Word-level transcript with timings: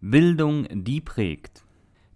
Bildung, 0.00 0.68
die 0.70 1.00
prägt. 1.00 1.64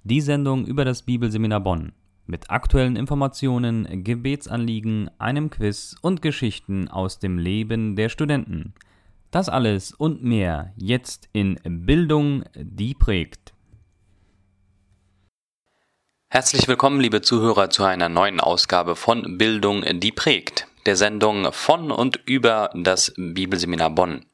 Die 0.04 0.20
Sendung 0.20 0.66
über 0.66 0.84
das 0.84 1.02
Bibelseminar 1.02 1.58
Bonn. 1.58 1.90
Mit 2.26 2.48
aktuellen 2.48 2.94
Informationen, 2.94 4.04
Gebetsanliegen, 4.04 5.10
einem 5.18 5.50
Quiz 5.50 5.96
und 6.00 6.22
Geschichten 6.22 6.86
aus 6.86 7.18
dem 7.18 7.38
Leben 7.38 7.96
der 7.96 8.08
Studenten. 8.08 8.74
Das 9.32 9.48
alles 9.48 9.92
und 9.92 10.22
mehr 10.22 10.72
jetzt 10.76 11.28
in 11.32 11.58
Bildung, 11.64 12.44
die 12.54 12.94
prägt. 12.94 13.52
Herzlich 16.28 16.68
willkommen, 16.68 17.00
liebe 17.00 17.20
Zuhörer, 17.20 17.68
zu 17.68 17.82
einer 17.82 18.08
neuen 18.08 18.38
Ausgabe 18.38 18.94
von 18.94 19.38
Bildung, 19.38 19.84
die 19.98 20.12
prägt, 20.12 20.68
der 20.86 20.94
Sendung 20.94 21.52
von 21.52 21.90
und 21.90 22.20
über 22.26 22.70
das 22.74 23.12
Bibelseminar 23.16 23.90
Bonn. 23.90 24.24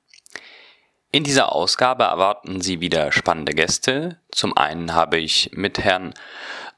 In 1.11 1.25
dieser 1.25 1.53
Ausgabe 1.53 2.05
erwarten 2.05 2.61
Sie 2.61 2.81
wieder 2.81 3.13
spannende 3.13 3.55
Gäste. 3.55 4.21
Zum 4.31 4.55
einen 4.57 4.93
habe 4.93 5.19
ich 5.19 5.51
mit 5.55 5.79
Herrn 5.79 6.13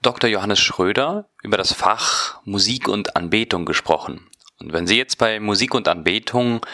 Dr. 0.03 0.31
Johannes 0.31 0.61
Schröder 0.61 1.29
über 1.43 1.57
das 1.57 1.73
Fach 1.73 2.41
Musik 2.45 2.87
und 2.87 3.17
Anbetung 3.17 3.65
gesprochen. 3.65 4.31
Und 4.61 4.73
wenn 4.73 4.87
Sie 4.87 4.97
jetzt 4.97 5.19
bei 5.19 5.41
Musik 5.41 5.75
und 5.75 5.89
Anbetung 5.89 6.65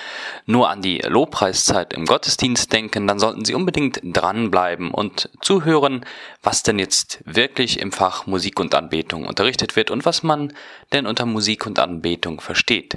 nur 0.44 0.68
an 0.68 0.82
die 0.82 0.98
Lobpreiszeit 0.98 1.94
im 1.94 2.04
Gottesdienst 2.04 2.70
denken, 2.72 3.06
dann 3.06 3.18
sollten 3.18 3.46
Sie 3.46 3.54
unbedingt 3.54 4.00
dranbleiben 4.02 4.90
und 4.90 5.30
zuhören, 5.40 6.04
was 6.42 6.62
denn 6.62 6.78
jetzt 6.78 7.22
wirklich 7.24 7.78
im 7.80 7.90
Fach 7.90 8.26
Musik 8.26 8.60
und 8.60 8.74
Anbetung 8.74 9.24
unterrichtet 9.24 9.76
wird 9.76 9.90
und 9.90 10.04
was 10.04 10.22
man 10.22 10.52
denn 10.92 11.06
unter 11.06 11.24
Musik 11.24 11.64
und 11.64 11.78
Anbetung 11.78 12.42
versteht. 12.42 12.96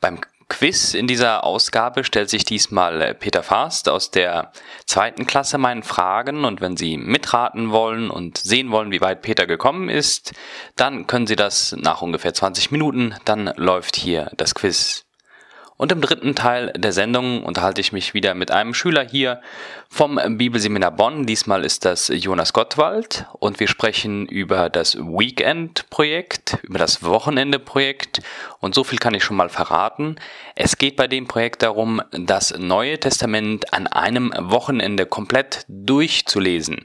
Beim 0.00 0.20
Quiz. 0.48 0.94
In 0.94 1.06
dieser 1.06 1.44
Ausgabe 1.44 2.04
stellt 2.04 2.30
sich 2.30 2.44
diesmal 2.44 3.02
äh, 3.02 3.14
Peter 3.14 3.42
Fast 3.42 3.88
aus 3.88 4.10
der 4.10 4.52
zweiten 4.86 5.26
Klasse 5.26 5.58
meinen 5.58 5.82
Fragen. 5.82 6.44
Und 6.44 6.60
wenn 6.60 6.76
Sie 6.76 6.96
mitraten 6.96 7.70
wollen 7.70 8.10
und 8.10 8.38
sehen 8.38 8.70
wollen, 8.70 8.90
wie 8.90 9.00
weit 9.00 9.22
Peter 9.22 9.46
gekommen 9.46 9.88
ist, 9.88 10.32
dann 10.76 11.06
können 11.06 11.26
Sie 11.26 11.36
das 11.36 11.76
nach 11.78 12.02
ungefähr 12.02 12.34
20 12.34 12.70
Minuten, 12.70 13.14
dann 13.24 13.52
läuft 13.56 13.96
hier 13.96 14.30
das 14.36 14.54
Quiz. 14.54 15.07
Und 15.78 15.92
im 15.92 16.00
dritten 16.00 16.34
Teil 16.34 16.72
der 16.76 16.92
Sendung 16.92 17.44
unterhalte 17.44 17.80
ich 17.80 17.92
mich 17.92 18.12
wieder 18.12 18.34
mit 18.34 18.50
einem 18.50 18.74
Schüler 18.74 19.06
hier 19.08 19.40
vom 19.88 20.18
Bibelseminar 20.36 20.90
Bonn. 20.90 21.24
Diesmal 21.24 21.64
ist 21.64 21.84
das 21.84 22.10
Jonas 22.12 22.52
Gottwald 22.52 23.26
und 23.38 23.60
wir 23.60 23.68
sprechen 23.68 24.26
über 24.26 24.70
das 24.70 24.96
Weekend-Projekt, 24.96 26.58
über 26.64 26.80
das 26.80 27.04
Wochenende-Projekt. 27.04 28.22
Und 28.58 28.74
so 28.74 28.82
viel 28.82 28.98
kann 28.98 29.14
ich 29.14 29.22
schon 29.22 29.36
mal 29.36 29.48
verraten. 29.48 30.16
Es 30.56 30.78
geht 30.78 30.96
bei 30.96 31.06
dem 31.06 31.28
Projekt 31.28 31.62
darum, 31.62 32.02
das 32.10 32.58
Neue 32.58 32.98
Testament 32.98 33.72
an 33.72 33.86
einem 33.86 34.34
Wochenende 34.36 35.06
komplett 35.06 35.64
durchzulesen. 35.68 36.84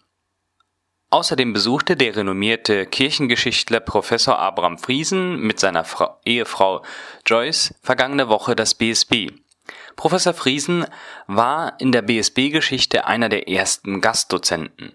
Außerdem 1.11 1.55
besuchte 1.55 1.97
der 1.97 2.17
renommierte 2.17 2.85
Kirchengeschichtler 2.85 3.81
Professor 3.81 4.39
Abraham 4.39 4.77
Friesen 4.77 5.41
mit 5.41 5.59
seiner 5.59 5.85
Frau, 5.85 6.19
Ehefrau 6.25 6.83
Joyce 7.25 7.75
vergangene 7.83 8.29
Woche 8.29 8.55
das 8.55 8.75
BSB. 8.75 9.31
Professor 9.97 10.35
Friesen 10.35 10.85
war 11.27 11.81
in 11.81 11.93
der 11.93 12.03
BSB-Geschichte 12.03 13.07
einer 13.07 13.31
der 13.31 13.49
ersten 13.49 14.01
Gastdozenten. 14.01 14.93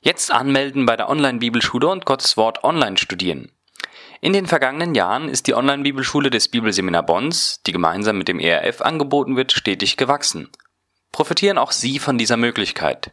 Jetzt 0.00 0.30
anmelden 0.30 0.84
bei 0.84 0.96
der 0.96 1.08
Online-Bibelschule 1.08 1.88
und 1.88 2.04
Gottes 2.04 2.36
Wort 2.36 2.62
online 2.62 2.98
studieren. 2.98 3.50
In 4.20 4.32
den 4.32 4.46
vergangenen 4.46 4.94
Jahren 4.94 5.28
ist 5.28 5.46
die 5.46 5.54
Online-Bibelschule 5.54 6.30
des 6.30 6.48
Bibelseminar 6.48 7.04
Bonns, 7.04 7.60
die 7.66 7.72
gemeinsam 7.72 8.18
mit 8.18 8.28
dem 8.28 8.38
ERF 8.38 8.80
angeboten 8.80 9.36
wird, 9.36 9.52
stetig 9.52 9.96
gewachsen. 9.96 10.48
Profitieren 11.12 11.58
auch 11.58 11.72
Sie 11.72 11.98
von 11.98 12.18
dieser 12.18 12.36
Möglichkeit. 12.36 13.12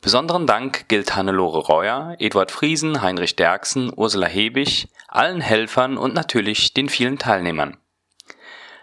Besonderen 0.00 0.46
Dank 0.46 0.88
gilt 0.88 1.14
Hannelore 1.14 1.60
Reuer, 1.60 2.16
Eduard 2.18 2.50
Friesen, 2.50 3.02
Heinrich 3.02 3.36
Derksen, 3.36 3.92
Ursula 3.94 4.26
Hebig, 4.26 4.88
allen 5.14 5.40
Helfern 5.40 5.96
und 5.96 6.14
natürlich 6.14 6.74
den 6.74 6.88
vielen 6.88 7.18
Teilnehmern. 7.18 7.76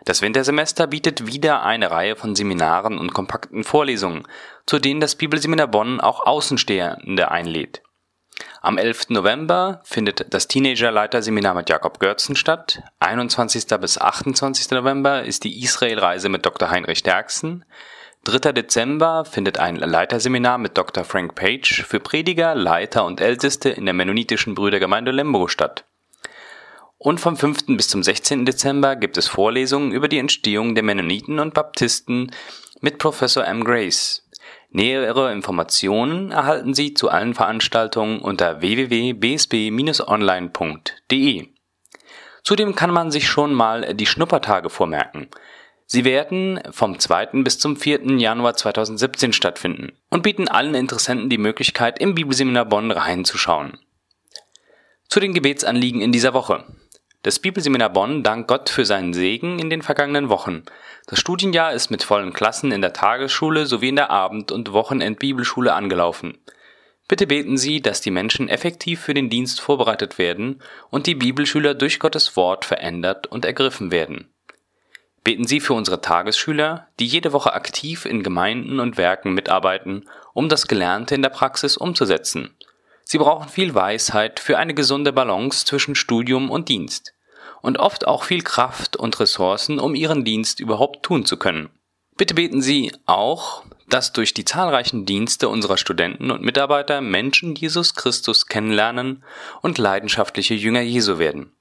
Das 0.06 0.22
Wintersemester 0.22 0.88
bietet 0.88 1.28
wieder 1.28 1.64
eine 1.64 1.92
Reihe 1.92 2.16
von 2.16 2.36
Seminaren 2.36 2.98
und 2.98 3.14
kompakten 3.14 3.64
Vorlesungen, 3.64 4.28
zu 4.66 4.80
denen 4.80 5.02
das 5.02 5.16
Bibelseminar 5.16 5.68
Bonn 5.68 6.00
auch 6.00 6.26
Außenstehende 6.26 7.30
einlädt. 7.30 7.82
Am 8.62 8.78
11. 8.78 9.10
November 9.10 9.82
findet 9.84 10.34
das 10.34 10.48
Teenagerleiterseminar 10.48 11.54
mit 11.54 11.70
Jakob 11.70 12.00
Görzen 12.00 12.36
statt. 12.36 12.82
21. 13.00 13.68
bis 13.80 13.98
28. 13.98 14.72
November 14.72 15.24
ist 15.24 15.44
die 15.44 15.62
Israelreise 15.62 16.30
mit 16.30 16.46
Dr. 16.46 16.70
Heinrich 16.70 17.04
Derksen. 17.04 17.66
3. 18.26 18.52
Dezember 18.52 19.26
findet 19.26 19.60
ein 19.60 19.78
Leiterseminar 19.78 20.58
mit 20.58 20.78
Dr. 20.78 21.04
Frank 21.04 21.36
Page 21.36 21.86
für 21.86 22.00
Prediger, 22.00 22.54
Leiter 22.54 23.06
und 23.06 23.22
Älteste 23.22 23.70
in 23.70 23.86
der 23.86 23.94
mennonitischen 23.94 24.56
Brüdergemeinde 24.56 25.12
Lembo 25.12 25.48
statt. 25.48 25.86
Und 27.02 27.22
vom 27.22 27.38
5. 27.38 27.78
bis 27.78 27.88
zum 27.88 28.04
16. 28.04 28.46
Dezember 28.46 28.98
gibt 28.98 29.18
es 29.18 29.30
Vorlesungen 29.30 29.94
über 29.94 30.10
die 30.10 30.18
Entstehung 30.18 30.76
der 30.76 30.84
Mennoniten 30.84 31.40
und 31.40 31.54
Baptisten 31.54 32.34
mit 32.82 32.98
Professor 32.98 33.46
M. 33.46 33.64
Grace. 33.64 34.28
Nähere 34.70 35.32
Informationen 35.32 36.32
erhalten 36.32 36.74
Sie 36.74 36.94
zu 36.94 37.08
allen 37.10 37.34
Veranstaltungen 37.34 38.20
unter 38.20 38.60
www.bsb-online.de. 38.60 41.48
Zudem 42.44 42.76
kann 42.76 42.92
man 42.92 43.12
sich 43.12 43.30
schon 43.30 43.54
mal 43.54 43.96
die 43.96 44.06
Schnuppertage 44.06 44.70
vormerken. 44.70 45.30
Sie 45.86 46.04
werden 46.04 46.60
vom 46.70 47.00
2. 47.00 47.44
bis 47.44 47.60
zum 47.60 47.78
4. 47.78 48.18
Januar 48.18 48.56
2017 48.56 49.32
stattfinden 49.32 49.94
und 50.10 50.24
bieten 50.24 50.50
allen 50.50 50.76
Interessenten 50.76 51.30
die 51.30 51.38
Möglichkeit, 51.38 51.98
im 52.00 52.14
Bibelseminar 52.14 52.66
Bonn 52.66 52.92
reinzuschauen. 52.92 53.78
Zu 55.08 55.22
den 55.22 55.34
Gebetsanliegen 55.34 56.02
in 56.02 56.12
dieser 56.12 56.34
Woche. 56.34 56.66
Das 57.22 57.40
Bibelseminar 57.40 57.90
Bonn 57.90 58.24
dankt 58.24 58.48
Gott 58.48 58.70
für 58.70 58.86
seinen 58.86 59.14
Segen 59.14 59.60
in 59.60 59.70
den 59.70 59.82
vergangenen 59.82 60.30
Wochen. 60.30 60.64
Das 61.06 61.20
Studienjahr 61.20 61.74
ist 61.74 61.92
mit 61.92 62.02
vollen 62.02 62.32
Klassen 62.32 62.72
in 62.72 62.80
der 62.80 62.94
Tagesschule 62.94 63.66
sowie 63.66 63.90
in 63.90 63.98
der 63.98 64.10
Abend- 64.10 64.54
und 64.54 64.72
Wochenendbibelschule 64.72 65.74
angelaufen. 65.74 66.38
Bitte 67.10 67.28
beten 67.28 67.58
Sie, 67.58 67.82
dass 67.82 68.00
die 68.00 68.12
Menschen 68.12 68.48
effektiv 68.48 69.02
für 69.02 69.14
den 69.14 69.30
Dienst 69.30 69.60
vorbereitet 69.60 70.18
werden 70.18 70.62
und 70.92 71.08
die 71.08 71.16
Bibelschüler 71.16 71.74
durch 71.74 72.00
Gottes 72.00 72.38
Wort 72.38 72.64
verändert 72.64 73.28
und 73.28 73.44
ergriffen 73.44 73.92
werden. 73.92 74.30
Beten 75.26 75.46
Sie 75.46 75.60
für 75.60 75.74
unsere 75.74 76.00
Tagesschüler, 76.00 76.88
die 77.02 77.06
jede 77.06 77.34
Woche 77.34 77.52
aktiv 77.52 78.06
in 78.06 78.24
Gemeinden 78.24 78.80
und 78.80 78.98
Werken 78.98 79.34
mitarbeiten, 79.34 80.08
um 80.34 80.48
das 80.48 80.68
Gelernte 80.68 81.16
in 81.16 81.22
der 81.22 81.30
Praxis 81.30 81.76
umzusetzen. 81.76 82.56
Sie 83.12 83.18
brauchen 83.18 83.50
viel 83.50 83.74
Weisheit 83.74 84.40
für 84.40 84.60
eine 84.60 84.76
gesunde 84.76 85.12
Balance 85.12 85.66
zwischen 85.66 85.96
Studium 85.96 86.52
und 86.52 86.70
Dienst 86.70 87.16
und 87.64 87.80
oft 87.80 88.08
auch 88.08 88.24
viel 88.24 88.44
Kraft 88.44 88.98
und 88.98 89.20
Ressourcen, 89.20 89.80
um 89.80 89.96
ihren 89.96 90.24
Dienst 90.24 90.60
überhaupt 90.60 91.02
tun 91.02 91.26
zu 91.26 91.38
können. 91.38 91.72
Bitte 92.18 92.36
beten 92.36 92.62
Sie 92.62 92.92
auch, 93.08 93.64
dass 93.88 94.14
durch 94.14 94.36
die 94.36 94.46
zahlreichen 94.46 95.08
Dienste 95.08 95.50
unserer 95.50 95.78
Studenten 95.78 96.30
und 96.30 96.44
Mitarbeiter 96.44 97.02
Menschen 97.02 97.56
Jesus 97.56 97.96
Christus 97.96 98.46
kennenlernen 98.46 99.24
und 99.64 99.80
leidenschaftliche 99.80 100.54
Jünger 100.54 100.82
Jesu 100.82 101.18
werden. 101.18 101.52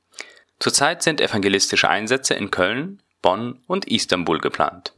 Zurzeit 0.61 1.03
sind 1.03 1.19
evangelistische 1.19 1.89
Einsätze 1.89 2.35
in 2.35 2.51
Köln, 2.51 3.01
Bonn 3.23 3.63
und 3.67 3.87
Istanbul 3.87 4.39
geplant. 4.39 4.93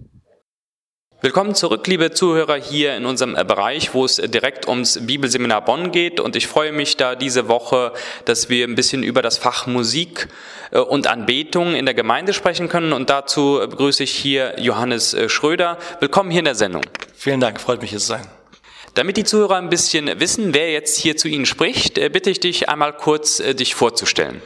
Willkommen 1.22 1.54
zurück, 1.54 1.86
liebe 1.86 2.12
Zuhörer, 2.12 2.56
hier 2.56 2.96
in 2.96 3.04
unserem 3.04 3.36
äh, 3.36 3.44
Bereich, 3.44 3.92
wo 3.92 4.06
es 4.06 4.18
äh, 4.18 4.26
direkt 4.26 4.66
ums 4.66 5.06
Bibelseminar 5.06 5.62
Bonn 5.62 5.92
geht. 5.92 6.18
Und 6.18 6.34
ich 6.34 6.46
freue 6.46 6.72
mich 6.72 6.96
da 6.96 7.14
diese 7.14 7.46
Woche, 7.46 7.92
dass 8.24 8.48
wir 8.48 8.66
ein 8.66 8.74
bisschen 8.74 9.02
über 9.02 9.20
das 9.20 9.36
Fach 9.36 9.66
Musik 9.66 10.28
äh, 10.70 10.78
und 10.78 11.06
Anbetung 11.08 11.74
in 11.74 11.84
der 11.84 11.92
Gemeinde 11.92 12.32
sprechen 12.32 12.70
können. 12.70 12.94
Und 12.94 13.10
dazu 13.10 13.60
begrüße 13.60 14.02
ich 14.02 14.12
hier 14.12 14.58
Johannes 14.58 15.14
Schröder. 15.26 15.76
Willkommen 16.00 16.30
hier 16.30 16.38
in 16.38 16.46
der 16.46 16.54
Sendung. 16.54 16.84
Vielen 17.14 17.40
Dank, 17.40 17.60
freut 17.60 17.82
mich 17.82 17.90
hier 17.90 17.98
zu 17.98 18.06
sein. 18.06 18.26
Damit 18.94 19.18
die 19.18 19.24
Zuhörer 19.24 19.56
ein 19.56 19.68
bisschen 19.68 20.20
wissen, 20.20 20.54
wer 20.54 20.72
jetzt 20.72 20.96
hier 20.96 21.18
zu 21.18 21.28
Ihnen 21.28 21.44
spricht, 21.44 21.96
bitte 21.96 22.30
ich 22.30 22.40
dich 22.40 22.70
einmal 22.70 22.94
kurz, 22.94 23.36
dich 23.36 23.74
vorzustellen. 23.74 24.40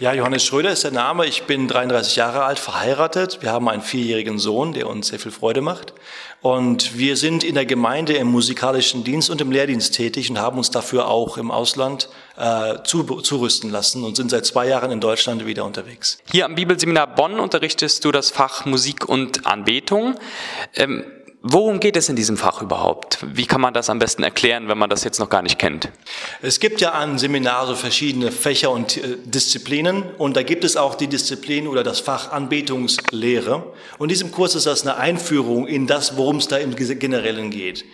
Ja, 0.00 0.12
Johannes 0.12 0.44
Schröder 0.44 0.72
ist 0.72 0.82
der 0.82 0.90
Name. 0.90 1.24
Ich 1.24 1.44
bin 1.44 1.68
33 1.68 2.16
Jahre 2.16 2.42
alt, 2.42 2.58
verheiratet. 2.58 3.38
Wir 3.42 3.52
haben 3.52 3.68
einen 3.68 3.80
vierjährigen 3.80 4.40
Sohn, 4.40 4.72
der 4.72 4.88
uns 4.88 5.06
sehr 5.06 5.20
viel 5.20 5.30
Freude 5.30 5.60
macht. 5.60 5.94
Und 6.42 6.98
wir 6.98 7.16
sind 7.16 7.44
in 7.44 7.54
der 7.54 7.64
Gemeinde 7.64 8.14
im 8.14 8.26
musikalischen 8.26 9.04
Dienst 9.04 9.30
und 9.30 9.40
im 9.40 9.52
Lehrdienst 9.52 9.94
tätig 9.94 10.28
und 10.30 10.40
haben 10.40 10.58
uns 10.58 10.72
dafür 10.72 11.06
auch 11.06 11.38
im 11.38 11.52
Ausland 11.52 12.08
äh, 12.36 12.82
zu, 12.82 13.04
zurüsten 13.04 13.70
lassen 13.70 14.02
und 14.02 14.16
sind 14.16 14.30
seit 14.30 14.44
zwei 14.46 14.66
Jahren 14.66 14.90
in 14.90 15.00
Deutschland 15.00 15.46
wieder 15.46 15.64
unterwegs. 15.64 16.18
Hier 16.32 16.44
am 16.46 16.56
Bibelseminar 16.56 17.14
Bonn 17.14 17.38
unterrichtest 17.38 18.04
du 18.04 18.10
das 18.10 18.30
Fach 18.30 18.64
Musik 18.64 19.08
und 19.08 19.46
Anbetung. 19.46 20.16
Ähm, 20.74 21.04
Worum 21.46 21.78
geht 21.78 21.94
es 21.98 22.08
in 22.08 22.16
diesem 22.16 22.38
Fach 22.38 22.62
überhaupt? 22.62 23.18
Wie 23.20 23.44
kann 23.44 23.60
man 23.60 23.74
das 23.74 23.90
am 23.90 23.98
besten 23.98 24.22
erklären, 24.22 24.66
wenn 24.66 24.78
man 24.78 24.88
das 24.88 25.04
jetzt 25.04 25.18
noch 25.18 25.28
gar 25.28 25.42
nicht 25.42 25.58
kennt? 25.58 25.90
Es 26.40 26.58
gibt 26.58 26.80
ja 26.80 26.92
an 26.92 27.18
Seminare 27.18 27.76
verschiedene 27.76 28.32
Fächer 28.32 28.70
und 28.70 28.96
äh, 28.96 29.18
Disziplinen 29.26 30.04
und 30.16 30.38
da 30.38 30.42
gibt 30.42 30.64
es 30.64 30.78
auch 30.78 30.94
die 30.94 31.06
Disziplin 31.06 31.68
oder 31.68 31.82
das 31.82 32.00
Fach 32.00 32.32
Anbetungslehre. 32.32 33.74
Und 33.98 34.06
in 34.06 34.08
diesem 34.08 34.32
Kurs 34.32 34.54
ist 34.54 34.64
das 34.64 34.86
eine 34.86 34.96
Einführung 34.96 35.66
in 35.66 35.86
das, 35.86 36.16
worum 36.16 36.36
es 36.36 36.48
da 36.48 36.56
im 36.56 36.74
Generellen 36.76 37.50
geht. 37.50 37.84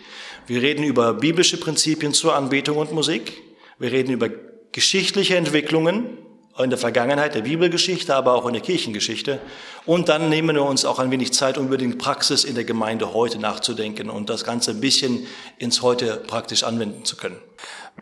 Wir 0.47 0.61
reden 0.61 0.85
über 0.85 1.13
biblische 1.13 1.57
Prinzipien 1.57 2.13
zur 2.13 2.35
Anbetung 2.35 2.77
und 2.77 2.93
Musik. 2.93 3.33
Wir 3.79 3.91
reden 3.91 4.13
über 4.13 4.29
geschichtliche 4.71 5.35
Entwicklungen 5.35 6.17
in 6.57 6.69
der 6.69 6.79
Vergangenheit 6.79 7.35
der 7.35 7.41
Bibelgeschichte, 7.41 8.15
aber 8.15 8.33
auch 8.33 8.45
in 8.45 8.53
der 8.53 8.61
Kirchengeschichte. 8.61 9.39
Und 9.85 10.09
dann 10.09 10.29
nehmen 10.29 10.55
wir 10.55 10.63
uns 10.63 10.85
auch 10.85 10.99
ein 10.99 11.11
wenig 11.11 11.33
Zeit, 11.33 11.57
um 11.57 11.67
über 11.67 11.77
die 11.77 11.87
Praxis 11.87 12.43
in 12.43 12.55
der 12.55 12.65
Gemeinde 12.65 13.13
heute 13.13 13.39
nachzudenken 13.39 14.09
und 14.09 14.29
das 14.29 14.43
Ganze 14.43 14.71
ein 14.71 14.81
bisschen 14.81 15.27
ins 15.57 15.81
Heute 15.81 16.17
praktisch 16.27 16.63
anwenden 16.63 17.05
zu 17.05 17.15
können. 17.15 17.37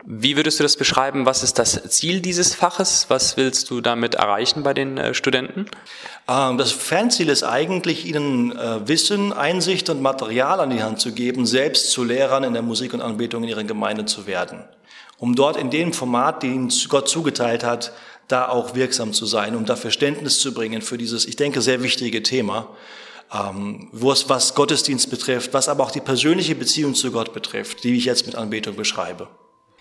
Wie 0.04 0.36
würdest 0.36 0.58
du 0.58 0.62
das 0.62 0.76
beschreiben? 0.76 1.26
Was 1.26 1.42
ist 1.42 1.58
das 1.58 1.82
Ziel 1.90 2.20
dieses 2.20 2.54
Faches? 2.54 3.06
Was 3.08 3.36
willst 3.36 3.70
du 3.70 3.80
damit 3.80 4.14
erreichen 4.14 4.62
bei 4.62 4.72
den 4.72 4.96
äh, 4.96 5.14
Studenten? 5.14 5.66
Ähm, 6.28 6.58
das 6.58 6.72
Fernziel 6.72 7.28
ist 7.28 7.42
eigentlich, 7.42 8.06
ihnen 8.06 8.56
äh, 8.56 8.88
Wissen, 8.88 9.32
Einsicht 9.32 9.90
und 9.90 10.00
Material 10.00 10.60
an 10.60 10.70
die 10.70 10.82
Hand 10.82 11.00
zu 11.00 11.12
geben, 11.12 11.44
selbst 11.44 11.90
zu 11.90 12.04
Lehrern 12.04 12.44
in 12.44 12.54
der 12.54 12.62
Musik 12.62 12.94
und 12.94 13.02
Anbetung 13.02 13.42
in 13.42 13.50
ihrer 13.50 13.64
Gemeinde 13.64 14.06
zu 14.06 14.26
werden. 14.26 14.64
Um 15.18 15.34
dort 15.34 15.58
in 15.58 15.70
dem 15.70 15.92
Format, 15.92 16.42
den 16.42 16.72
Gott 16.88 17.08
zugeteilt 17.08 17.62
hat, 17.62 17.92
da 18.30 18.48
auch 18.48 18.74
wirksam 18.74 19.12
zu 19.12 19.26
sein, 19.26 19.56
um 19.56 19.64
da 19.64 19.76
Verständnis 19.76 20.38
zu 20.40 20.54
bringen 20.54 20.82
für 20.82 20.98
dieses, 20.98 21.26
ich 21.26 21.36
denke, 21.36 21.60
sehr 21.60 21.82
wichtige 21.82 22.22
Thema, 22.22 22.68
ähm, 23.32 23.88
wo 23.92 24.12
es 24.12 24.28
was 24.28 24.54
Gottesdienst 24.54 25.10
betrifft, 25.10 25.52
was 25.52 25.68
aber 25.68 25.84
auch 25.84 25.90
die 25.90 26.00
persönliche 26.00 26.54
Beziehung 26.54 26.94
zu 26.94 27.10
Gott 27.12 27.32
betrifft, 27.32 27.84
die 27.84 27.96
ich 27.96 28.04
jetzt 28.04 28.26
mit 28.26 28.34
Anbetung 28.34 28.76
beschreibe. 28.76 29.28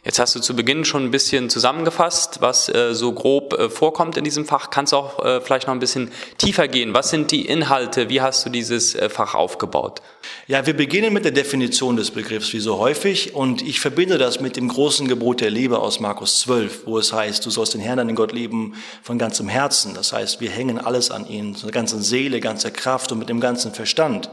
Jetzt 0.05 0.17
hast 0.17 0.33
du 0.33 0.39
zu 0.39 0.55
Beginn 0.55 0.85
schon 0.85 1.03
ein 1.03 1.11
bisschen 1.11 1.49
zusammengefasst, 1.49 2.37
was 2.39 2.69
äh, 2.69 2.93
so 2.93 3.11
grob 3.11 3.53
äh, 3.53 3.69
vorkommt 3.69 4.15
in 4.15 4.23
diesem 4.23 4.45
Fach. 4.45 4.69
Kannst 4.69 4.93
du 4.93 4.97
auch 4.97 5.25
äh, 5.25 5.41
vielleicht 5.41 5.67
noch 5.67 5.73
ein 5.73 5.79
bisschen 5.79 6.09
tiefer 6.37 6.69
gehen? 6.69 6.93
Was 6.93 7.09
sind 7.09 7.31
die 7.31 7.45
Inhalte? 7.45 8.07
Wie 8.09 8.21
hast 8.21 8.45
du 8.45 8.49
dieses 8.49 8.95
äh, 8.95 9.09
Fach 9.09 9.35
aufgebaut? 9.35 10.01
Ja, 10.47 10.65
wir 10.65 10.73
beginnen 10.73 11.11
mit 11.11 11.25
der 11.25 11.33
Definition 11.33 11.97
des 11.97 12.11
Begriffs, 12.11 12.53
wie 12.53 12.61
so 12.61 12.77
häufig. 12.77 13.35
Und 13.35 13.61
ich 13.61 13.81
verbinde 13.81 14.17
das 14.17 14.39
mit 14.39 14.55
dem 14.55 14.69
großen 14.69 15.05
Gebot 15.09 15.41
der 15.41 15.49
Liebe 15.51 15.79
aus 15.79 15.99
Markus 15.99 16.39
12, 16.39 16.85
wo 16.85 16.97
es 16.97 17.11
heißt, 17.11 17.45
du 17.45 17.49
sollst 17.49 17.73
den 17.73 17.81
Herrn, 17.81 17.97
deinen 17.97 18.15
Gott 18.15 18.31
lieben 18.31 18.75
von 19.03 19.17
ganzem 19.17 19.49
Herzen. 19.49 19.95
Das 19.95 20.13
heißt, 20.13 20.39
wir 20.39 20.49
hängen 20.49 20.79
alles 20.79 21.11
an 21.11 21.27
ihn, 21.27 21.55
so 21.55 21.67
ganze 21.67 22.01
Seele, 22.01 22.39
ganze 22.39 22.71
Kraft 22.71 23.11
und 23.11 23.19
mit 23.19 23.27
dem 23.27 23.41
ganzen 23.41 23.73
Verstand. 23.73 24.29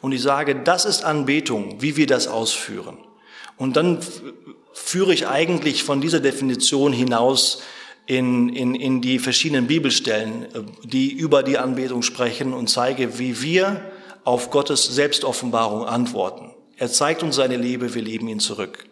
Und 0.00 0.10
ich 0.10 0.22
sage, 0.22 0.56
das 0.56 0.84
ist 0.84 1.04
Anbetung, 1.04 1.76
wie 1.80 1.96
wir 1.96 2.08
das 2.08 2.26
ausführen. 2.26 2.98
Und 3.56 3.76
dann 3.76 4.00
führe 4.74 5.14
ich 5.14 5.28
eigentlich 5.28 5.84
von 5.84 6.00
dieser 6.00 6.20
Definition 6.20 6.92
hinaus 6.92 7.62
in, 8.06 8.50
in, 8.50 8.74
in 8.74 9.00
die 9.00 9.18
verschiedenen 9.18 9.66
Bibelstellen, 9.66 10.44
äh, 10.54 10.60
die 10.82 11.10
über 11.10 11.42
die 11.42 11.56
Anbetung 11.56 12.02
sprechen 12.02 12.52
und 12.52 12.68
zeige, 12.68 13.18
wie 13.18 13.40
wir 13.40 13.80
auf 14.24 14.50
Gottes 14.50 14.84
Selbstoffenbarung 14.84 15.86
antworten. 15.86 16.50
Er 16.76 16.90
zeigt 16.90 17.22
uns 17.22 17.36
seine 17.36 17.56
Liebe, 17.56 17.94
wir 17.94 18.02
lieben 18.02 18.28
ihn 18.28 18.40
zurück. 18.40 18.84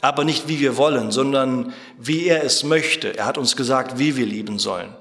Aber 0.00 0.24
nicht 0.24 0.48
wie 0.48 0.58
wir 0.58 0.76
wollen, 0.76 1.12
sondern 1.12 1.72
wie 1.98 2.26
er 2.26 2.42
es 2.42 2.64
möchte. 2.64 3.16
Er 3.16 3.26
hat 3.26 3.38
uns 3.38 3.54
gesagt, 3.54 3.98
wie 3.98 4.16
wir 4.16 4.26
lieben 4.26 4.58
sollen. 4.58 4.96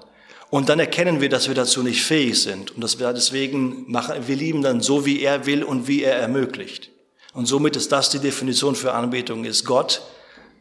Und 0.50 0.68
dann 0.68 0.80
erkennen 0.80 1.22
wir, 1.22 1.30
dass 1.30 1.48
wir 1.48 1.56
dazu 1.56 1.82
nicht 1.82 2.04
fähig 2.04 2.42
sind 2.42 2.72
und 2.72 2.84
dass 2.84 3.00
wir 3.00 3.12
deswegen 3.14 3.90
machen, 3.90 4.28
wir 4.28 4.36
lieben 4.36 4.62
dann 4.62 4.82
so, 4.82 5.06
wie 5.06 5.22
er 5.22 5.46
will 5.46 5.64
und 5.64 5.88
wie 5.88 6.04
er 6.04 6.16
ermöglicht. 6.16 6.92
Und 7.34 7.46
somit 7.46 7.76
ist 7.76 7.92
das 7.92 8.10
die 8.10 8.20
Definition 8.20 8.76
für 8.76 8.94
Anbetung, 8.94 9.46
ist 9.46 9.66
Gott 9.66 10.02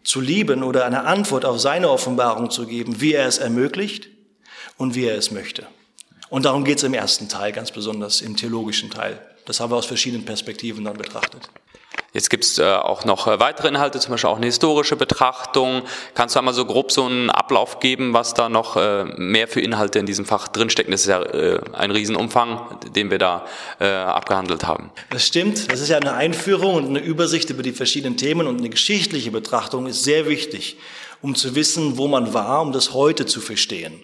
zu 0.04 0.20
lieben 0.20 0.62
oder 0.62 0.84
eine 0.84 1.04
Antwort 1.04 1.44
auf 1.44 1.60
seine 1.60 1.90
Offenbarung 1.90 2.50
zu 2.50 2.66
geben, 2.66 3.00
wie 3.00 3.12
er 3.12 3.26
es 3.26 3.38
ermöglicht 3.38 4.08
und 4.76 4.94
wie 4.94 5.04
er 5.04 5.16
es 5.16 5.30
möchte. 5.30 5.66
Und 6.30 6.44
darum 6.44 6.64
geht 6.64 6.78
es 6.78 6.84
im 6.84 6.94
ersten 6.94 7.28
Teil, 7.28 7.52
ganz 7.52 7.72
besonders 7.72 8.20
im 8.20 8.36
theologischen 8.36 8.90
Teil. 8.90 9.20
Das 9.46 9.58
haben 9.58 9.72
wir 9.72 9.76
aus 9.76 9.86
verschiedenen 9.86 10.24
Perspektiven 10.24 10.84
dann 10.84 10.96
betrachtet. 10.96 11.50
Jetzt 12.12 12.28
gibt 12.28 12.44
es 12.44 12.58
äh, 12.58 12.64
auch 12.64 13.04
noch 13.04 13.28
äh, 13.28 13.38
weitere 13.38 13.68
Inhalte, 13.68 14.00
zum 14.00 14.10
Beispiel 14.10 14.30
auch 14.30 14.36
eine 14.36 14.46
historische 14.46 14.96
Betrachtung. 14.96 15.82
Kannst 16.14 16.34
du 16.34 16.40
einmal 16.40 16.54
so 16.54 16.64
grob 16.64 16.90
so 16.90 17.04
einen 17.04 17.30
Ablauf 17.30 17.78
geben, 17.78 18.12
was 18.12 18.34
da 18.34 18.48
noch 18.48 18.76
äh, 18.76 19.04
mehr 19.04 19.46
für 19.46 19.60
Inhalte 19.60 20.00
in 20.00 20.06
diesem 20.06 20.24
Fach 20.24 20.48
drinstecken? 20.48 20.90
Das 20.90 21.02
ist 21.02 21.06
ja 21.06 21.22
äh, 21.22 21.60
ein 21.72 21.92
Riesenumfang, 21.92 22.78
den 22.96 23.12
wir 23.12 23.18
da 23.18 23.44
äh, 23.78 23.86
abgehandelt 23.86 24.66
haben. 24.66 24.90
Das 25.10 25.24
stimmt. 25.24 25.70
Das 25.70 25.80
ist 25.80 25.88
ja 25.88 25.98
eine 25.98 26.14
Einführung 26.14 26.74
und 26.74 26.88
eine 26.88 26.98
Übersicht 26.98 27.48
über 27.50 27.62
die 27.62 27.72
verschiedenen 27.72 28.16
Themen 28.16 28.48
und 28.48 28.58
eine 28.58 28.70
geschichtliche 28.70 29.30
Betrachtung 29.30 29.86
ist 29.86 30.02
sehr 30.02 30.26
wichtig, 30.26 30.78
um 31.22 31.36
zu 31.36 31.54
wissen, 31.54 31.96
wo 31.96 32.08
man 32.08 32.34
war, 32.34 32.60
um 32.62 32.72
das 32.72 32.92
heute 32.92 33.26
zu 33.26 33.40
verstehen 33.40 34.02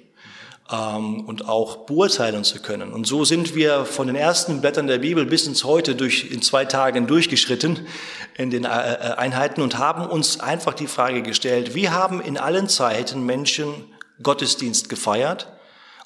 und 0.68 1.48
auch 1.48 1.86
beurteilen 1.86 2.42
zu 2.42 2.60
können. 2.60 2.92
Und 2.92 3.06
so 3.06 3.24
sind 3.24 3.54
wir 3.54 3.84
von 3.84 4.08
den 4.08 4.16
ersten 4.16 4.60
Blättern 4.60 4.88
der 4.88 4.98
Bibel 4.98 5.24
bis 5.24 5.46
ins 5.46 5.62
Heute 5.62 5.94
durch, 5.94 6.30
in 6.32 6.42
zwei 6.42 6.64
Tagen 6.64 7.06
durchgeschritten 7.06 7.86
in 8.36 8.50
den 8.50 8.64
äh, 8.64 8.68
äh, 8.68 8.96
Einheiten 9.16 9.62
und 9.62 9.78
haben 9.78 10.06
uns 10.06 10.40
einfach 10.40 10.74
die 10.74 10.88
Frage 10.88 11.22
gestellt, 11.22 11.74
wie 11.74 11.88
haben 11.90 12.20
in 12.20 12.36
allen 12.36 12.68
Zeiten 12.68 13.24
Menschen 13.24 13.68
Gottesdienst 14.22 14.88
gefeiert 14.88 15.52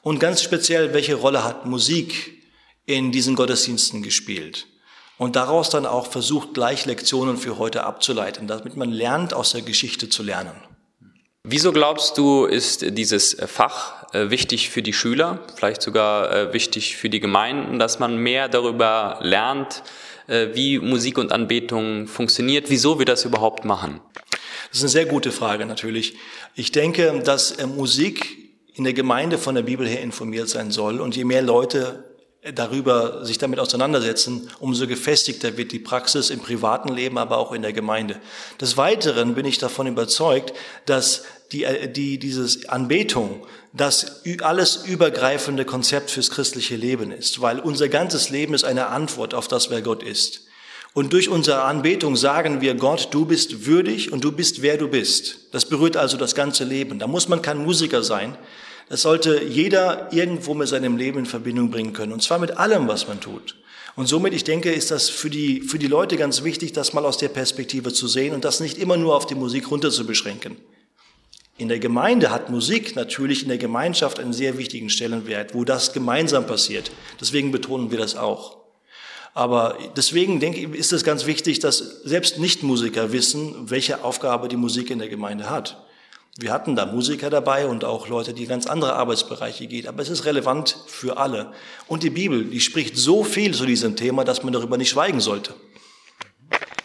und 0.02 0.20
ganz 0.20 0.42
speziell, 0.42 0.92
welche 0.92 1.14
Rolle 1.14 1.42
hat 1.42 1.64
Musik 1.64 2.42
in 2.84 3.12
diesen 3.12 3.36
Gottesdiensten 3.36 4.02
gespielt? 4.02 4.66
Und 5.16 5.36
daraus 5.36 5.68
dann 5.68 5.84
auch 5.84 6.06
versucht, 6.06 6.54
gleich 6.54 6.86
Lektionen 6.86 7.36
für 7.36 7.58
heute 7.58 7.84
abzuleiten, 7.84 8.46
damit 8.46 8.76
man 8.76 8.90
lernt, 8.90 9.34
aus 9.34 9.52
der 9.52 9.60
Geschichte 9.60 10.08
zu 10.08 10.22
lernen. 10.22 10.54
Wieso 11.42 11.72
glaubst 11.72 12.16
du, 12.16 12.46
ist 12.46 12.96
dieses 12.96 13.36
Fach 13.46 13.99
wichtig 14.12 14.70
für 14.70 14.82
die 14.82 14.92
Schüler, 14.92 15.40
vielleicht 15.56 15.82
sogar 15.82 16.32
äh, 16.32 16.52
wichtig 16.52 16.96
für 16.96 17.08
die 17.08 17.20
Gemeinden, 17.20 17.78
dass 17.78 17.98
man 17.98 18.16
mehr 18.16 18.48
darüber 18.48 19.18
lernt, 19.22 19.82
äh, 20.26 20.48
wie 20.54 20.78
Musik 20.78 21.18
und 21.18 21.32
Anbetung 21.32 22.06
funktioniert, 22.06 22.70
wieso 22.70 22.98
wir 22.98 23.06
das 23.06 23.24
überhaupt 23.24 23.64
machen? 23.64 24.00
Das 24.68 24.78
ist 24.78 24.82
eine 24.82 24.90
sehr 24.90 25.06
gute 25.06 25.32
Frage 25.32 25.66
natürlich. 25.66 26.16
Ich 26.54 26.72
denke, 26.72 27.22
dass 27.24 27.56
Musik 27.66 28.38
in 28.74 28.84
der 28.84 28.92
Gemeinde 28.92 29.38
von 29.38 29.54
der 29.54 29.62
Bibel 29.62 29.86
her 29.86 30.00
informiert 30.00 30.48
sein 30.48 30.70
soll 30.70 31.00
und 31.00 31.16
je 31.16 31.24
mehr 31.24 31.42
Leute 31.42 32.04
darüber 32.54 33.24
sich 33.24 33.38
damit 33.38 33.58
auseinandersetzen, 33.58 34.50
umso 34.60 34.86
gefestigter 34.86 35.56
wird 35.56 35.72
die 35.72 35.78
Praxis 35.78 36.30
im 36.30 36.40
privaten 36.40 36.94
Leben, 36.94 37.18
aber 37.18 37.38
auch 37.38 37.52
in 37.52 37.62
der 37.62 37.72
Gemeinde. 37.72 38.16
Des 38.60 38.76
Weiteren 38.76 39.34
bin 39.34 39.44
ich 39.44 39.58
davon 39.58 39.86
überzeugt, 39.86 40.54
dass 40.86 41.24
die, 41.52 41.66
die, 41.92 42.18
dieses 42.18 42.68
Anbetung 42.68 43.46
das 43.72 44.22
alles 44.42 44.84
übergreifende 44.84 45.64
Konzept 45.64 46.10
fürs 46.10 46.30
christliche 46.30 46.76
Leben 46.76 47.12
ist, 47.12 47.40
weil 47.40 47.60
unser 47.60 47.88
ganzes 47.88 48.30
Leben 48.30 48.54
ist 48.54 48.64
eine 48.64 48.88
Antwort 48.88 49.34
auf 49.34 49.48
das, 49.48 49.70
wer 49.70 49.82
Gott 49.82 50.02
ist. 50.02 50.46
Und 50.92 51.12
durch 51.12 51.28
unsere 51.28 51.62
Anbetung 51.62 52.16
sagen 52.16 52.60
wir 52.60 52.74
Gott, 52.74 53.08
du 53.12 53.24
bist 53.24 53.66
würdig 53.66 54.12
und 54.12 54.24
du 54.24 54.32
bist, 54.32 54.60
wer 54.62 54.76
du 54.76 54.88
bist. 54.88 55.46
Das 55.52 55.64
berührt 55.64 55.96
also 55.96 56.16
das 56.16 56.34
ganze 56.34 56.64
Leben. 56.64 56.98
Da 56.98 57.06
muss 57.06 57.28
man 57.28 57.42
kein 57.42 57.58
Musiker 57.58 58.02
sein. 58.02 58.36
Das 58.88 59.02
sollte 59.02 59.44
jeder 59.44 60.12
irgendwo 60.12 60.52
mit 60.52 60.66
seinem 60.66 60.96
Leben 60.96 61.20
in 61.20 61.26
Verbindung 61.26 61.70
bringen 61.70 61.92
können. 61.92 62.12
Und 62.12 62.24
zwar 62.24 62.40
mit 62.40 62.56
allem, 62.56 62.88
was 62.88 63.06
man 63.06 63.20
tut. 63.20 63.54
Und 63.94 64.06
somit, 64.06 64.34
ich 64.34 64.42
denke, 64.42 64.72
ist 64.72 64.90
das 64.90 65.08
für 65.08 65.30
die, 65.30 65.60
für 65.60 65.78
die 65.78 65.86
Leute 65.86 66.16
ganz 66.16 66.42
wichtig, 66.42 66.72
das 66.72 66.92
mal 66.92 67.06
aus 67.06 67.18
der 67.18 67.28
Perspektive 67.28 67.92
zu 67.92 68.08
sehen 68.08 68.34
und 68.34 68.44
das 68.44 68.58
nicht 68.58 68.76
immer 68.78 68.96
nur 68.96 69.14
auf 69.14 69.26
die 69.26 69.36
Musik 69.36 69.70
runter 69.70 69.90
zu 69.90 70.06
beschränken. 70.06 70.56
In 71.60 71.68
der 71.68 71.78
Gemeinde 71.78 72.30
hat 72.30 72.48
Musik 72.48 72.96
natürlich 72.96 73.42
in 73.42 73.50
der 73.50 73.58
Gemeinschaft 73.58 74.18
einen 74.18 74.32
sehr 74.32 74.56
wichtigen 74.56 74.88
Stellenwert, 74.88 75.54
wo 75.54 75.62
das 75.62 75.92
gemeinsam 75.92 76.46
passiert. 76.46 76.90
Deswegen 77.20 77.52
betonen 77.52 77.90
wir 77.90 77.98
das 77.98 78.16
auch. 78.16 78.56
Aber 79.34 79.76
deswegen 79.94 80.40
denke 80.40 80.58
ich, 80.58 80.74
ist 80.74 80.94
es 80.94 81.04
ganz 81.04 81.26
wichtig, 81.26 81.58
dass 81.58 82.00
selbst 82.02 82.38
Nichtmusiker 82.38 83.12
wissen, 83.12 83.68
welche 83.68 84.02
Aufgabe 84.02 84.48
die 84.48 84.56
Musik 84.56 84.88
in 84.88 85.00
der 85.00 85.10
Gemeinde 85.10 85.50
hat. 85.50 85.86
Wir 86.38 86.50
hatten 86.50 86.76
da 86.76 86.86
Musiker 86.86 87.28
dabei 87.28 87.66
und 87.66 87.84
auch 87.84 88.08
Leute, 88.08 88.32
die 88.32 88.46
ganz 88.46 88.66
andere 88.66 88.94
Arbeitsbereiche 88.94 89.66
gehen. 89.66 89.86
Aber 89.86 90.00
es 90.00 90.08
ist 90.08 90.24
relevant 90.24 90.78
für 90.86 91.18
alle. 91.18 91.52
Und 91.88 92.02
die 92.02 92.08
Bibel, 92.08 92.46
die 92.46 92.60
spricht 92.60 92.96
so 92.96 93.22
viel 93.22 93.52
zu 93.52 93.66
diesem 93.66 93.96
Thema, 93.96 94.24
dass 94.24 94.42
man 94.42 94.54
darüber 94.54 94.78
nicht 94.78 94.88
schweigen 94.88 95.20
sollte. 95.20 95.52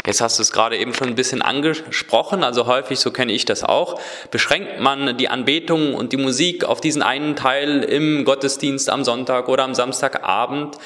Jetzt 0.05 0.21
hast 0.21 0.37
du 0.37 0.43
es 0.43 0.51
gerade 0.51 0.77
eben 0.77 0.93
schon 0.93 1.07
ein 1.07 1.15
bisschen 1.15 1.41
angesprochen, 1.41 2.43
also 2.43 2.67
häufig, 2.67 2.99
so 2.99 3.11
kenne 3.11 3.31
ich 3.31 3.45
das 3.45 3.63
auch, 3.63 3.99
beschränkt 4.29 4.79
man 4.79 5.17
die 5.17 5.29
Anbetung 5.29 5.95
und 5.95 6.11
die 6.11 6.17
Musik 6.17 6.63
auf 6.63 6.79
diesen 6.79 7.01
einen 7.01 7.35
Teil 7.35 7.83
im 7.83 8.23
Gottesdienst 8.23 8.89
am 8.89 9.03
Sonntag 9.03 9.49
oder 9.49 9.63
am 9.63 9.73
Samstagabend. 9.73 10.77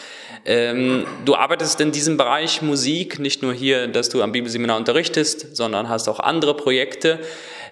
Ähm, 0.45 1.05
du 1.25 1.35
arbeitest 1.35 1.81
in 1.81 1.91
diesem 1.91 2.15
Bereich 2.15 2.61
Musik, 2.61 3.19
nicht 3.19 3.41
nur 3.41 3.53
hier, 3.53 3.87
dass 3.87 4.09
du 4.09 4.21
am 4.23 4.31
Bibelseminar 4.31 4.77
unterrichtest, 4.77 5.55
sondern 5.55 5.89
hast 5.89 6.07
auch 6.07 6.19
andere 6.19 6.55
Projekte. 6.55 7.19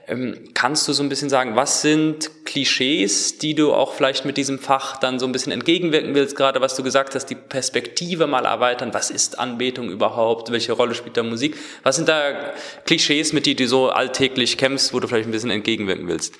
Ähm, 0.09 0.37
kannst 0.53 0.87
du 0.87 0.93
so 0.93 1.03
ein 1.03 1.09
bisschen 1.09 1.29
sagen, 1.29 1.57
was 1.57 1.81
sind 1.81 2.45
Klischees, 2.45 3.39
die 3.39 3.55
du 3.55 3.73
auch 3.73 3.93
vielleicht 3.93 4.23
mit 4.23 4.37
diesem 4.37 4.57
Fach 4.57 4.95
dann 4.97 5.19
so 5.19 5.25
ein 5.25 5.33
bisschen 5.33 5.51
entgegenwirken 5.51 6.15
willst, 6.15 6.37
gerade 6.37 6.61
was 6.61 6.75
du 6.75 6.83
gesagt 6.83 7.13
hast, 7.13 7.25
die 7.25 7.35
Perspektive 7.35 8.25
mal 8.25 8.45
erweitern, 8.45 8.93
was 8.93 9.09
ist 9.09 9.37
Anbetung 9.37 9.89
überhaupt, 9.89 10.49
welche 10.49 10.71
Rolle 10.71 10.95
spielt 10.95 11.17
da 11.17 11.23
Musik, 11.23 11.57
was 11.83 11.97
sind 11.97 12.07
da 12.07 12.53
Klischees, 12.85 13.33
mit 13.33 13.45
denen 13.45 13.57
du 13.57 13.67
so 13.67 13.89
alltäglich 13.89 14.57
kämpfst, 14.57 14.93
wo 14.93 15.01
du 15.01 15.09
vielleicht 15.09 15.27
ein 15.27 15.33
bisschen 15.33 15.51
entgegenwirken 15.51 16.07
willst? 16.07 16.35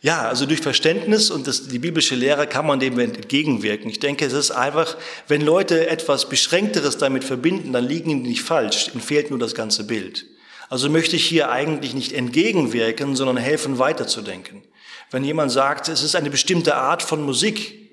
Ja, 0.00 0.22
also 0.22 0.46
durch 0.46 0.60
Verständnis 0.60 1.30
und 1.30 1.46
das, 1.46 1.68
die 1.68 1.78
biblische 1.78 2.14
Lehre 2.14 2.46
kann 2.46 2.66
man 2.66 2.80
dem 2.80 2.98
entgegenwirken. 2.98 3.90
Ich 3.90 4.00
denke, 4.00 4.24
es 4.24 4.32
ist 4.32 4.50
einfach, 4.50 4.96
wenn 5.28 5.42
Leute 5.42 5.90
etwas 5.90 6.30
Beschränkteres 6.30 6.96
damit 6.96 7.24
verbinden, 7.24 7.74
dann 7.74 7.86
liegen 7.86 8.08
ihnen 8.08 8.22
nicht 8.22 8.40
falsch, 8.40 8.88
ihnen 8.94 9.02
fehlt 9.02 9.28
nur 9.28 9.38
das 9.38 9.54
ganze 9.54 9.84
Bild. 9.86 10.24
Also 10.70 10.88
möchte 10.88 11.16
ich 11.16 11.26
hier 11.26 11.50
eigentlich 11.50 11.94
nicht 11.94 12.12
entgegenwirken, 12.12 13.16
sondern 13.16 13.36
helfen 13.36 13.80
weiterzudenken. 13.80 14.62
Wenn 15.10 15.24
jemand 15.24 15.50
sagt, 15.50 15.88
es 15.88 16.04
ist 16.04 16.14
eine 16.14 16.30
bestimmte 16.30 16.76
Art 16.76 17.02
von 17.02 17.22
Musik, 17.22 17.90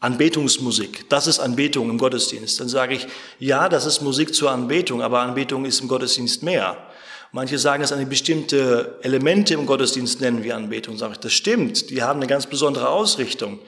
Anbetungsmusik, 0.00 1.08
das 1.08 1.28
ist 1.28 1.38
Anbetung 1.38 1.88
im 1.88 1.96
Gottesdienst, 1.96 2.58
dann 2.58 2.68
sage 2.68 2.94
ich, 2.94 3.06
ja, 3.38 3.68
das 3.68 3.86
ist 3.86 4.02
Musik 4.02 4.34
zur 4.34 4.50
Anbetung, 4.50 5.00
aber 5.00 5.20
Anbetung 5.20 5.64
ist 5.64 5.80
im 5.80 5.86
Gottesdienst 5.86 6.42
mehr. 6.42 6.76
Manche 7.30 7.56
sagen, 7.56 7.84
es 7.84 7.92
eine 7.92 8.06
bestimmte 8.06 8.98
Elemente 9.02 9.54
im 9.54 9.66
Gottesdienst 9.66 10.20
nennen 10.20 10.42
wir 10.42 10.56
Anbetung. 10.56 10.98
Sage 10.98 11.12
ich, 11.12 11.18
das 11.20 11.32
stimmt, 11.32 11.90
die 11.90 12.02
haben 12.02 12.18
eine 12.18 12.26
ganz 12.26 12.46
besondere 12.46 12.88
Ausrichtung. 12.88 13.60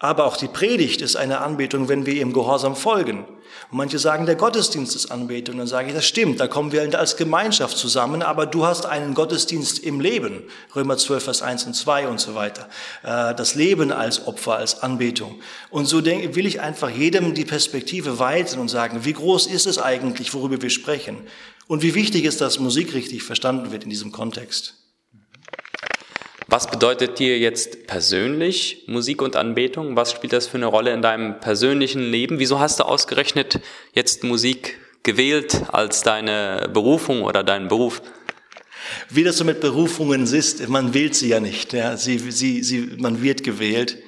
Aber 0.00 0.26
auch 0.26 0.36
die 0.36 0.48
Predigt 0.48 1.00
ist 1.00 1.16
eine 1.16 1.40
Anbetung, 1.40 1.88
wenn 1.88 2.06
wir 2.06 2.14
ihm 2.14 2.32
gehorsam 2.32 2.76
folgen. 2.76 3.24
Und 3.70 3.76
manche 3.76 3.98
sagen, 3.98 4.26
der 4.26 4.36
Gottesdienst 4.36 4.94
ist 4.94 5.10
Anbetung. 5.10 5.58
Dann 5.58 5.66
sage 5.66 5.88
ich, 5.88 5.94
das 5.94 6.06
stimmt, 6.06 6.38
da 6.38 6.46
kommen 6.46 6.70
wir 6.70 6.98
als 6.98 7.16
Gemeinschaft 7.16 7.76
zusammen, 7.76 8.22
aber 8.22 8.46
du 8.46 8.64
hast 8.64 8.86
einen 8.86 9.14
Gottesdienst 9.14 9.80
im 9.80 10.00
Leben. 10.00 10.44
Römer 10.76 10.96
12, 10.96 11.24
Vers 11.24 11.42
1 11.42 11.64
und 11.64 11.74
2 11.74 12.06
und 12.06 12.20
so 12.20 12.34
weiter. 12.36 12.68
Äh, 13.02 13.34
das 13.34 13.56
Leben 13.56 13.90
als 13.90 14.26
Opfer, 14.26 14.56
als 14.56 14.82
Anbetung. 14.82 15.40
Und 15.70 15.86
so 15.86 16.04
will 16.04 16.46
ich 16.46 16.60
einfach 16.60 16.90
jedem 16.90 17.34
die 17.34 17.44
Perspektive 17.44 18.20
weiten 18.20 18.60
und 18.60 18.68
sagen, 18.68 19.04
wie 19.04 19.12
groß 19.12 19.48
ist 19.48 19.66
es 19.66 19.78
eigentlich, 19.78 20.32
worüber 20.32 20.62
wir 20.62 20.70
sprechen? 20.70 21.18
Und 21.66 21.82
wie 21.82 21.94
wichtig 21.94 22.24
ist, 22.24 22.40
dass 22.40 22.60
Musik 22.60 22.94
richtig 22.94 23.24
verstanden 23.24 23.72
wird 23.72 23.84
in 23.84 23.90
diesem 23.90 24.12
Kontext? 24.12 24.74
Was 26.50 26.66
bedeutet 26.66 27.18
dir 27.18 27.38
jetzt 27.38 27.86
persönlich 27.86 28.84
Musik 28.86 29.20
und 29.20 29.36
Anbetung? 29.36 29.96
Was 29.96 30.12
spielt 30.12 30.32
das 30.32 30.46
für 30.46 30.56
eine 30.56 30.64
Rolle 30.64 30.94
in 30.94 31.02
deinem 31.02 31.40
persönlichen 31.40 32.00
Leben? 32.00 32.38
Wieso 32.38 32.58
hast 32.58 32.80
du 32.80 32.84
ausgerechnet 32.84 33.60
jetzt 33.92 34.24
Musik 34.24 34.78
gewählt 35.02 35.64
als 35.68 36.00
deine 36.00 36.70
Berufung 36.72 37.20
oder 37.20 37.44
deinen 37.44 37.68
Beruf? 37.68 38.00
Wie 39.10 39.24
das 39.24 39.36
so 39.36 39.44
mit 39.44 39.60
Berufungen 39.60 40.22
ist, 40.22 40.66
man 40.70 40.94
wählt 40.94 41.14
sie 41.14 41.28
ja 41.28 41.38
nicht. 41.38 41.74
Ja. 41.74 41.98
Sie, 41.98 42.16
sie, 42.16 42.62
sie, 42.62 42.96
man 42.96 43.22
wird 43.22 43.44
gewählt. 43.44 43.98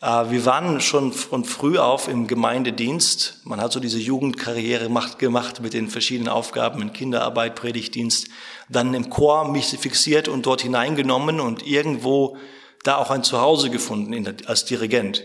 Äh, 0.00 0.30
wir 0.30 0.44
waren 0.44 0.80
schon 0.80 1.12
von 1.12 1.44
früh 1.44 1.78
auf 1.78 2.08
im 2.08 2.26
Gemeindedienst. 2.26 3.40
Man 3.44 3.60
hat 3.60 3.72
so 3.72 3.80
diese 3.80 3.98
Jugendkarriere 3.98 4.90
gemacht 5.18 5.60
mit 5.60 5.74
den 5.74 5.88
verschiedenen 5.88 6.28
Aufgaben 6.28 6.82
in 6.82 6.92
Kinderarbeit, 6.92 7.54
Predigtdienst. 7.54 8.28
Dann 8.68 8.94
im 8.94 9.10
Chor 9.10 9.50
mich 9.50 9.66
fixiert 9.66 10.28
und 10.28 10.46
dort 10.46 10.62
hineingenommen 10.62 11.40
und 11.40 11.66
irgendwo 11.66 12.36
da 12.82 12.96
auch 12.96 13.10
ein 13.10 13.24
Zuhause 13.24 13.70
gefunden 13.70 14.36
als 14.46 14.64
Dirigent. 14.64 15.24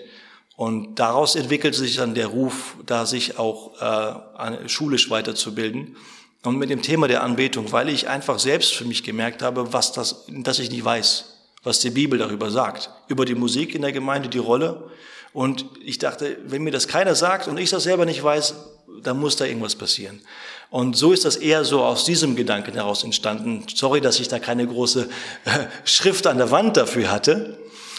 Und 0.56 0.96
daraus 1.00 1.36
entwickelte 1.36 1.78
sich 1.78 1.96
dann 1.96 2.13
der 2.13 2.28
Ruf, 2.28 2.75
da 2.86 3.06
sich 3.06 3.40
auch 3.40 3.82
äh, 3.82 4.70
schulisch 4.70 5.10
weiterzubilden. 5.10 5.96
Und 6.44 6.58
mit 6.58 6.70
dem 6.70 6.82
Thema 6.82 7.08
der 7.08 7.24
Anbetung, 7.24 7.72
weil 7.72 7.90
ich 7.90 8.08
einfach 8.10 8.40
selbst 8.40 8.74
für 8.74 8.86
mich 8.86 9.04
gemerkt 9.04 9.44
habe, 9.44 9.74
was 9.74 9.92
das, 9.92 10.25
dass 10.28 10.60
ich 10.60 10.72
nicht 10.72 10.84
weiß 10.84 11.40
was 11.63 11.80
die 11.80 11.91
Bibel 11.91 12.18
darüber 12.18 12.50
sagt. 12.50 12.89
Über 13.08 13.25
die 13.25 13.36
Musik 13.36 13.75
in 13.75 13.82
der 13.82 13.91
Gemeinde, 13.91 14.30
die 14.30 14.38
Rolle. 14.38 14.89
Und 15.34 15.65
ich 15.84 15.98
dachte, 15.98 16.38
wenn 16.46 16.63
mir 16.63 16.72
das 16.72 16.88
keiner 16.88 17.15
sagt 17.15 17.48
und 17.48 17.58
ich 17.58 17.70
das 17.70 17.84
selber 17.84 18.06
nicht 18.06 18.24
weiß, 18.24 18.56
dann 19.03 19.20
muss 19.20 19.36
da 19.36 19.46
irgendwas 19.46 19.75
passieren. 19.75 20.22
Und 20.70 20.96
so 20.96 21.12
ist 21.12 21.25
das 21.25 21.36
eher 21.36 21.65
so 21.65 21.84
aus 21.84 22.06
diesem 22.06 22.36
Gedanken 22.36 22.74
heraus 22.74 23.03
entstanden. 23.03 23.65
Sorry, 23.74 24.01
dass 24.01 24.20
ich 24.20 24.27
da 24.27 24.39
keine 24.39 24.68
große 24.68 25.10
äh, 25.46 25.50
Schrift 25.86 26.27
an 26.27 26.38
der 26.38 26.51
Wand 26.51 26.77
dafür 26.77 27.12
hatte. 27.12 27.58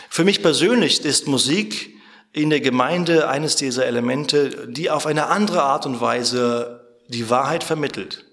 Für 0.08 0.24
mich 0.24 0.42
persönlich 0.42 1.04
ist 1.04 1.26
Musik 1.26 1.94
in 2.32 2.50
der 2.50 2.60
Gemeinde 2.60 3.28
eines 3.28 3.56
dieser 3.56 3.86
Elemente, 3.86 4.68
die 4.68 4.90
auf 4.90 5.06
eine 5.06 5.26
andere 5.26 5.62
Art 5.62 5.86
und 5.86 6.00
Weise 6.00 6.82
die 7.08 7.28
Wahrheit 7.28 7.64
vermittelt. 7.64 8.24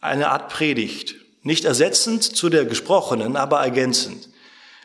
Eine 0.00 0.30
Art 0.30 0.50
Predigt, 0.50 1.16
nicht 1.42 1.64
ersetzend 1.64 2.22
zu 2.22 2.48
der 2.48 2.64
gesprochenen, 2.64 3.36
aber 3.36 3.60
ergänzend. 3.60 4.28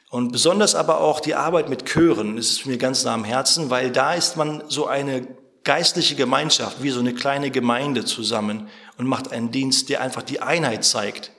Und 0.09 0.31
besonders 0.31 0.75
aber 0.75 1.01
auch 1.01 1.19
die 1.19 1.35
Arbeit 1.35 1.67
mit 1.67 1.85
Chören 1.85 2.37
ist 2.37 2.65
mir 2.65 2.77
ganz 2.77 3.03
nah 3.03 3.13
am 3.13 3.25
Herzen, 3.25 3.69
weil 3.69 3.91
da 3.91 4.13
ist 4.13 4.37
man 4.37 4.63
so 4.69 4.87
eine 4.87 5.27
geistliche 5.65 6.15
Gemeinschaft, 6.15 6.81
wie 6.81 6.91
so 6.91 6.99
eine 6.99 7.13
kleine 7.13 7.51
Gemeinde 7.51 8.05
zusammen 8.05 8.69
und 8.97 9.07
macht 9.07 9.31
einen 9.31 9.51
Dienst, 9.51 9.89
der 9.89 10.01
einfach 10.01 10.23
die 10.23 10.41
Einheit 10.41 10.85
zeigt, 10.85 11.31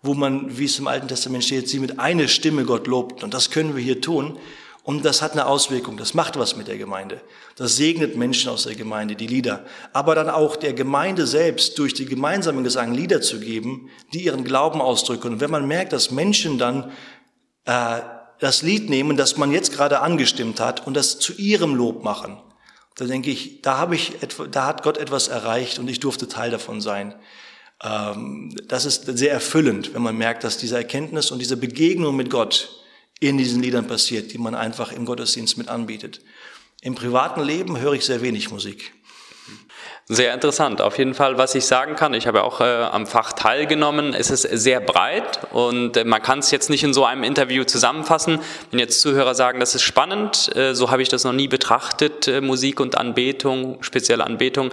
wo 0.00 0.14
man, 0.14 0.56
wie 0.56 0.64
es 0.64 0.78
im 0.78 0.86
Alten 0.86 1.08
Testament 1.08 1.44
steht, 1.44 1.68
sie 1.68 1.80
mit 1.80 1.98
einer 1.98 2.28
Stimme 2.28 2.64
Gott 2.64 2.86
lobt. 2.86 3.22
Und 3.22 3.34
das 3.34 3.50
können 3.50 3.74
wir 3.74 3.82
hier 3.82 4.00
tun. 4.00 4.38
Und 4.84 5.06
das 5.06 5.22
hat 5.22 5.32
eine 5.32 5.46
Auswirkung, 5.46 5.96
das 5.96 6.12
macht 6.12 6.38
was 6.38 6.56
mit 6.56 6.68
der 6.68 6.76
Gemeinde. 6.76 7.22
Das 7.56 7.76
segnet 7.76 8.16
Menschen 8.16 8.50
aus 8.50 8.64
der 8.64 8.74
Gemeinde, 8.74 9.16
die 9.16 9.26
Lieder. 9.26 9.64
Aber 9.94 10.14
dann 10.14 10.28
auch 10.28 10.56
der 10.56 10.74
Gemeinde 10.74 11.26
selbst 11.26 11.78
durch 11.78 11.94
die 11.94 12.04
gemeinsamen 12.04 12.64
Gesang 12.64 12.92
Lieder 12.92 13.22
zu 13.22 13.40
geben, 13.40 13.88
die 14.12 14.24
ihren 14.24 14.44
Glauben 14.44 14.82
ausdrücken. 14.82 15.32
Und 15.32 15.40
wenn 15.40 15.50
man 15.50 15.66
merkt, 15.66 15.94
dass 15.94 16.10
Menschen 16.10 16.58
dann 16.58 16.92
äh, 17.64 18.00
das 18.40 18.60
Lied 18.60 18.90
nehmen, 18.90 19.16
das 19.16 19.38
man 19.38 19.52
jetzt 19.52 19.72
gerade 19.72 20.00
angestimmt 20.00 20.60
hat 20.60 20.86
und 20.86 20.94
das 20.94 21.18
zu 21.18 21.32
ihrem 21.32 21.74
Lob 21.74 22.04
machen, 22.04 22.36
dann 22.96 23.08
denke 23.08 23.30
ich, 23.30 23.62
da, 23.62 23.78
habe 23.78 23.94
ich 23.94 24.12
da 24.50 24.66
hat 24.66 24.82
Gott 24.82 24.98
etwas 24.98 25.28
erreicht 25.28 25.78
und 25.78 25.88
ich 25.88 25.98
durfte 25.98 26.28
Teil 26.28 26.50
davon 26.50 26.82
sein. 26.82 27.14
Ähm, 27.82 28.54
das 28.68 28.84
ist 28.84 29.06
sehr 29.16 29.32
erfüllend, 29.32 29.94
wenn 29.94 30.02
man 30.02 30.18
merkt, 30.18 30.44
dass 30.44 30.58
diese 30.58 30.76
Erkenntnis 30.76 31.30
und 31.30 31.38
diese 31.38 31.56
Begegnung 31.56 32.14
mit 32.16 32.28
Gott 32.28 32.83
in 33.20 33.38
diesen 33.38 33.62
Liedern 33.62 33.86
passiert, 33.86 34.32
die 34.32 34.38
man 34.38 34.54
einfach 34.54 34.92
im 34.92 35.04
Gottesdienst 35.04 35.56
mit 35.58 35.68
anbietet. 35.68 36.20
Im 36.82 36.94
privaten 36.94 37.42
Leben 37.42 37.78
höre 37.78 37.94
ich 37.94 38.04
sehr 38.04 38.20
wenig 38.22 38.50
Musik. 38.50 38.92
Sehr 40.06 40.34
interessant. 40.34 40.82
Auf 40.82 40.98
jeden 40.98 41.14
Fall, 41.14 41.38
was 41.38 41.54
ich 41.54 41.64
sagen 41.64 41.96
kann, 41.96 42.12
ich 42.12 42.26
habe 42.26 42.44
auch 42.44 42.60
äh, 42.60 42.64
am 42.64 43.06
Fach 43.06 43.32
teilgenommen. 43.32 44.12
Es 44.12 44.30
ist 44.30 44.42
sehr 44.42 44.80
breit 44.80 45.40
und 45.50 45.96
äh, 45.96 46.04
man 46.04 46.20
kann 46.20 46.40
es 46.40 46.50
jetzt 46.50 46.68
nicht 46.68 46.84
in 46.84 46.92
so 46.92 47.06
einem 47.06 47.24
Interview 47.24 47.64
zusammenfassen. 47.64 48.40
Wenn 48.70 48.80
jetzt 48.80 49.00
Zuhörer 49.00 49.34
sagen, 49.34 49.60
das 49.60 49.74
ist 49.74 49.80
spannend, 49.80 50.54
äh, 50.54 50.74
so 50.74 50.90
habe 50.90 51.00
ich 51.00 51.08
das 51.08 51.24
noch 51.24 51.32
nie 51.32 51.48
betrachtet, 51.48 52.28
äh, 52.28 52.42
Musik 52.42 52.80
und 52.80 52.98
Anbetung, 52.98 53.82
spezielle 53.82 54.24
Anbetung, 54.24 54.72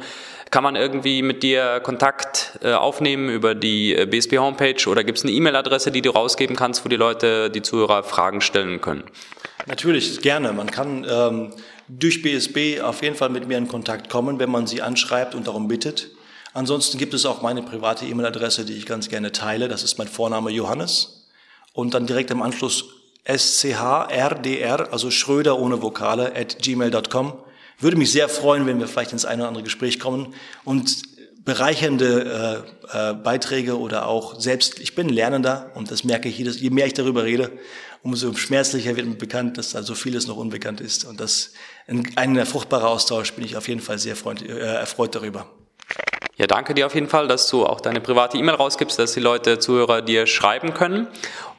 kann 0.51 0.63
man 0.63 0.75
irgendwie 0.75 1.21
mit 1.21 1.43
dir 1.43 1.79
Kontakt 1.79 2.59
äh, 2.61 2.73
aufnehmen 2.73 3.29
über 3.29 3.55
die 3.55 3.95
äh, 3.95 4.05
BSB 4.05 4.37
Homepage 4.37 4.87
oder 4.87 5.05
gibt 5.05 5.17
es 5.17 5.23
eine 5.23 5.33
E-Mail-Adresse, 5.33 5.91
die 5.91 6.01
du 6.01 6.11
rausgeben 6.11 6.57
kannst, 6.57 6.83
wo 6.83 6.89
die 6.89 6.97
Leute, 6.97 7.49
die 7.49 7.61
Zuhörer 7.61 8.03
Fragen 8.03 8.41
stellen 8.41 8.81
können? 8.81 9.03
Natürlich, 9.67 10.21
gerne. 10.21 10.51
Man 10.51 10.69
kann 10.69 11.05
ähm, 11.09 11.51
durch 11.87 12.21
BSB 12.21 12.81
auf 12.81 13.01
jeden 13.01 13.15
Fall 13.15 13.29
mit 13.29 13.47
mir 13.47 13.57
in 13.57 13.69
Kontakt 13.69 14.09
kommen, 14.09 14.39
wenn 14.39 14.51
man 14.51 14.67
sie 14.67 14.81
anschreibt 14.81 15.35
und 15.35 15.47
darum 15.47 15.69
bittet. 15.69 16.09
Ansonsten 16.53 16.97
gibt 16.97 17.13
es 17.13 17.25
auch 17.25 17.41
meine 17.41 17.61
private 17.61 18.05
E-Mail-Adresse, 18.05 18.65
die 18.65 18.73
ich 18.73 18.85
ganz 18.85 19.07
gerne 19.07 19.31
teile. 19.31 19.69
Das 19.69 19.83
ist 19.83 19.97
mein 19.97 20.09
Vorname 20.09 20.51
Johannes. 20.51 21.29
Und 21.73 21.93
dann 21.93 22.05
direkt 22.05 22.29
im 22.29 22.41
Anschluss 22.41 22.85
schrdr, 23.25 24.91
also 24.91 25.11
Schröder 25.11 25.57
ohne 25.59 25.81
Vokale, 25.81 26.35
at 26.35 26.59
gmail.com. 26.59 27.33
Würde 27.81 27.97
mich 27.97 28.11
sehr 28.11 28.29
freuen, 28.29 28.65
wenn 28.65 28.79
wir 28.79 28.87
vielleicht 28.87 29.11
ins 29.11 29.25
eine 29.25 29.41
oder 29.41 29.49
andere 29.49 29.63
Gespräch 29.63 29.99
kommen 29.99 30.33
und 30.63 31.01
bereichernde 31.43 32.63
äh, 32.93 33.11
äh, 33.11 33.13
Beiträge 33.15 33.79
oder 33.79 34.05
auch 34.07 34.39
selbst, 34.39 34.79
ich 34.79 34.93
bin 34.93 35.09
Lernender 35.09 35.71
und 35.73 35.89
das 35.89 36.03
merke 36.03 36.29
ich 36.29 36.37
jedes, 36.37 36.61
je 36.61 36.69
mehr 36.69 36.85
ich 36.85 36.93
darüber 36.93 37.23
rede, 37.23 37.51
umso 38.03 38.33
schmerzlicher 38.33 38.95
wird 38.95 39.07
mir 39.07 39.15
bekannt, 39.15 39.57
dass 39.57 39.71
da 39.71 39.81
so 39.81 39.95
vieles 39.95 40.27
noch 40.27 40.37
unbekannt 40.37 40.81
ist 40.81 41.05
und 41.05 41.19
das 41.19 41.53
ein, 41.87 42.07
ein 42.15 42.45
fruchtbarer 42.45 42.87
Austausch 42.87 43.33
bin 43.33 43.43
ich 43.43 43.57
auf 43.57 43.67
jeden 43.67 43.81
Fall 43.81 43.97
sehr 43.97 44.15
freund, 44.15 44.43
äh, 44.43 44.59
erfreut 44.59 45.15
darüber. 45.15 45.47
Ja, 46.41 46.47
danke 46.47 46.73
dir 46.73 46.87
auf 46.87 46.95
jeden 46.95 47.07
Fall, 47.07 47.27
dass 47.27 47.47
du 47.51 47.67
auch 47.67 47.81
deine 47.81 48.01
private 48.01 48.35
E-Mail 48.35 48.55
rausgibst, 48.55 48.97
dass 48.97 49.13
die 49.13 49.19
Leute, 49.19 49.59
Zuhörer 49.59 50.01
dir 50.01 50.25
schreiben 50.25 50.73
können. 50.73 51.07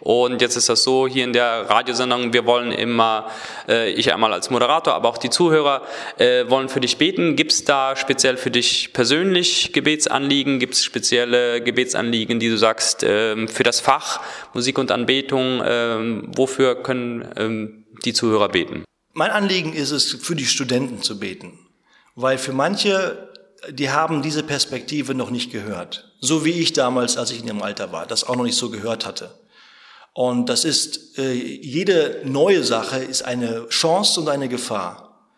Und 0.01 0.43
jetzt 0.43 0.57
ist 0.57 0.69
das 0.69 0.83
so, 0.83 1.07
hier 1.07 1.23
in 1.23 1.33
der 1.33 1.71
Radiosendung, 1.71 2.33
wir 2.33 2.47
wollen 2.47 2.73
immer, 2.73 3.31
äh, 3.69 3.93
ich 3.93 4.13
einmal 4.13 4.33
als 4.33 4.51
Moderator, 4.51 4.95
aber 4.95 5.09
auch 5.09 5.19
die 5.19 5.31
Zuhörer 5.31 5.83
äh, 6.19 6.51
wollen 6.51 6.69
für 6.69 6.81
dich 6.81 6.99
beten. 6.99 7.37
Gibt 7.37 7.53
es 7.53 7.63
da 7.63 7.95
speziell 7.95 8.37
für 8.37 8.51
dich 8.51 8.93
persönlich 8.93 9.73
Gebetsanliegen? 9.73 10.59
Gibt 10.59 10.75
es 10.75 10.83
spezielle 10.83 11.63
Gebetsanliegen, 11.63 12.41
die 12.41 12.49
du 12.49 12.59
sagst, 12.59 13.05
äh, 13.05 13.47
für 13.47 13.63
das 13.63 13.79
Fach 13.79 14.19
Musik 14.53 14.79
und 14.79 14.91
Anbetung? 14.91 15.63
Ähm, 15.65 16.33
wofür 16.35 16.75
können 16.75 17.29
ähm, 17.37 17.85
die 18.05 18.15
Zuhörer 18.15 18.49
beten? 18.49 18.83
Mein 19.13 19.31
Anliegen 19.31 19.75
ist 19.75 19.93
es, 19.93 20.11
für 20.11 20.35
die 20.35 20.47
Studenten 20.47 21.03
zu 21.03 21.21
beten. 21.21 21.57
Weil 22.17 22.37
für 22.37 22.53
manche 22.53 23.29
die 23.71 23.91
haben 23.91 24.23
diese 24.23 24.43
Perspektive 24.43 25.15
noch 25.15 25.31
nicht 25.31 25.53
gehört. 25.53 26.13
So 26.21 26.45
wie 26.45 26.53
ich 26.53 26.73
damals, 26.73 27.17
als 27.17 27.31
ich 27.31 27.41
in 27.41 27.47
ihrem 27.47 27.63
Alter 27.63 27.93
war, 27.93 28.07
das 28.07 28.25
auch 28.25 28.37
noch 28.37 28.45
nicht 28.45 28.57
so 28.57 28.71
gehört 28.71 29.07
hatte. 29.07 29.31
Und 30.15 30.49
das 30.49 30.65
ist, 30.65 31.19
äh, 31.19 31.33
jede 31.33 32.21
neue 32.25 32.65
Sache 32.65 32.99
ist 32.99 33.23
eine 33.23 33.69
Chance 33.69 34.21
und 34.21 34.29
eine 34.29 34.49
Gefahr. 34.49 35.31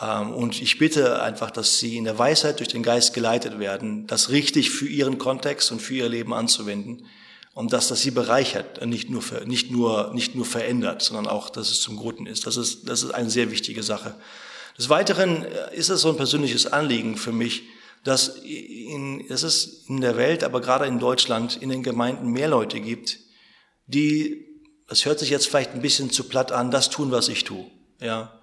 Ähm, 0.00 0.32
und 0.32 0.60
ich 0.60 0.78
bitte 0.78 1.22
einfach, 1.22 1.50
dass 1.50 1.78
sie 1.78 1.96
in 1.96 2.04
der 2.04 2.18
Weisheit 2.18 2.58
durch 2.58 2.68
den 2.68 2.82
Geist 2.82 3.14
geleitet 3.14 3.58
werden, 3.58 4.06
das 4.06 4.30
richtig 4.30 4.70
für 4.70 4.88
ihren 4.88 5.18
Kontext 5.18 5.70
und 5.70 5.80
für 5.80 5.94
ihr 5.94 6.08
Leben 6.08 6.34
anzuwenden. 6.34 7.06
Und 7.54 7.72
dass 7.72 7.88
das 7.88 8.02
sie 8.02 8.10
bereichert, 8.10 8.84
nicht 8.84 9.08
nur, 9.08 9.22
nicht 9.46 9.70
nur, 9.70 10.12
nicht 10.12 10.34
nur 10.34 10.44
verändert, 10.44 11.00
sondern 11.00 11.26
auch, 11.26 11.48
dass 11.48 11.70
es 11.70 11.80
zum 11.80 11.96
Guten 11.96 12.26
ist. 12.26 12.46
Das 12.46 12.58
ist, 12.58 12.88
das 12.88 13.02
ist 13.02 13.12
eine 13.12 13.30
sehr 13.30 13.50
wichtige 13.50 13.82
Sache. 13.82 14.14
Des 14.78 14.88
Weiteren 14.88 15.44
äh, 15.44 15.74
ist 15.74 15.88
es 15.88 16.00
so 16.00 16.10
ein 16.10 16.16
persönliches 16.16 16.66
Anliegen 16.66 17.16
für 17.16 17.32
mich, 17.32 17.62
dass, 18.04 18.36
in, 18.44 19.26
dass 19.28 19.42
es 19.42 19.84
in 19.88 20.00
der 20.00 20.16
Welt, 20.16 20.44
aber 20.44 20.60
gerade 20.60 20.86
in 20.86 20.98
Deutschland, 20.98 21.56
in 21.60 21.70
den 21.70 21.82
Gemeinden 21.82 22.30
mehr 22.30 22.48
Leute 22.48 22.80
gibt, 22.80 23.18
die, 23.86 24.46
das 24.88 25.04
hört 25.04 25.18
sich 25.18 25.30
jetzt 25.30 25.48
vielleicht 25.48 25.72
ein 25.72 25.82
bisschen 25.82 26.10
zu 26.10 26.24
platt 26.24 26.52
an, 26.52 26.70
das 26.70 26.90
tun, 26.90 27.10
was 27.10 27.28
ich 27.28 27.44
tue. 27.44 27.66
Ja, 28.00 28.40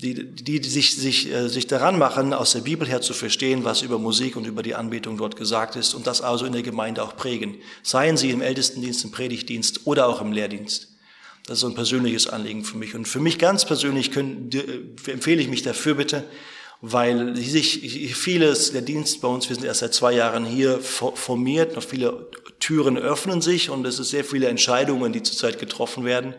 die, 0.00 0.34
die, 0.34 0.62
sich, 0.62 0.96
sich, 0.96 1.30
äh, 1.30 1.48
sich 1.48 1.66
daran 1.66 1.98
machen, 1.98 2.32
aus 2.32 2.52
der 2.52 2.60
Bibel 2.60 2.88
her 2.88 3.00
zu 3.00 3.12
verstehen, 3.12 3.64
was 3.64 3.82
über 3.82 3.98
Musik 3.98 4.36
und 4.36 4.46
über 4.46 4.62
die 4.62 4.74
Anbetung 4.74 5.18
dort 5.18 5.36
gesagt 5.36 5.76
ist 5.76 5.94
und 5.94 6.06
das 6.06 6.22
also 6.22 6.46
in 6.46 6.52
der 6.52 6.62
Gemeinde 6.62 7.02
auch 7.02 7.16
prägen. 7.16 7.56
Seien 7.82 8.16
sie 8.16 8.30
im 8.30 8.40
Ältestendienst, 8.40 9.04
im 9.04 9.10
Predigtdienst 9.10 9.86
oder 9.86 10.06
auch 10.08 10.20
im 10.20 10.32
Lehrdienst. 10.32 10.88
Das 11.46 11.58
ist 11.58 11.60
so 11.60 11.68
ein 11.68 11.74
persönliches 11.74 12.28
Anliegen 12.28 12.64
für 12.64 12.76
mich. 12.76 12.94
Und 12.94 13.08
für 13.08 13.20
mich 13.20 13.38
ganz 13.38 13.64
persönlich 13.64 14.12
können, 14.12 14.50
äh, 14.52 15.10
empfehle 15.10 15.40
ich 15.40 15.48
mich 15.48 15.62
dafür 15.62 15.94
bitte, 15.94 16.24
weil 16.82 17.36
sich 17.36 18.14
vieles, 18.14 18.72
der 18.72 18.82
Dienst 18.82 19.20
bei 19.20 19.28
uns, 19.28 19.48
wir 19.48 19.56
sind 19.56 19.64
erst 19.64 19.80
seit 19.80 19.92
zwei 19.92 20.12
Jahren 20.12 20.46
hier 20.46 20.80
formiert, 20.80 21.76
noch 21.76 21.82
viele 21.82 22.28
Türen 22.58 22.96
öffnen 22.96 23.42
sich 23.42 23.68
und 23.68 23.86
es 23.86 23.98
ist 23.98 24.10
sehr 24.10 24.24
viele 24.24 24.48
Entscheidungen, 24.48 25.12
die 25.12 25.22
zurzeit 25.22 25.58
getroffen 25.58 26.04
werden 26.04 26.34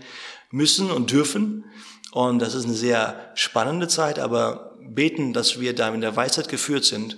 müssen 0.50 0.90
und 0.90 1.12
dürfen. 1.12 1.66
Und 2.12 2.40
das 2.40 2.56
ist 2.56 2.66
eine 2.66 2.74
sehr 2.74 3.32
spannende 3.36 3.88
Zeit, 3.88 4.18
aber 4.18 4.78
beten, 4.82 5.34
dass 5.34 5.60
wir 5.60 5.74
da 5.76 5.94
in 5.94 6.02
der 6.02 6.16
Weisheit 6.16 6.50
geführt 6.50 6.86
sind 6.86 7.18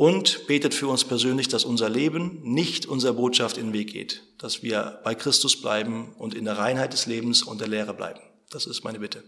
und 0.00 0.46
betet 0.46 0.72
für 0.72 0.88
uns 0.88 1.04
persönlich, 1.04 1.48
dass 1.48 1.66
unser 1.66 1.90
Leben 1.90 2.40
nicht 2.42 2.86
unserer 2.86 3.12
Botschaft 3.12 3.58
in 3.58 3.66
den 3.66 3.72
Weg 3.74 3.92
geht, 3.92 4.22
dass 4.38 4.62
wir 4.62 4.98
bei 5.04 5.14
Christus 5.14 5.60
bleiben 5.60 6.14
und 6.16 6.32
in 6.32 6.46
der 6.46 6.56
Reinheit 6.56 6.94
des 6.94 7.04
Lebens 7.04 7.42
und 7.42 7.60
der 7.60 7.68
Lehre 7.68 7.92
bleiben. 7.92 8.20
Das 8.48 8.64
ist 8.64 8.82
meine 8.82 9.00
Bitte. 9.00 9.22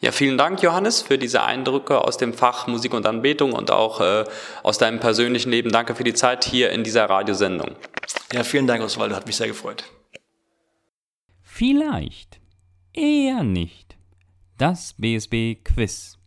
Ja, 0.00 0.10
vielen 0.10 0.36
Dank, 0.36 0.64
Johannes, 0.64 1.00
für 1.00 1.16
diese 1.16 1.44
Eindrücke 1.44 2.02
aus 2.02 2.16
dem 2.16 2.34
Fach 2.34 2.66
Musik 2.66 2.92
und 2.92 3.06
Anbetung 3.06 3.52
und 3.52 3.70
auch 3.70 4.00
äh, 4.00 4.24
aus 4.64 4.78
deinem 4.78 4.98
persönlichen 4.98 5.50
Leben. 5.50 5.70
Danke 5.70 5.94
für 5.94 6.02
die 6.02 6.14
Zeit 6.14 6.44
hier 6.44 6.70
in 6.70 6.82
dieser 6.82 7.04
Radiosendung. 7.04 7.76
Ja, 8.32 8.42
vielen 8.42 8.66
Dank, 8.66 8.82
Oswaldo, 8.82 9.14
hat 9.14 9.28
mich 9.28 9.36
sehr 9.36 9.46
gefreut. 9.46 9.84
Vielleicht, 11.40 12.40
eher 12.92 13.44
nicht. 13.44 13.96
Das 14.58 14.92
BSB 14.98 15.62
Quiz. 15.62 16.19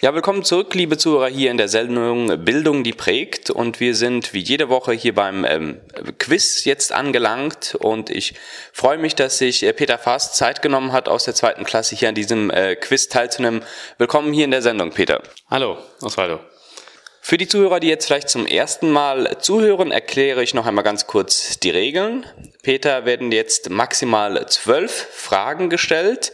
Ja, 0.00 0.14
willkommen 0.14 0.44
zurück, 0.44 0.76
liebe 0.76 0.96
Zuhörer, 0.96 1.26
hier 1.26 1.50
in 1.50 1.56
der 1.56 1.66
Sendung 1.66 2.44
Bildung, 2.44 2.84
die 2.84 2.92
prägt. 2.92 3.50
Und 3.50 3.80
wir 3.80 3.96
sind 3.96 4.32
wie 4.32 4.38
jede 4.38 4.68
Woche 4.68 4.92
hier 4.92 5.12
beim 5.12 5.44
ähm, 5.44 5.80
Quiz 6.20 6.64
jetzt 6.64 6.92
angelangt. 6.92 7.76
Und 7.80 8.08
ich 8.08 8.34
freue 8.72 8.98
mich, 8.98 9.16
dass 9.16 9.38
sich 9.38 9.64
äh, 9.64 9.72
Peter 9.72 9.98
Fast 9.98 10.36
Zeit 10.36 10.62
genommen 10.62 10.92
hat, 10.92 11.08
aus 11.08 11.24
der 11.24 11.34
zweiten 11.34 11.64
Klasse 11.64 11.96
hier 11.96 12.10
an 12.10 12.14
diesem 12.14 12.48
äh, 12.50 12.76
Quiz 12.76 13.08
teilzunehmen. 13.08 13.64
Willkommen 13.98 14.32
hier 14.32 14.44
in 14.44 14.52
der 14.52 14.62
Sendung, 14.62 14.92
Peter. 14.92 15.20
Hallo, 15.50 15.78
Osvaldo. 16.00 16.38
Für 17.20 17.36
die 17.36 17.48
Zuhörer, 17.48 17.80
die 17.80 17.88
jetzt 17.88 18.06
vielleicht 18.06 18.28
zum 18.28 18.46
ersten 18.46 18.92
Mal 18.92 19.38
zuhören, 19.40 19.90
erkläre 19.90 20.44
ich 20.44 20.54
noch 20.54 20.66
einmal 20.66 20.84
ganz 20.84 21.08
kurz 21.08 21.58
die 21.58 21.70
Regeln. 21.70 22.24
Peter 22.62 23.04
werden 23.04 23.32
jetzt 23.32 23.68
maximal 23.68 24.48
zwölf 24.48 25.08
Fragen 25.12 25.68
gestellt. 25.68 26.30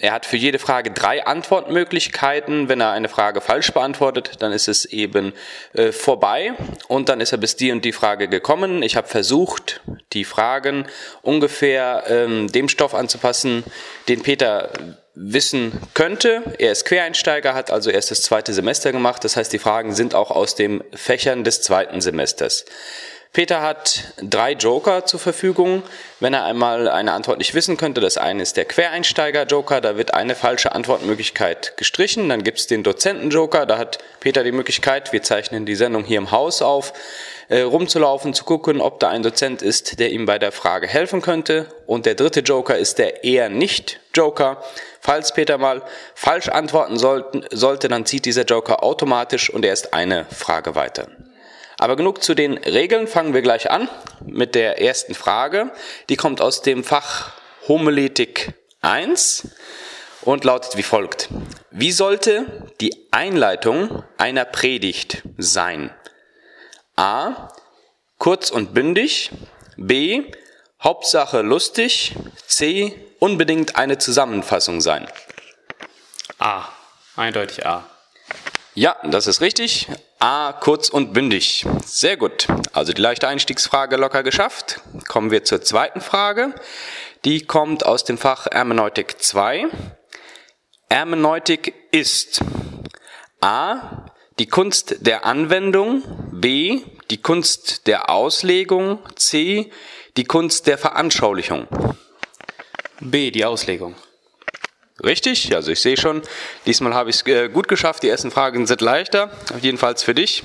Er 0.00 0.12
hat 0.12 0.26
für 0.26 0.36
jede 0.36 0.58
Frage 0.58 0.90
drei 0.90 1.26
Antwortmöglichkeiten. 1.26 2.68
Wenn 2.68 2.80
er 2.80 2.90
eine 2.90 3.08
Frage 3.08 3.40
falsch 3.40 3.72
beantwortet, 3.72 4.32
dann 4.40 4.52
ist 4.52 4.68
es 4.68 4.84
eben 4.84 5.32
äh, 5.72 5.92
vorbei 5.92 6.52
und 6.88 7.08
dann 7.08 7.20
ist 7.20 7.32
er 7.32 7.38
bis 7.38 7.56
die 7.56 7.72
und 7.72 7.84
die 7.84 7.92
Frage 7.92 8.28
gekommen. 8.28 8.82
Ich 8.82 8.96
habe 8.96 9.08
versucht, 9.08 9.80
die 10.12 10.24
Fragen 10.24 10.86
ungefähr 11.22 12.04
ähm, 12.08 12.52
dem 12.52 12.68
Stoff 12.68 12.94
anzupassen, 12.94 13.64
den 14.08 14.22
Peter 14.22 14.70
wissen 15.14 15.72
könnte. 15.94 16.42
Er 16.58 16.72
ist 16.72 16.84
Quereinsteiger, 16.84 17.54
hat 17.54 17.70
also 17.70 17.90
erst 17.90 18.10
das 18.10 18.22
zweite 18.22 18.52
Semester 18.52 18.92
gemacht. 18.92 19.24
Das 19.24 19.36
heißt, 19.36 19.52
die 19.52 19.58
Fragen 19.58 19.94
sind 19.94 20.14
auch 20.14 20.30
aus 20.30 20.56
den 20.56 20.82
Fächern 20.92 21.44
des 21.44 21.62
zweiten 21.62 22.00
Semesters. 22.00 22.64
Peter 23.34 23.62
hat 23.62 24.04
drei 24.22 24.52
Joker 24.52 25.06
zur 25.06 25.18
Verfügung. 25.18 25.82
Wenn 26.20 26.34
er 26.34 26.44
einmal 26.44 26.88
eine 26.88 27.12
Antwort 27.12 27.38
nicht 27.38 27.52
wissen 27.52 27.76
könnte, 27.76 28.00
das 28.00 28.16
eine 28.16 28.40
ist 28.40 28.56
der 28.56 28.64
Quereinsteiger-Joker, 28.64 29.80
da 29.80 29.96
wird 29.96 30.14
eine 30.14 30.36
falsche 30.36 30.72
Antwortmöglichkeit 30.72 31.76
gestrichen. 31.76 32.28
Dann 32.28 32.44
gibt 32.44 32.60
es 32.60 32.68
den 32.68 32.84
Dozenten-Joker, 32.84 33.66
da 33.66 33.76
hat 33.76 33.98
Peter 34.20 34.44
die 34.44 34.52
Möglichkeit, 34.52 35.12
wir 35.12 35.24
zeichnen 35.24 35.66
die 35.66 35.74
Sendung 35.74 36.04
hier 36.04 36.18
im 36.18 36.30
Haus 36.30 36.62
auf, 36.62 36.92
äh, 37.48 37.62
rumzulaufen, 37.62 38.34
zu 38.34 38.44
gucken, 38.44 38.80
ob 38.80 39.00
da 39.00 39.08
ein 39.08 39.24
Dozent 39.24 39.62
ist, 39.62 39.98
der 39.98 40.12
ihm 40.12 40.26
bei 40.26 40.38
der 40.38 40.52
Frage 40.52 40.86
helfen 40.86 41.20
könnte. 41.20 41.66
Und 41.86 42.06
der 42.06 42.14
dritte 42.14 42.38
Joker 42.38 42.78
ist 42.78 43.00
der 43.00 43.24
eher 43.24 43.48
nicht 43.48 43.98
Joker. 44.14 44.62
Falls 45.00 45.34
Peter 45.34 45.58
mal 45.58 45.82
falsch 46.14 46.48
antworten 46.48 46.98
sollte, 46.98 47.88
dann 47.88 48.06
zieht 48.06 48.26
dieser 48.26 48.44
Joker 48.44 48.84
automatisch 48.84 49.50
und 49.50 49.64
er 49.64 49.72
ist 49.72 49.92
eine 49.92 50.24
Frage 50.26 50.76
weiter. 50.76 51.08
Aber 51.78 51.96
genug 51.96 52.22
zu 52.22 52.34
den 52.34 52.58
Regeln, 52.58 53.06
fangen 53.06 53.34
wir 53.34 53.42
gleich 53.42 53.70
an 53.70 53.88
mit 54.26 54.54
der 54.54 54.80
ersten 54.80 55.14
Frage. 55.14 55.72
Die 56.08 56.16
kommt 56.16 56.40
aus 56.40 56.62
dem 56.62 56.84
Fach 56.84 57.32
Homiletik 57.68 58.54
1 58.80 59.48
und 60.22 60.44
lautet 60.44 60.76
wie 60.76 60.82
folgt. 60.82 61.28
Wie 61.70 61.92
sollte 61.92 62.68
die 62.80 63.08
Einleitung 63.10 64.02
einer 64.18 64.44
Predigt 64.44 65.22
sein? 65.38 65.90
A. 66.96 67.48
Kurz 68.18 68.50
und 68.50 68.74
bündig. 68.74 69.30
B. 69.76 70.30
Hauptsache 70.82 71.42
lustig. 71.42 72.14
C. 72.46 72.94
Unbedingt 73.18 73.76
eine 73.76 73.98
Zusammenfassung 73.98 74.80
sein. 74.80 75.08
A. 76.38 76.68
Eindeutig 77.16 77.66
A. 77.66 77.88
Ja, 78.76 78.96
das 79.04 79.28
ist 79.28 79.40
richtig. 79.40 79.86
A, 80.18 80.52
kurz 80.52 80.88
und 80.88 81.12
bündig. 81.12 81.64
Sehr 81.84 82.16
gut. 82.16 82.48
Also 82.72 82.92
die 82.92 83.00
leichte 83.00 83.28
Einstiegsfrage 83.28 83.94
locker 83.94 84.24
geschafft. 84.24 84.80
Kommen 85.06 85.30
wir 85.30 85.44
zur 85.44 85.62
zweiten 85.62 86.00
Frage. 86.00 86.52
Die 87.24 87.42
kommt 87.42 87.86
aus 87.86 88.02
dem 88.02 88.18
Fach 88.18 88.46
Hermeneutik 88.50 89.22
2. 89.22 89.66
Hermeneutik 90.90 91.72
ist 91.92 92.40
A, 93.40 94.06
die 94.40 94.46
Kunst 94.46 95.06
der 95.06 95.24
Anwendung, 95.24 96.02
B, 96.32 96.80
die 97.10 97.22
Kunst 97.22 97.86
der 97.86 98.10
Auslegung, 98.10 98.98
C, 99.14 99.70
die 100.16 100.24
Kunst 100.24 100.66
der 100.66 100.78
Veranschaulichung. 100.78 101.68
B, 102.98 103.30
die 103.30 103.44
Auslegung. 103.44 103.94
Richtig, 105.02 105.54
also 105.54 105.72
ich 105.72 105.80
sehe 105.80 105.96
schon, 105.96 106.22
diesmal 106.66 106.94
habe 106.94 107.10
ich 107.10 107.16
es 107.16 107.26
äh, 107.26 107.48
gut 107.48 107.66
geschafft. 107.66 108.04
Die 108.04 108.08
ersten 108.08 108.30
Fragen 108.30 108.66
sind 108.66 108.80
leichter, 108.80 109.30
jedenfalls 109.60 110.04
für 110.04 110.14
dich. 110.14 110.44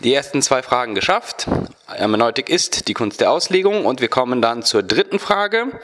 Die 0.00 0.12
ersten 0.12 0.42
zwei 0.42 0.62
Fragen 0.62 0.94
geschafft. 0.94 1.46
Hermeneutik 1.86 2.50
ist 2.50 2.88
die 2.88 2.94
Kunst 2.94 3.20
der 3.20 3.30
Auslegung 3.30 3.86
und 3.86 4.00
wir 4.00 4.08
kommen 4.08 4.42
dann 4.42 4.62
zur 4.62 4.82
dritten 4.82 5.18
Frage. 5.18 5.80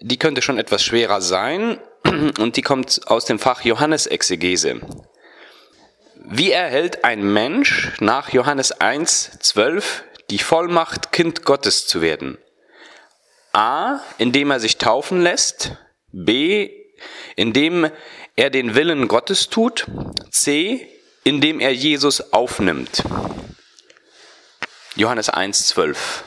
Die 0.00 0.18
könnte 0.18 0.42
schon 0.42 0.58
etwas 0.58 0.82
schwerer 0.82 1.20
sein 1.20 1.78
und 2.38 2.56
die 2.56 2.62
kommt 2.62 3.02
aus 3.06 3.24
dem 3.24 3.38
Fach 3.38 3.62
Johannesexegese. 3.62 4.80
Wie 6.24 6.50
erhält 6.50 7.04
ein 7.04 7.32
Mensch 7.32 7.92
nach 8.00 8.32
Johannes 8.32 8.72
1, 8.72 9.38
12 9.40 10.04
die 10.30 10.38
Vollmacht, 10.38 11.12
Kind 11.12 11.44
Gottes 11.44 11.86
zu 11.86 12.00
werden? 12.00 12.38
A, 13.52 14.00
indem 14.18 14.50
er 14.50 14.60
sich 14.60 14.78
taufen 14.78 15.20
lässt. 15.22 15.72
B, 16.12 16.81
indem 17.36 17.90
er 18.36 18.50
den 18.50 18.74
Willen 18.74 19.08
Gottes 19.08 19.48
tut. 19.48 19.86
C, 20.30 20.88
indem 21.24 21.60
er 21.60 21.72
Jesus 21.72 22.32
aufnimmt. 22.32 23.02
Johannes 24.96 25.28
1, 25.28 25.68
12. 25.68 26.24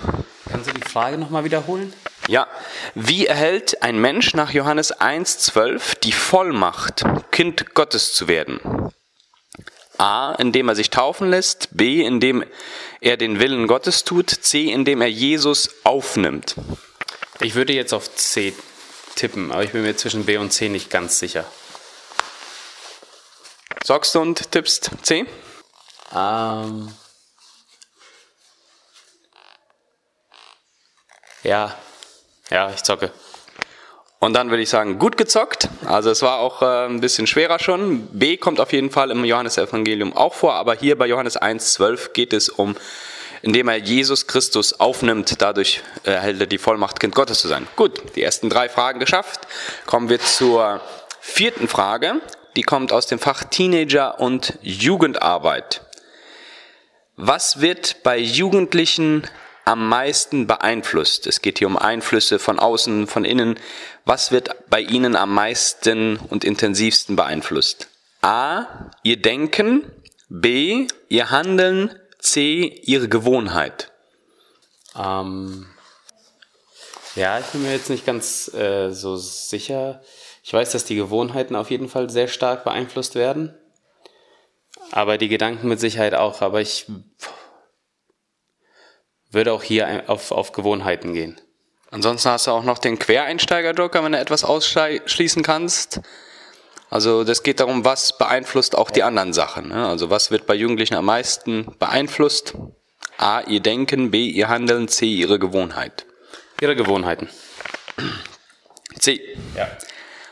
Kannst 0.50 0.70
du 0.70 0.74
die 0.74 0.90
Frage 0.90 1.18
nochmal 1.18 1.44
wiederholen? 1.44 1.94
Ja, 2.28 2.48
wie 2.96 3.28
erhält 3.28 3.84
ein 3.84 4.00
Mensch 4.00 4.34
nach 4.34 4.52
Johannes 4.52 4.92
1, 4.92 5.40
12 5.40 5.96
die 5.96 6.12
Vollmacht, 6.12 7.04
Kind 7.32 7.76
Gottes 7.76 8.14
zu 8.14 8.28
werden? 8.28 8.60
A, 9.98 10.34
indem 10.36 10.70
er 10.70 10.76
sich 10.76 10.90
taufen 10.90 11.30
lässt, 11.30 11.70
B, 11.72 12.02
indem 12.02 12.44
er 13.02 13.18
den 13.18 13.40
Willen 13.40 13.68
Gottes 13.68 14.04
tut, 14.04 14.30
C, 14.30 14.72
indem 14.72 15.02
er 15.02 15.08
Jesus 15.08 15.70
aufnimmt. 15.84 16.56
Ich 17.42 17.56
würde 17.56 17.74
jetzt 17.74 17.94
auf 17.94 18.14
C 18.16 18.54
tippen, 19.16 19.52
aber 19.52 19.64
ich 19.64 19.72
bin 19.72 19.82
mir 19.82 19.96
zwischen 19.96 20.26
B 20.26 20.38
und 20.38 20.52
C 20.52 20.70
nicht 20.70 20.90
ganz 20.90 21.20
sicher. 21.20 21.46
Sagst 23.84 24.16
du 24.16 24.22
und 24.22 24.52
tippst 24.52 24.92
C? 25.04 25.26
Ähm. 26.16 26.92
Ja. 31.44 31.76
Ja, 32.50 32.72
ich 32.72 32.84
zocke. 32.84 33.12
Und 34.20 34.34
dann 34.34 34.50
würde 34.50 34.64
ich 34.64 34.70
sagen, 34.70 34.98
gut 34.98 35.18
gezockt. 35.18 35.70
Also 35.86 36.10
es 36.10 36.24
war 36.24 36.40
auch 36.40 36.64
äh, 36.64 36.86
ein 36.88 37.00
bisschen 37.00 37.28
schwerer 37.28 37.60
schon. 37.60 38.08
B 38.08 38.38
kommt 38.38 38.60
auf 38.60 38.74
jeden 38.74 38.90
Fall 38.90 39.12
im 39.12 39.24
Johannesevangelium 39.24 40.14
auch 40.18 40.34
vor, 40.34 40.56
aber 40.56 40.74
hier 40.74 40.98
bei 40.98 41.06
Johannes 41.06 41.40
1,12 41.40 42.14
geht 42.14 42.34
es 42.34 42.50
um, 42.50 42.76
indem 43.46 43.68
er 43.68 43.78
Jesus 43.78 44.26
Christus 44.26 44.80
aufnimmt, 44.80 45.40
dadurch 45.40 45.84
erhält 46.04 46.42
er 46.42 46.48
die 46.48 46.58
Vollmacht, 46.58 47.00
Kind 47.00 47.14
Gottes 47.14 47.42
zu 47.42 47.48
sein. 47.48 47.68
Gut, 47.76 48.16
die 48.16 48.24
ersten 48.24 48.50
drei 48.50 48.70
Fragen 48.70 49.00
geschafft. 49.00 49.42
Kommen 49.86 50.10
wir 50.10 50.20
zur 50.20 50.82
vierten 51.22 51.68
Frage. 51.68 52.22
Die 52.56 52.64
kommt 52.64 52.92
aus 52.92 53.06
dem 53.06 53.20
Fach 53.20 53.44
Teenager 53.44 54.20
und 54.20 54.58
Jugendarbeit. 54.64 55.82
Was 57.18 57.62
wird 57.62 58.02
bei 58.02 58.18
Jugendlichen 58.18 59.28
am 59.64 59.90
meisten 59.90 60.48
beeinflusst? 60.48 61.28
Es 61.28 61.44
geht 61.44 61.60
hier 61.60 61.68
um 61.68 61.78
Einflüsse 61.78 62.40
von 62.40 62.58
außen, 62.58 63.06
von 63.06 63.26
innen. 63.26 63.60
Was 64.06 64.32
wird 64.32 64.70
bei 64.72 64.82
Ihnen 64.82 65.16
am 65.16 65.32
meisten 65.32 66.18
und 66.18 66.44
intensivsten 66.44 67.16
beeinflusst? 67.16 67.90
A. 68.24 68.90
Ihr 69.04 69.22
Denken. 69.22 69.84
B. 70.30 70.88
Ihr 71.10 71.30
Handeln. 71.30 71.92
C. 72.26 72.82
Ihre 72.84 73.08
Gewohnheit. 73.08 73.92
Ähm, 74.98 75.68
ja, 77.16 77.40
ich 77.40 77.46
bin 77.48 77.64
mir 77.64 77.72
jetzt 77.72 77.90
nicht 77.90 78.06
ganz 78.06 78.54
äh, 78.54 78.92
so 78.92 79.16
sicher. 79.16 80.02
Ich 80.44 80.54
weiß, 80.54 80.72
dass 80.72 80.86
die 80.86 80.96
Gewohnheiten 80.96 81.56
auf 81.56 81.72
jeden 81.72 81.88
Fall 81.88 82.10
sehr 82.10 82.28
stark 82.28 82.64
beeinflusst 82.64 83.16
werden. 83.16 83.56
Aber 84.92 85.18
die 85.18 85.30
Gedanken 85.30 85.68
mit 85.68 85.80
Sicherheit 85.80 86.14
auch. 86.14 86.42
Aber 86.42 86.62
ich 86.62 86.86
würde 89.32 89.54
auch 89.54 89.64
hier 89.64 90.04
auf, 90.08 90.32
auf 90.32 90.52
Gewohnheiten 90.52 91.14
gehen. 91.14 91.40
Ansonsten 91.92 92.30
hast 92.30 92.48
du 92.48 92.52
auch 92.52 92.64
noch 92.64 92.80
den 92.80 93.00
Quereinsteiger-Joker, 93.00 94.04
wenn 94.04 94.12
du 94.12 94.20
etwas 94.20 94.44
ausschließen 94.44 95.44
kannst. 95.44 96.02
Also 96.96 97.26
das 97.26 97.44
geht 97.44 97.60
darum, 97.60 97.84
was 97.84 98.18
beeinflusst 98.18 98.78
auch 98.78 98.90
die 98.90 99.04
anderen 99.04 99.34
Sachen. 99.34 99.68
Ne? 99.68 99.86
Also 99.86 100.10
was 100.10 100.32
wird 100.32 100.46
bei 100.46 100.56
Jugendlichen 100.56 100.96
am 100.96 101.04
meisten 101.04 101.76
beeinflusst? 101.78 102.54
A, 103.18 103.42
ihr 103.42 103.60
Denken, 103.60 104.12
B, 104.12 104.30
ihr 104.30 104.48
Handeln, 104.48 104.88
C, 104.88 105.06
ihre 105.08 105.38
Gewohnheit. 105.38 106.06
Ihre 106.62 106.74
Gewohnheiten. 106.74 107.28
C. 108.98 109.20
Ja. 109.58 109.68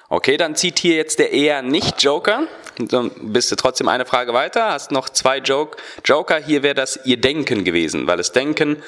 Okay, 0.08 0.38
dann 0.38 0.56
zieht 0.56 0.80
hier 0.80 0.95
jetzt 0.95 1.19
der 1.19 1.34
eher 1.34 1.62
nicht 1.63 2.02
Joker. 2.02 2.47
Dann 2.78 3.12
bist 3.34 3.52
du 3.52 3.58
trotzdem 3.58 3.89
eine 3.89 4.06
Frage 4.06 4.34
weiter, 4.34 4.71
hast 4.71 4.89
noch 4.93 5.10
zwei 5.10 5.39
Joke, 5.39 5.76
Joker. 6.06 6.38
Hier 6.38 6.63
wäre 6.63 6.76
das 6.76 6.97
ihr 7.04 7.17
Denken 7.17 7.65
gewesen, 7.65 8.08
weil 8.08 8.15
das 8.15 8.32
Denken 8.32 8.82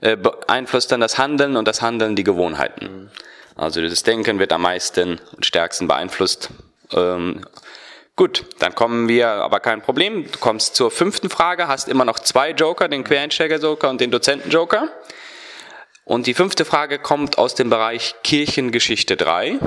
äh, 0.00 0.16
beeinflusst 0.16 0.92
dann 0.92 1.00
das 1.00 1.18
Handeln 1.18 1.58
und 1.58 1.68
das 1.68 1.82
Handeln 1.82 2.16
die 2.16 2.24
Gewohnheiten. 2.24 3.10
Also 3.54 3.82
das 3.82 4.02
Denken 4.02 4.38
wird 4.38 4.50
am 4.50 4.62
meisten 4.62 5.20
und 5.36 5.44
stärksten 5.44 5.88
beeinflusst. 5.88 6.48
Ähm, 6.92 7.44
gut, 8.16 8.44
dann 8.58 8.74
kommen 8.74 9.08
wir, 9.08 9.28
aber 9.28 9.60
kein 9.60 9.82
Problem. 9.82 10.30
Du 10.30 10.38
kommst 10.38 10.76
zur 10.76 10.90
fünften 10.90 11.30
Frage, 11.30 11.68
hast 11.68 11.88
immer 11.88 12.04
noch 12.04 12.18
zwei 12.18 12.50
Joker, 12.50 12.88
den 12.88 13.04
Quereinsteiger-Joker 13.04 13.90
und 13.90 14.00
den 14.00 14.10
Dozenten-Joker. 14.10 14.88
Und 16.04 16.26
die 16.26 16.34
fünfte 16.34 16.64
Frage 16.64 16.98
kommt 16.98 17.36
aus 17.36 17.54
dem 17.54 17.68
Bereich 17.68 18.14
Kirchengeschichte 18.24 19.16
3. 19.16 19.58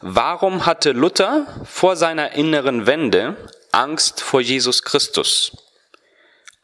Warum 0.00 0.66
hatte 0.66 0.92
Luther 0.92 1.46
vor 1.64 1.96
seiner 1.96 2.32
inneren 2.32 2.86
Wende 2.86 3.36
Angst 3.72 4.20
vor 4.20 4.40
Jesus 4.40 4.82
Christus? 4.82 5.52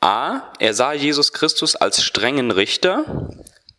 A. 0.00 0.52
Er 0.58 0.74
sah 0.74 0.92
Jesus 0.92 1.32
Christus 1.32 1.74
als 1.76 2.02
strengen 2.02 2.50
Richter. 2.50 3.30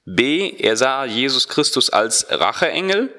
B. 0.06 0.50
Er 0.58 0.76
sah 0.76 1.06
Jesus 1.06 1.48
Christus 1.48 1.90
als 1.90 2.28
Racheengel. 2.30 3.14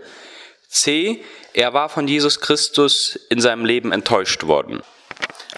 C. 0.69 1.23
Er 1.55 1.73
war 1.73 1.88
von 1.88 2.09
Jesus 2.09 2.40
Christus 2.40 3.17
in 3.31 3.40
seinem 3.40 3.64
Leben 3.64 3.93
enttäuscht 3.93 4.43
worden. 4.43 4.83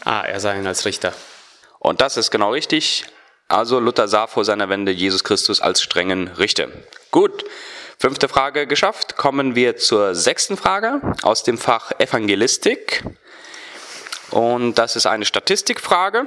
Ah, 0.05 0.21
er 0.21 0.41
sah 0.41 0.55
ihn 0.55 0.67
als 0.67 0.85
Richter. 0.85 1.15
Und 1.79 2.03
das 2.03 2.19
ist 2.19 2.31
genau 2.31 2.53
richtig. 2.53 3.07
Also 3.49 3.81
Luther 3.81 4.07
sah 4.07 4.27
vor 4.27 4.45
seiner 4.45 4.69
Wende 4.69 4.93
Jesus 4.93 5.25
Christus 5.25 5.63
als 5.63 5.81
strengen 5.83 6.29
Richter. 6.29 6.69
Gut. 7.11 7.47
Fünfte 7.99 8.29
Frage 8.29 8.67
geschafft. 8.67 9.17
Kommen 9.17 9.55
wir 9.55 9.79
zur 9.79 10.15
sechsten 10.15 10.59
Frage 10.59 11.01
aus 11.23 11.45
dem 11.45 11.57
Fach 11.57 11.93
Evangelistik. 11.99 13.03
Und 14.31 14.75
das 14.75 14.97
ist 14.97 15.07
eine 15.07 15.25
Statistikfrage. 15.25 16.27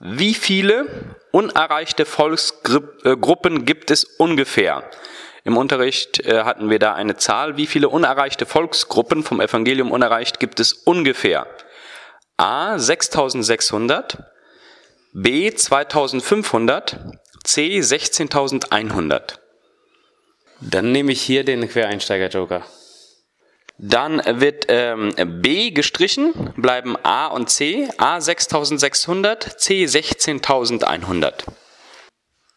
Wie 0.00 0.32
viele 0.32 1.16
unerreichte 1.32 2.06
Volksgruppen 2.06 3.66
gibt 3.66 3.90
es 3.90 4.04
ungefähr? 4.04 4.88
Im 5.46 5.56
Unterricht 5.56 6.26
äh, 6.26 6.42
hatten 6.42 6.70
wir 6.70 6.80
da 6.80 6.94
eine 6.94 7.14
Zahl. 7.14 7.56
Wie 7.56 7.68
viele 7.68 7.88
unerreichte 7.88 8.46
Volksgruppen 8.46 9.22
vom 9.22 9.40
Evangelium 9.40 9.92
unerreicht 9.92 10.40
gibt 10.40 10.58
es 10.58 10.72
ungefähr? 10.72 11.46
A 12.36 12.80
6600, 12.80 14.24
B 15.12 15.54
2500, 15.54 16.96
C 17.44 17.80
16100. 17.80 19.40
Dann 20.60 20.90
nehme 20.90 21.12
ich 21.12 21.22
hier 21.22 21.44
den 21.44 21.68
Quereinsteiger-Joker. 21.68 22.64
Dann 23.78 24.20
wird 24.40 24.64
ähm, 24.66 25.14
B 25.42 25.70
gestrichen, 25.70 26.54
bleiben 26.56 26.96
A 27.04 27.28
und 27.28 27.50
C. 27.50 27.88
A 27.98 28.20
6600, 28.20 29.60
C 29.60 29.86
16100. 29.86 31.44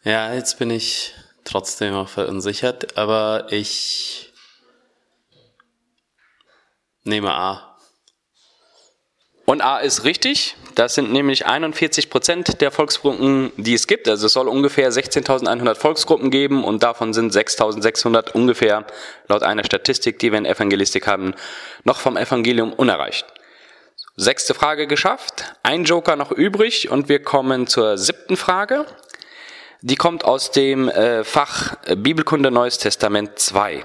Ja, 0.03 0.33
jetzt 0.33 0.57
bin 0.57 0.71
ich 0.71 1.13
trotzdem 1.49 1.93
auch 1.93 2.09
verunsichert, 2.09 2.97
aber 2.97 3.47
ich 3.49 4.31
nehme 7.03 7.31
A. 7.31 7.77
Und 9.45 9.61
A 9.61 9.79
ist 9.79 10.03
richtig. 10.03 10.55
Das 10.75 10.93
sind 10.93 11.11
nämlich 11.11 11.47
41 11.47 12.11
Prozent 12.11 12.61
der 12.61 12.69
Volksgruppen, 12.69 13.51
die 13.57 13.73
es 13.73 13.87
gibt. 13.87 14.07
Also 14.07 14.27
es 14.27 14.33
soll 14.33 14.47
ungefähr 14.47 14.91
16.100 14.91 15.75
Volksgruppen 15.75 16.29
geben 16.29 16.63
und 16.63 16.83
davon 16.83 17.13
sind 17.13 17.33
6.600 17.33 18.31
ungefähr 18.31 18.85
laut 19.27 19.41
einer 19.41 19.63
Statistik, 19.63 20.19
die 20.19 20.31
wir 20.31 20.37
in 20.37 20.45
Evangelistik 20.45 21.07
haben, 21.07 21.33
noch 21.83 21.99
vom 21.99 22.15
Evangelium 22.15 22.73
unerreicht. 22.73 23.25
Sechste 24.15 24.53
Frage 24.53 24.85
geschafft. 24.85 25.55
Ein 25.63 25.83
Joker 25.83 26.15
noch 26.15 26.31
übrig 26.31 26.91
und 26.91 27.09
wir 27.09 27.23
kommen 27.23 27.65
zur 27.65 27.97
siebten 27.97 28.37
Frage. 28.37 28.85
Die 29.81 29.95
kommt 29.95 30.25
aus 30.25 30.51
dem 30.51 30.89
äh, 30.89 31.23
Fach 31.23 31.77
Bibelkunde 31.95 32.51
Neues 32.51 32.79
Testament 32.79 33.39
2. 33.39 33.81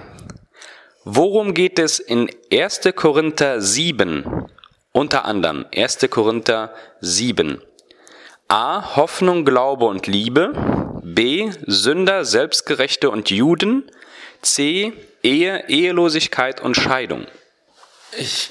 Worum 1.05 1.55
geht 1.55 1.79
es 1.79 2.01
in 2.01 2.29
1. 2.53 2.81
Korinther 2.97 3.61
7? 3.61 4.49
Unter 4.91 5.25
anderem 5.25 5.67
1. 5.73 5.99
Korinther 6.11 6.75
7. 7.01 7.63
A. 8.49 8.97
Hoffnung, 8.97 9.45
Glaube 9.45 9.85
und 9.85 10.09
Liebe. 10.09 11.01
B. 11.05 11.53
Sünder, 11.65 12.25
Selbstgerechte 12.25 13.09
und 13.09 13.31
Juden. 13.31 13.89
C. 14.43 14.95
Ehe, 15.23 15.69
Ehelosigkeit 15.69 16.61
und 16.61 16.75
Scheidung. 16.75 17.27
Ich 18.19 18.51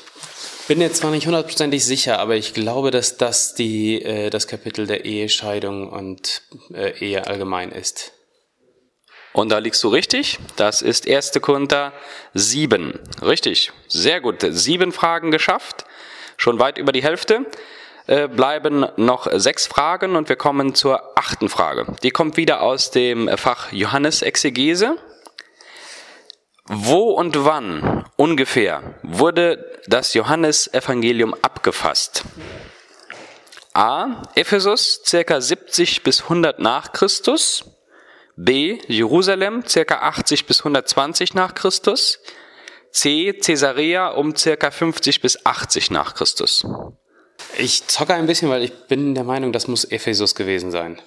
bin 0.67 0.81
jetzt 0.81 0.97
zwar 0.97 1.11
nicht 1.11 1.25
hundertprozentig 1.25 1.83
sicher, 1.83 2.19
aber 2.19 2.35
ich 2.35 2.53
glaube, 2.53 2.91
dass 2.91 3.17
das 3.17 3.55
die, 3.55 4.01
äh, 4.01 4.29
das 4.29 4.47
Kapitel 4.47 4.87
der 4.87 5.05
Ehescheidung 5.05 5.89
und 5.89 6.41
äh, 6.73 6.97
Ehe 6.99 7.27
allgemein 7.27 7.71
ist. 7.71 8.13
Und 9.33 9.51
da 9.51 9.57
liegst 9.57 9.83
du 9.83 9.87
richtig. 9.87 10.37
Das 10.55 10.81
ist 10.81 11.09
1. 11.09 11.31
Korinther 11.41 11.91
7. 12.35 12.99
Richtig. 13.23 13.71
Sehr 13.87 14.21
gut. 14.21 14.45
Sieben 14.47 14.91
Fragen 14.91 15.31
geschafft. 15.31 15.85
Schon 16.37 16.59
weit 16.59 16.77
über 16.77 16.91
die 16.91 17.03
Hälfte. 17.03 17.45
Äh, 18.05 18.27
bleiben 18.27 18.85
noch 18.97 19.27
sechs 19.31 19.65
Fragen 19.65 20.15
und 20.15 20.29
wir 20.29 20.35
kommen 20.35 20.75
zur 20.75 21.17
achten 21.17 21.49
Frage. 21.49 21.87
Die 22.03 22.11
kommt 22.11 22.37
wieder 22.37 22.61
aus 22.61 22.91
dem 22.91 23.29
Fach 23.37 23.71
Johannes 23.71 24.21
Exegese. 24.21 24.97
Wo 26.65 27.11
und 27.11 27.43
wann 27.43 28.05
ungefähr 28.15 28.95
wurde 29.03 29.81
das 29.87 30.13
Johannesevangelium 30.13 31.33
abgefasst? 31.41 32.23
A. 33.73 34.21
Ephesus 34.35 35.01
circa 35.05 35.41
70 35.41 36.03
bis 36.03 36.23
100 36.23 36.59
nach 36.59 36.93
Christus. 36.93 37.65
B. 38.35 38.79
Jerusalem 38.87 39.63
circa 39.67 39.99
80 39.99 40.45
bis 40.45 40.59
120 40.59 41.33
nach 41.33 41.53
Christus. 41.53 42.19
C. 42.91 43.33
Caesarea 43.33 44.09
um 44.09 44.35
circa 44.35 44.71
50 44.71 45.21
bis 45.21 45.45
80 45.45 45.91
nach 45.91 46.13
Christus. 46.13 46.65
Ich 47.57 47.87
zocke 47.87 48.13
ein 48.13 48.27
bisschen, 48.27 48.49
weil 48.49 48.63
ich 48.63 48.87
bin 48.87 49.15
der 49.15 49.23
Meinung, 49.23 49.51
das 49.51 49.67
muss 49.67 49.83
Ephesus 49.83 50.33
gewesen 50.35 50.71
sein. 50.71 51.01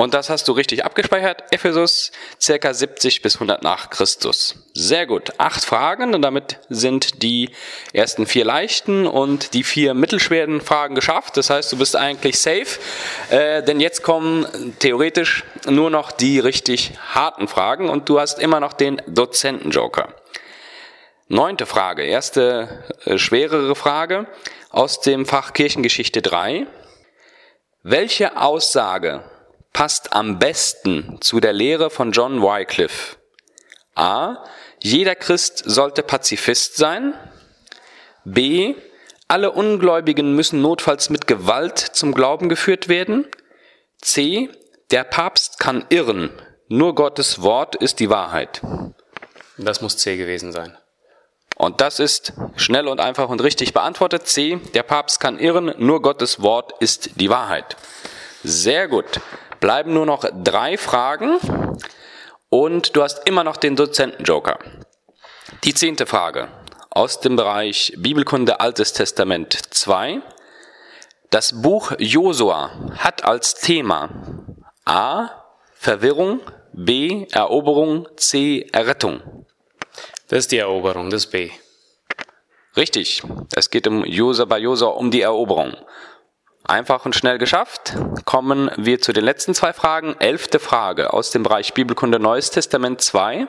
Und 0.00 0.14
das 0.14 0.30
hast 0.30 0.48
du 0.48 0.52
richtig 0.52 0.82
abgespeichert. 0.82 1.44
Ephesus, 1.50 2.10
circa 2.40 2.72
70 2.72 3.20
bis 3.20 3.34
100 3.34 3.62
nach 3.62 3.90
Christus. 3.90 4.54
Sehr 4.72 5.04
gut. 5.04 5.34
Acht 5.36 5.62
Fragen 5.62 6.14
und 6.14 6.22
damit 6.22 6.58
sind 6.70 7.22
die 7.22 7.50
ersten 7.92 8.24
vier 8.24 8.46
leichten 8.46 9.06
und 9.06 9.52
die 9.52 9.62
vier 9.62 9.92
mittelschweren 9.92 10.62
Fragen 10.62 10.94
geschafft. 10.94 11.36
Das 11.36 11.50
heißt, 11.50 11.70
du 11.70 11.76
bist 11.76 11.96
eigentlich 11.96 12.40
safe, 12.40 12.80
äh, 13.28 13.62
denn 13.62 13.78
jetzt 13.78 14.02
kommen 14.02 14.46
theoretisch 14.78 15.44
nur 15.68 15.90
noch 15.90 16.12
die 16.12 16.38
richtig 16.38 16.92
harten 17.10 17.46
Fragen 17.46 17.90
und 17.90 18.08
du 18.08 18.18
hast 18.18 18.38
immer 18.38 18.58
noch 18.58 18.72
den 18.72 19.02
Dozentenjoker. 19.06 20.14
Neunte 21.28 21.66
Frage, 21.66 22.04
erste 22.04 22.84
äh, 23.04 23.18
schwerere 23.18 23.74
Frage 23.74 24.28
aus 24.70 25.02
dem 25.02 25.26
Fach 25.26 25.52
Kirchengeschichte 25.52 26.22
3. 26.22 26.66
Welche 27.82 28.38
Aussage 28.38 29.24
passt 29.72 30.12
am 30.12 30.38
besten 30.38 31.18
zu 31.20 31.40
der 31.40 31.52
Lehre 31.52 31.90
von 31.90 32.12
John 32.12 32.42
Wycliffe? 32.42 33.16
A. 33.94 34.44
Jeder 34.80 35.14
Christ 35.14 35.62
sollte 35.64 36.02
Pazifist 36.02 36.76
sein. 36.76 37.14
B. 38.24 38.74
Alle 39.28 39.52
Ungläubigen 39.52 40.34
müssen 40.34 40.60
notfalls 40.60 41.10
mit 41.10 41.26
Gewalt 41.26 41.78
zum 41.78 42.14
Glauben 42.14 42.48
geführt 42.48 42.88
werden. 42.88 43.26
C. 44.00 44.48
Der 44.90 45.04
Papst 45.04 45.60
kann 45.60 45.84
irren. 45.88 46.30
Nur 46.68 46.94
Gottes 46.94 47.42
Wort 47.42 47.76
ist 47.76 48.00
die 48.00 48.10
Wahrheit. 48.10 48.62
Das 49.56 49.82
muss 49.82 49.98
C 49.98 50.16
gewesen 50.16 50.52
sein. 50.52 50.76
Und 51.56 51.80
das 51.80 52.00
ist 52.00 52.32
schnell 52.56 52.88
und 52.88 53.00
einfach 53.00 53.28
und 53.28 53.42
richtig 53.42 53.74
beantwortet. 53.74 54.26
C. 54.26 54.56
Der 54.74 54.82
Papst 54.82 55.20
kann 55.20 55.38
irren. 55.38 55.74
Nur 55.78 56.00
Gottes 56.00 56.42
Wort 56.42 56.72
ist 56.80 57.20
die 57.20 57.28
Wahrheit. 57.28 57.76
Sehr 58.42 58.88
gut 58.88 59.20
bleiben 59.60 59.92
nur 59.92 60.06
noch 60.06 60.24
drei 60.42 60.76
Fragen 60.76 61.38
und 62.48 62.96
du 62.96 63.02
hast 63.02 63.28
immer 63.28 63.44
noch 63.44 63.56
den 63.56 63.76
Dozentenjoker. 63.76 64.58
Die 65.64 65.74
zehnte 65.74 66.06
Frage 66.06 66.48
aus 66.90 67.20
dem 67.20 67.36
Bereich 67.36 67.92
Bibelkunde 67.96 68.60
Altes 68.60 68.92
Testament 68.92 69.52
2. 69.52 70.20
Das 71.30 71.62
Buch 71.62 71.92
Josua 71.98 72.70
hat 72.98 73.24
als 73.24 73.54
Thema 73.54 74.10
A. 74.84 75.30
Verwirrung, 75.74 76.40
B. 76.72 77.26
Eroberung, 77.32 78.08
C. 78.16 78.66
Errettung. 78.72 79.46
Das 80.28 80.40
ist 80.40 80.52
die 80.52 80.58
Eroberung, 80.58 81.10
das 81.10 81.24
ist 81.24 81.30
B. 81.30 81.50
Richtig. 82.76 83.22
Es 83.54 83.70
geht 83.70 83.86
um 83.86 84.04
Josua 84.04 84.44
bei 84.44 84.58
Josua 84.58 84.90
um 84.90 85.10
die 85.10 85.22
Eroberung. 85.22 85.76
Einfach 86.70 87.04
und 87.04 87.16
schnell 87.16 87.38
geschafft. 87.38 87.96
Kommen 88.26 88.70
wir 88.76 89.00
zu 89.00 89.12
den 89.12 89.24
letzten 89.24 89.56
zwei 89.56 89.72
Fragen. 89.72 90.14
Elfte 90.20 90.60
Frage 90.60 91.12
aus 91.12 91.32
dem 91.32 91.42
Bereich 91.42 91.74
Bibelkunde 91.74 92.20
Neues 92.20 92.52
Testament 92.52 93.00
2. 93.00 93.48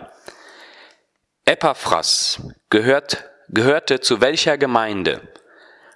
Epaphras 1.46 2.42
gehört, 2.72 3.24
gehörte 3.48 4.00
zu 4.00 4.22
welcher 4.22 4.58
Gemeinde? 4.58 5.22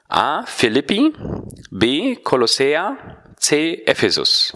A. 0.07 0.45
Philippi, 0.45 1.15
B. 1.71 2.15
Kolossea, 2.17 2.95
C. 3.37 3.81
Ephesus. 3.87 4.55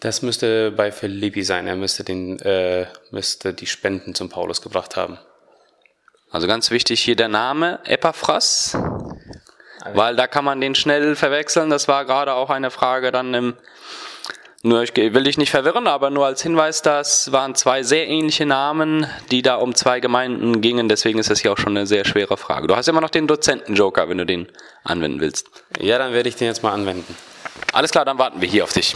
Das 0.00 0.22
müsste 0.22 0.72
bei 0.72 0.90
Philippi 0.90 1.44
sein. 1.44 1.68
Er 1.68 1.76
müsste, 1.76 2.02
den, 2.02 2.40
äh, 2.40 2.86
müsste 3.12 3.54
die 3.54 3.68
Spenden 3.68 4.16
zum 4.16 4.28
Paulus 4.28 4.62
gebracht 4.62 4.96
haben. 4.96 5.16
Also 6.32 6.48
ganz 6.48 6.72
wichtig 6.72 7.00
hier 7.00 7.14
der 7.14 7.28
Name 7.28 7.78
Epaphras. 7.84 8.76
Weil 9.92 10.16
da 10.16 10.26
kann 10.26 10.44
man 10.44 10.60
den 10.60 10.74
schnell 10.74 11.16
verwechseln. 11.16 11.70
Das 11.70 11.88
war 11.88 12.04
gerade 12.04 12.34
auch 12.34 12.50
eine 12.50 12.70
Frage 12.70 13.12
dann 13.12 13.34
im, 13.34 13.54
nur 14.62 14.82
ich 14.82 14.94
will 14.96 15.22
dich 15.22 15.38
nicht 15.38 15.50
verwirren, 15.50 15.86
aber 15.86 16.10
nur 16.10 16.26
als 16.26 16.42
Hinweis, 16.42 16.82
das 16.82 17.30
waren 17.30 17.54
zwei 17.54 17.84
sehr 17.84 18.08
ähnliche 18.08 18.44
Namen, 18.44 19.06
die 19.30 19.40
da 19.42 19.54
um 19.54 19.74
zwei 19.74 20.00
Gemeinden 20.00 20.60
gingen. 20.60 20.88
Deswegen 20.88 21.20
ist 21.20 21.30
das 21.30 21.40
hier 21.40 21.52
auch 21.52 21.58
schon 21.58 21.76
eine 21.76 21.86
sehr 21.86 22.04
schwere 22.04 22.36
Frage. 22.36 22.66
Du 22.66 22.74
hast 22.74 22.88
immer 22.88 23.00
noch 23.00 23.10
den 23.10 23.28
Dozenten-Joker, 23.28 24.08
wenn 24.08 24.18
du 24.18 24.26
den 24.26 24.48
anwenden 24.82 25.20
willst. 25.20 25.46
Ja, 25.78 25.98
dann 25.98 26.12
werde 26.12 26.28
ich 26.28 26.34
den 26.34 26.48
jetzt 26.48 26.64
mal 26.64 26.72
anwenden. 26.72 27.16
Alles 27.72 27.92
klar, 27.92 28.04
dann 28.04 28.18
warten 28.18 28.40
wir 28.40 28.48
hier 28.48 28.64
auf 28.64 28.72
dich. 28.72 28.94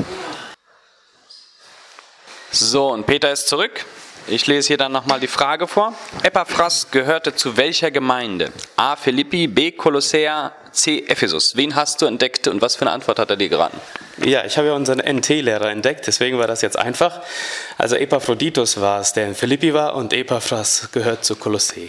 So, 2.50 2.90
und 2.90 3.06
Peter 3.06 3.30
ist 3.30 3.48
zurück. 3.48 3.84
Ich 4.28 4.46
lese 4.46 4.68
hier 4.68 4.76
dann 4.76 4.92
nochmal 4.92 5.18
die 5.18 5.26
Frage 5.26 5.66
vor. 5.66 5.94
Epaphras 6.22 6.90
gehörte 6.90 7.35
zu 7.35 7.56
welcher 7.56 7.90
Gemeinde? 7.90 8.52
A. 8.76 8.94
Philippi, 8.94 9.48
B. 9.48 9.72
Kolossea, 9.72 10.52
C. 10.70 11.04
Ephesus. 11.08 11.56
Wen 11.56 11.74
hast 11.74 12.00
du 12.00 12.06
entdeckt 12.06 12.46
und 12.46 12.62
was 12.62 12.76
für 12.76 12.82
eine 12.82 12.92
Antwort 12.92 13.18
hat 13.18 13.30
er 13.30 13.37
dir 13.37 13.48
geraten? 13.48 13.80
Ja, 14.18 14.44
ich 14.44 14.56
habe 14.56 14.68
ja 14.68 14.74
unseren 14.74 15.00
NT-Lehrer 15.00 15.70
entdeckt, 15.70 16.06
deswegen 16.06 16.38
war 16.38 16.46
das 16.46 16.62
jetzt 16.62 16.78
einfach. 16.78 17.20
Also 17.78 17.96
Epaphroditus 17.96 18.80
war 18.80 19.00
es, 19.00 19.12
der 19.12 19.26
in 19.26 19.35
Philippi 19.35 19.74
war 19.74 19.96
und 19.96 20.12
Epaphras 20.12 20.88
gehört 20.92 21.24
zu 21.24 21.37
Kolossee. 21.37 21.88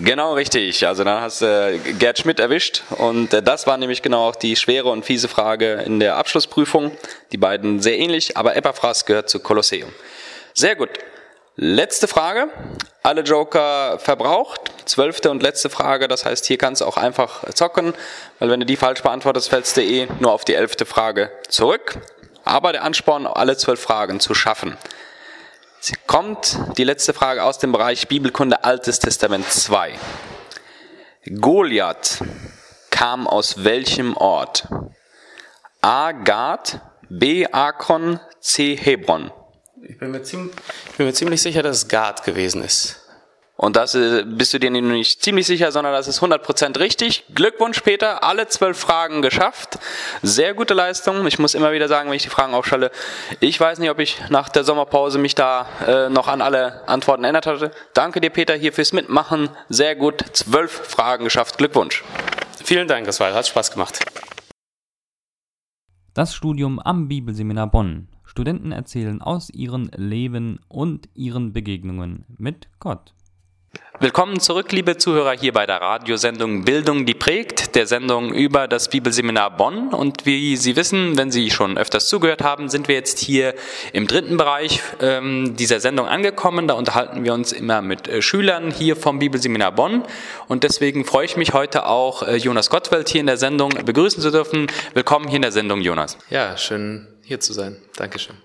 Genau 0.00 0.34
richtig. 0.34 0.86
Also 0.86 1.02
dann 1.02 1.20
hast 1.20 1.42
du 1.42 1.46
äh, 1.46 1.78
Gerd 1.98 2.18
Schmidt 2.18 2.38
erwischt 2.38 2.84
und 2.90 3.34
äh, 3.34 3.42
das 3.42 3.66
war 3.66 3.76
nämlich 3.76 4.00
genau 4.00 4.28
auch 4.28 4.36
die 4.36 4.54
schwere 4.54 4.88
und 4.88 5.04
fiese 5.04 5.28
Frage 5.28 5.82
in 5.84 5.98
der 5.98 6.16
Abschlussprüfung. 6.16 6.92
Die 7.32 7.36
beiden 7.36 7.80
sehr 7.80 7.98
ähnlich, 7.98 8.36
aber 8.36 8.54
Epaphras 8.56 9.06
gehört 9.06 9.28
zu 9.28 9.40
Kolosseum. 9.40 9.92
Sehr 10.54 10.76
gut. 10.76 10.90
Letzte 11.60 12.06
Frage. 12.06 12.50
Alle 13.02 13.22
Joker 13.22 13.98
verbraucht. 13.98 14.60
Zwölfte 14.84 15.28
und 15.28 15.42
letzte 15.42 15.68
Frage. 15.68 16.06
Das 16.06 16.24
heißt, 16.24 16.46
hier 16.46 16.56
kannst 16.56 16.82
du 16.82 16.84
auch 16.84 16.96
einfach 16.96 17.52
zocken, 17.52 17.94
weil 18.38 18.48
wenn 18.48 18.60
du 18.60 18.66
die 18.66 18.76
falsch 18.76 19.02
beantwortest, 19.02 19.48
fällst 19.48 19.76
du 19.76 19.82
eh 19.82 20.06
nur 20.20 20.30
auf 20.30 20.44
die 20.44 20.54
elfte 20.54 20.86
Frage 20.86 21.32
zurück. 21.48 21.98
Aber 22.44 22.70
der 22.70 22.84
Ansporn, 22.84 23.26
alle 23.26 23.56
zwölf 23.56 23.80
Fragen 23.80 24.20
zu 24.20 24.34
schaffen. 24.34 24.76
Sie 25.80 25.96
kommt 26.06 26.56
die 26.76 26.84
letzte 26.84 27.12
Frage 27.12 27.42
aus 27.42 27.58
dem 27.58 27.72
Bereich 27.72 28.06
Bibelkunde 28.06 28.62
Altes 28.62 29.00
Testament 29.00 29.50
2. 29.50 29.98
Goliath 31.40 32.20
kam 32.90 33.26
aus 33.26 33.64
welchem 33.64 34.16
Ort? 34.16 34.68
A. 35.80 36.12
Gad, 36.12 36.80
B. 37.08 37.48
Akron, 37.48 38.20
C. 38.38 38.76
Hebron. 38.76 39.32
Ich 39.82 39.98
bin 39.98 40.10
mir, 40.10 40.22
ziemlich, 40.22 40.54
ich 40.90 40.96
bin 40.96 41.06
mir 41.06 41.12
ziemlich 41.12 41.42
sicher, 41.42 41.62
dass 41.62 41.78
es 41.78 41.88
Gard 41.88 42.24
gewesen 42.24 42.62
ist. 42.62 43.00
Und 43.56 43.74
das 43.74 43.96
äh, 43.96 44.24
bist 44.24 44.54
du 44.54 44.60
dir 44.60 44.70
nicht 44.70 45.20
ziemlich 45.20 45.46
sicher, 45.46 45.72
sondern 45.72 45.92
das 45.92 46.06
ist 46.06 46.22
100% 46.22 46.78
richtig. 46.78 47.24
Glückwunsch, 47.34 47.80
Peter. 47.80 48.22
Alle 48.22 48.46
zwölf 48.46 48.78
Fragen 48.78 49.20
geschafft. 49.20 49.80
Sehr 50.22 50.54
gute 50.54 50.74
Leistung. 50.74 51.26
Ich 51.26 51.40
muss 51.40 51.56
immer 51.56 51.72
wieder 51.72 51.88
sagen, 51.88 52.08
wenn 52.08 52.16
ich 52.16 52.22
die 52.22 52.28
Fragen 52.28 52.54
aufschalle, 52.54 52.92
ich 53.40 53.58
weiß 53.58 53.80
nicht, 53.80 53.90
ob 53.90 53.98
ich 53.98 54.20
nach 54.30 54.48
der 54.48 54.62
Sommerpause 54.62 55.18
mich 55.18 55.34
da 55.34 55.66
äh, 55.86 56.08
noch 56.08 56.28
an 56.28 56.40
alle 56.40 56.88
Antworten 56.88 57.24
erinnert 57.24 57.46
hatte. 57.46 57.72
Danke 57.94 58.20
dir, 58.20 58.30
Peter, 58.30 58.54
hier 58.54 58.72
fürs 58.72 58.92
Mitmachen. 58.92 59.50
Sehr 59.68 59.96
gut. 59.96 60.24
Zwölf 60.34 60.70
Fragen 60.70 61.24
geschafft. 61.24 61.58
Glückwunsch. 61.58 62.04
Vielen 62.62 62.86
Dank, 62.86 63.06
das 63.06 63.18
war, 63.18 63.34
hat 63.34 63.48
Spaß 63.48 63.72
gemacht. 63.72 63.98
Das 66.14 66.32
Studium 66.32 66.78
am 66.78 67.08
Bibelseminar 67.08 67.68
Bonn 67.68 68.08
Studenten 68.28 68.72
erzählen 68.72 69.22
aus 69.22 69.48
ihrem 69.48 69.90
Leben 69.96 70.60
und 70.68 71.08
ihren 71.14 71.54
Begegnungen 71.54 72.26
mit 72.36 72.68
Gott. 72.78 73.14
Willkommen 74.00 74.38
zurück, 74.38 74.70
liebe 74.70 74.96
Zuhörer, 74.96 75.32
hier 75.32 75.52
bei 75.52 75.66
der 75.66 75.80
Radiosendung 75.80 76.64
Bildung, 76.64 77.04
die 77.04 77.14
prägt, 77.14 77.74
der 77.74 77.86
Sendung 77.86 78.32
über 78.32 78.68
das 78.68 78.90
Bibelseminar 78.90 79.56
Bonn. 79.56 79.92
Und 79.92 80.24
wie 80.24 80.56
Sie 80.56 80.76
wissen, 80.76 81.16
wenn 81.16 81.32
Sie 81.32 81.50
schon 81.50 81.76
öfters 81.76 82.08
zugehört 82.08 82.44
haben, 82.44 82.68
sind 82.68 82.86
wir 82.86 82.94
jetzt 82.94 83.18
hier 83.18 83.54
im 83.92 84.06
dritten 84.06 84.36
Bereich 84.36 84.82
ähm, 85.00 85.56
dieser 85.56 85.80
Sendung 85.80 86.06
angekommen. 86.06 86.68
Da 86.68 86.74
unterhalten 86.74 87.24
wir 87.24 87.34
uns 87.34 87.52
immer 87.52 87.82
mit 87.82 88.08
äh, 88.08 88.22
Schülern 88.22 88.70
hier 88.70 88.94
vom 88.94 89.18
Bibelseminar 89.18 89.72
Bonn. 89.72 90.04
Und 90.46 90.64
deswegen 90.64 91.04
freue 91.04 91.24
ich 91.24 91.36
mich 91.36 91.52
heute 91.52 91.86
auch, 91.86 92.22
äh, 92.22 92.36
Jonas 92.36 92.70
Gottwald 92.70 93.08
hier 93.08 93.20
in 93.20 93.26
der 93.26 93.38
Sendung 93.38 93.70
begrüßen 93.70 94.22
zu 94.22 94.30
dürfen. 94.30 94.68
Willkommen 94.94 95.26
hier 95.26 95.36
in 95.36 95.42
der 95.42 95.52
Sendung, 95.52 95.80
Jonas. 95.80 96.18
Ja, 96.30 96.56
schön 96.56 97.08
hier 97.28 97.40
zu 97.40 97.52
sein. 97.52 97.76
Dankeschön. 97.94 98.36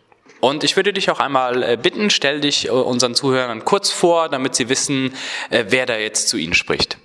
Und 0.42 0.66
ich 0.66 0.76
würde 0.76 0.92
dich 0.92 1.10
auch 1.10 1.22
einmal 1.22 1.64
äh, 1.64 1.78
bitten, 1.82 2.10
stell 2.10 2.42
dich 2.42 2.68
äh, 2.68 2.72
unseren 2.72 3.16
Zuhörern 3.16 3.64
kurz 3.64 3.92
vor, 3.92 4.28
damit 4.28 4.56
sie 4.56 4.68
wissen, 4.68 5.14
äh, 5.50 5.66
wer 5.70 5.86
da 5.86 5.96
jetzt 5.96 6.28
zu 6.28 6.36
ihnen 6.36 6.54
spricht. 6.54 6.98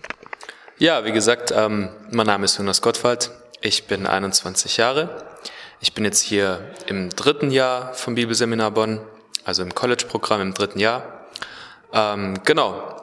Ja, 0.78 1.04
wie 1.04 1.12
gesagt, 1.12 1.52
ähm, 1.54 1.88
mein 2.10 2.26
Name 2.26 2.46
ist 2.46 2.58
Jonas 2.58 2.82
Gottwald. 2.82 3.30
Ich 3.60 3.84
bin 3.84 4.08
21 4.08 4.76
Jahre. 4.76 5.24
Ich 5.80 5.92
bin 5.92 6.04
jetzt 6.04 6.20
hier 6.20 6.74
im 6.88 7.10
dritten 7.10 7.52
Jahr 7.52 7.94
vom 7.94 8.16
Bibelseminar 8.16 8.72
Bonn, 8.72 9.00
also 9.44 9.62
im 9.62 9.72
College-Programm 9.72 10.40
im 10.40 10.54
dritten 10.54 10.80
Jahr. 10.80 11.26
Ähm, 11.92 12.40
genau. 12.44 12.96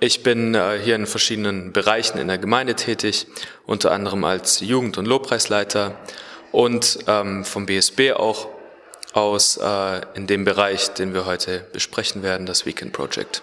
Ich 0.00 0.22
bin 0.22 0.58
hier 0.82 0.94
in 0.94 1.06
verschiedenen 1.06 1.74
Bereichen 1.74 2.16
in 2.16 2.28
der 2.28 2.38
Gemeinde 2.38 2.74
tätig, 2.74 3.26
unter 3.66 3.92
anderem 3.92 4.24
als 4.24 4.60
Jugend- 4.60 4.96
und 4.96 5.04
Lobpreisleiter 5.04 5.98
und 6.52 6.98
ähm, 7.06 7.44
vom 7.44 7.66
BSB 7.66 8.12
auch 8.16 8.48
aus 9.12 9.56
äh, 9.56 10.00
in 10.14 10.26
dem 10.26 10.44
Bereich, 10.44 10.94
den 10.94 11.14
wir 11.14 11.26
heute 11.26 11.66
besprechen 11.72 12.22
werden, 12.22 12.46
das 12.46 12.66
Weekend 12.66 12.92
Project. 12.92 13.42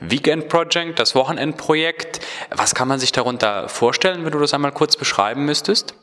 Weekend 0.00 0.48
Project, 0.48 0.98
das 0.98 1.14
Wochenendprojekt. 1.14 2.20
Was 2.50 2.74
kann 2.74 2.88
man 2.88 2.98
sich 2.98 3.12
darunter 3.12 3.68
vorstellen, 3.68 4.24
wenn 4.24 4.32
du 4.32 4.38
das 4.38 4.52
einmal 4.52 4.72
kurz 4.72 4.96
beschreiben 4.96 5.44
müsstest? 5.44 5.94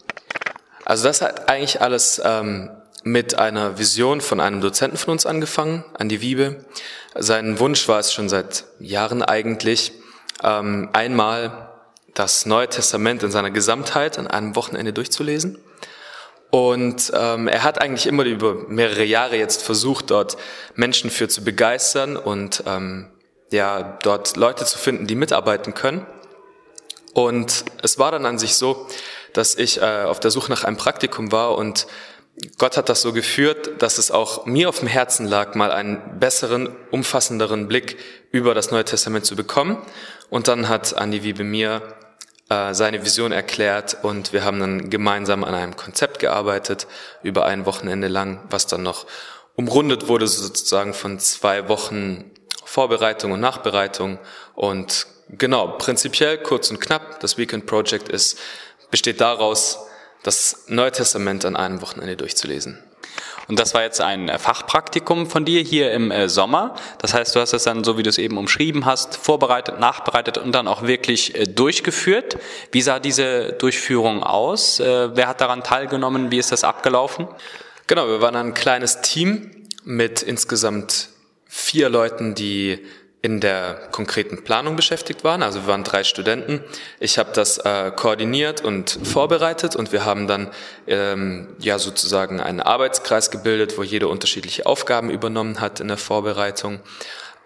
Also 0.85 1.03
das 1.03 1.21
hat 1.21 1.49
eigentlich 1.49 1.81
alles 1.81 2.21
ähm, 2.23 2.71
mit 3.03 3.37
einer 3.37 3.77
Vision 3.77 4.21
von 4.21 4.39
einem 4.39 4.61
Dozenten 4.61 4.97
von 4.97 5.11
uns 5.11 5.25
angefangen, 5.25 5.83
Andi 5.97 6.21
Wiebe. 6.21 6.65
Sein 7.15 7.59
Wunsch 7.59 7.87
war 7.87 7.99
es 7.99 8.13
schon 8.13 8.29
seit 8.29 8.65
Jahren 8.79 9.21
eigentlich, 9.21 9.93
ähm, 10.43 10.89
einmal 10.93 11.69
das 12.13 12.45
Neue 12.45 12.67
Testament 12.67 13.23
in 13.23 13.31
seiner 13.31 13.51
Gesamtheit 13.51 14.17
an 14.17 14.27
einem 14.27 14.55
Wochenende 14.55 14.93
durchzulesen. 14.93 15.57
Und 16.51 17.11
ähm, 17.15 17.47
er 17.47 17.63
hat 17.63 17.81
eigentlich 17.81 18.07
immer 18.07 18.25
über 18.25 18.55
mehrere 18.67 19.05
Jahre 19.05 19.37
jetzt 19.37 19.63
versucht, 19.63 20.11
dort 20.11 20.37
Menschen 20.75 21.09
für 21.09 21.29
zu 21.29 21.43
begeistern 21.43 22.17
und 22.17 22.63
ähm, 22.67 23.07
ja, 23.51 23.97
dort 24.03 24.35
Leute 24.35 24.65
zu 24.65 24.77
finden, 24.77 25.07
die 25.07 25.15
mitarbeiten 25.15 25.73
können. 25.73 26.05
Und 27.13 27.65
es 27.81 27.99
war 27.99 28.11
dann 28.11 28.25
an 28.25 28.37
sich 28.37 28.55
so, 28.55 28.87
dass 29.33 29.55
ich 29.55 29.81
äh, 29.81 30.03
auf 30.03 30.19
der 30.19 30.31
Suche 30.31 30.51
nach 30.51 30.65
einem 30.65 30.77
Praktikum 30.77 31.31
war 31.31 31.55
und 31.55 31.87
Gott 32.57 32.77
hat 32.77 32.89
das 32.89 33.01
so 33.01 33.13
geführt, 33.13 33.81
dass 33.81 33.97
es 33.97 34.09
auch 34.09 34.45
mir 34.45 34.69
auf 34.69 34.79
dem 34.79 34.87
Herzen 34.87 35.27
lag, 35.27 35.53
mal 35.53 35.71
einen 35.71 36.19
besseren, 36.19 36.69
umfassenderen 36.89 37.67
Blick 37.67 37.97
über 38.31 38.53
das 38.53 38.71
Neue 38.71 38.85
Testament 38.85 39.25
zu 39.25 39.35
bekommen. 39.35 39.77
Und 40.29 40.47
dann 40.47 40.69
hat 40.69 40.97
Andi 40.97 41.23
Wiebe 41.23 41.43
mir 41.43 41.81
äh, 42.51 42.73
seine 42.73 43.05
Vision 43.05 43.31
erklärt 43.31 43.95
und 44.01 44.33
wir 44.33 44.43
haben 44.43 44.59
dann 44.59 44.89
gemeinsam 44.89 45.45
an 45.45 45.55
einem 45.55 45.77
Konzept 45.77 46.19
gearbeitet 46.19 46.85
über 47.23 47.45
ein 47.45 47.65
Wochenende 47.65 48.09
lang, 48.09 48.41
was 48.49 48.67
dann 48.67 48.83
noch 48.83 49.05
umrundet 49.55 50.09
wurde 50.09 50.27
sozusagen 50.27 50.93
von 50.93 51.17
zwei 51.19 51.69
Wochen 51.69 52.29
Vorbereitung 52.65 53.31
und 53.31 53.39
Nachbereitung 53.39 54.19
und 54.53 55.07
genau, 55.29 55.77
prinzipiell 55.77 56.39
kurz 56.39 56.69
und 56.69 56.81
knapp, 56.81 57.21
das 57.21 57.37
Weekend 57.37 57.67
Project 57.67 58.09
ist, 58.09 58.37
besteht 58.89 59.21
daraus, 59.21 59.79
das 60.23 60.65
Neue 60.67 60.91
Testament 60.91 61.45
an 61.45 61.55
einem 61.55 61.81
Wochenende 61.81 62.17
durchzulesen. 62.17 62.83
Und 63.51 63.59
das 63.59 63.73
war 63.73 63.83
jetzt 63.83 63.99
ein 63.99 64.29
äh, 64.29 64.39
Fachpraktikum 64.39 65.27
von 65.27 65.43
dir 65.43 65.61
hier 65.61 65.91
im 65.91 66.09
äh, 66.09 66.29
Sommer. 66.29 66.73
Das 66.99 67.13
heißt, 67.13 67.35
du 67.35 67.41
hast 67.41 67.51
es 67.51 67.65
dann, 67.65 67.83
so 67.83 67.97
wie 67.97 68.03
du 68.03 68.09
es 68.09 68.17
eben 68.17 68.37
umschrieben 68.37 68.85
hast, 68.85 69.17
vorbereitet, 69.17 69.77
nachbereitet 69.77 70.37
und 70.37 70.53
dann 70.53 70.69
auch 70.69 70.83
wirklich 70.83 71.35
äh, 71.35 71.47
durchgeführt. 71.47 72.37
Wie 72.71 72.81
sah 72.81 72.99
diese 72.99 73.51
Durchführung 73.51 74.23
aus? 74.23 74.79
Wer 74.79 75.27
hat 75.27 75.41
daran 75.41 75.63
teilgenommen? 75.63 76.31
Wie 76.31 76.37
ist 76.37 76.53
das 76.53 76.63
abgelaufen? 76.63 77.27
Genau, 77.87 78.07
wir 78.07 78.21
waren 78.21 78.37
ein 78.37 78.53
kleines 78.53 79.01
Team 79.01 79.67
mit 79.83 80.21
insgesamt 80.21 81.09
vier 81.45 81.89
Leuten, 81.89 82.35
die 82.35 82.79
in 83.23 83.39
der 83.39 83.75
konkreten 83.91 84.43
Planung 84.43 84.75
beschäftigt 84.75 85.23
waren. 85.23 85.43
Also 85.43 85.61
wir 85.61 85.67
waren 85.67 85.83
drei 85.83 86.03
Studenten. 86.03 86.63
Ich 86.99 87.19
habe 87.19 87.31
das 87.33 87.59
äh, 87.59 87.91
koordiniert 87.95 88.61
und 88.61 88.97
vorbereitet 89.03 89.75
und 89.75 89.91
wir 89.91 90.05
haben 90.05 90.27
dann 90.27 90.49
ähm, 90.87 91.49
ja 91.59 91.77
sozusagen 91.77 92.39
einen 92.39 92.61
Arbeitskreis 92.61 93.29
gebildet, 93.29 93.77
wo 93.77 93.83
jeder 93.83 94.09
unterschiedliche 94.09 94.65
Aufgaben 94.65 95.11
übernommen 95.11 95.61
hat 95.61 95.79
in 95.79 95.87
der 95.87 95.97
Vorbereitung. 95.97 96.79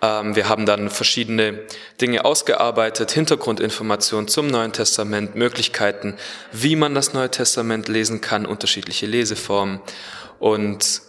Ähm, 0.01 0.35
wir 0.37 0.47
haben 0.47 0.65
dann 0.65 0.89
verschiedene 0.89 1.63
Dinge 1.99 2.23
ausgearbeitet, 2.23 3.11
Hintergrundinformationen 3.11 4.29
zum 4.29 4.47
Neuen 4.47 4.71
Testament, 4.71 5.35
Möglichkeiten, 5.35 6.15
wie 6.53 6.77
man 6.77 6.95
das 6.95 7.13
Neue 7.13 7.31
Testament 7.31 7.89
lesen 7.89 8.21
kann, 8.21 8.45
unterschiedliche 8.45 9.07
Leseformen 9.07 9.81
und 10.39 11.01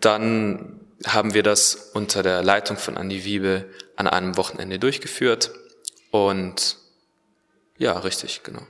dann 0.00 0.80
haben 1.06 1.32
wir 1.32 1.42
das 1.42 1.90
unter 1.94 2.22
der 2.22 2.42
Leitung 2.42 2.76
von 2.76 2.96
Andi 2.96 3.24
Wiebe 3.24 3.66
an 4.00 4.08
einem 4.08 4.36
Wochenende 4.36 4.78
durchgeführt. 4.78 5.50
Und 6.10 6.76
ja, 7.78 7.98
richtig, 7.98 8.42
genau. 8.42 8.62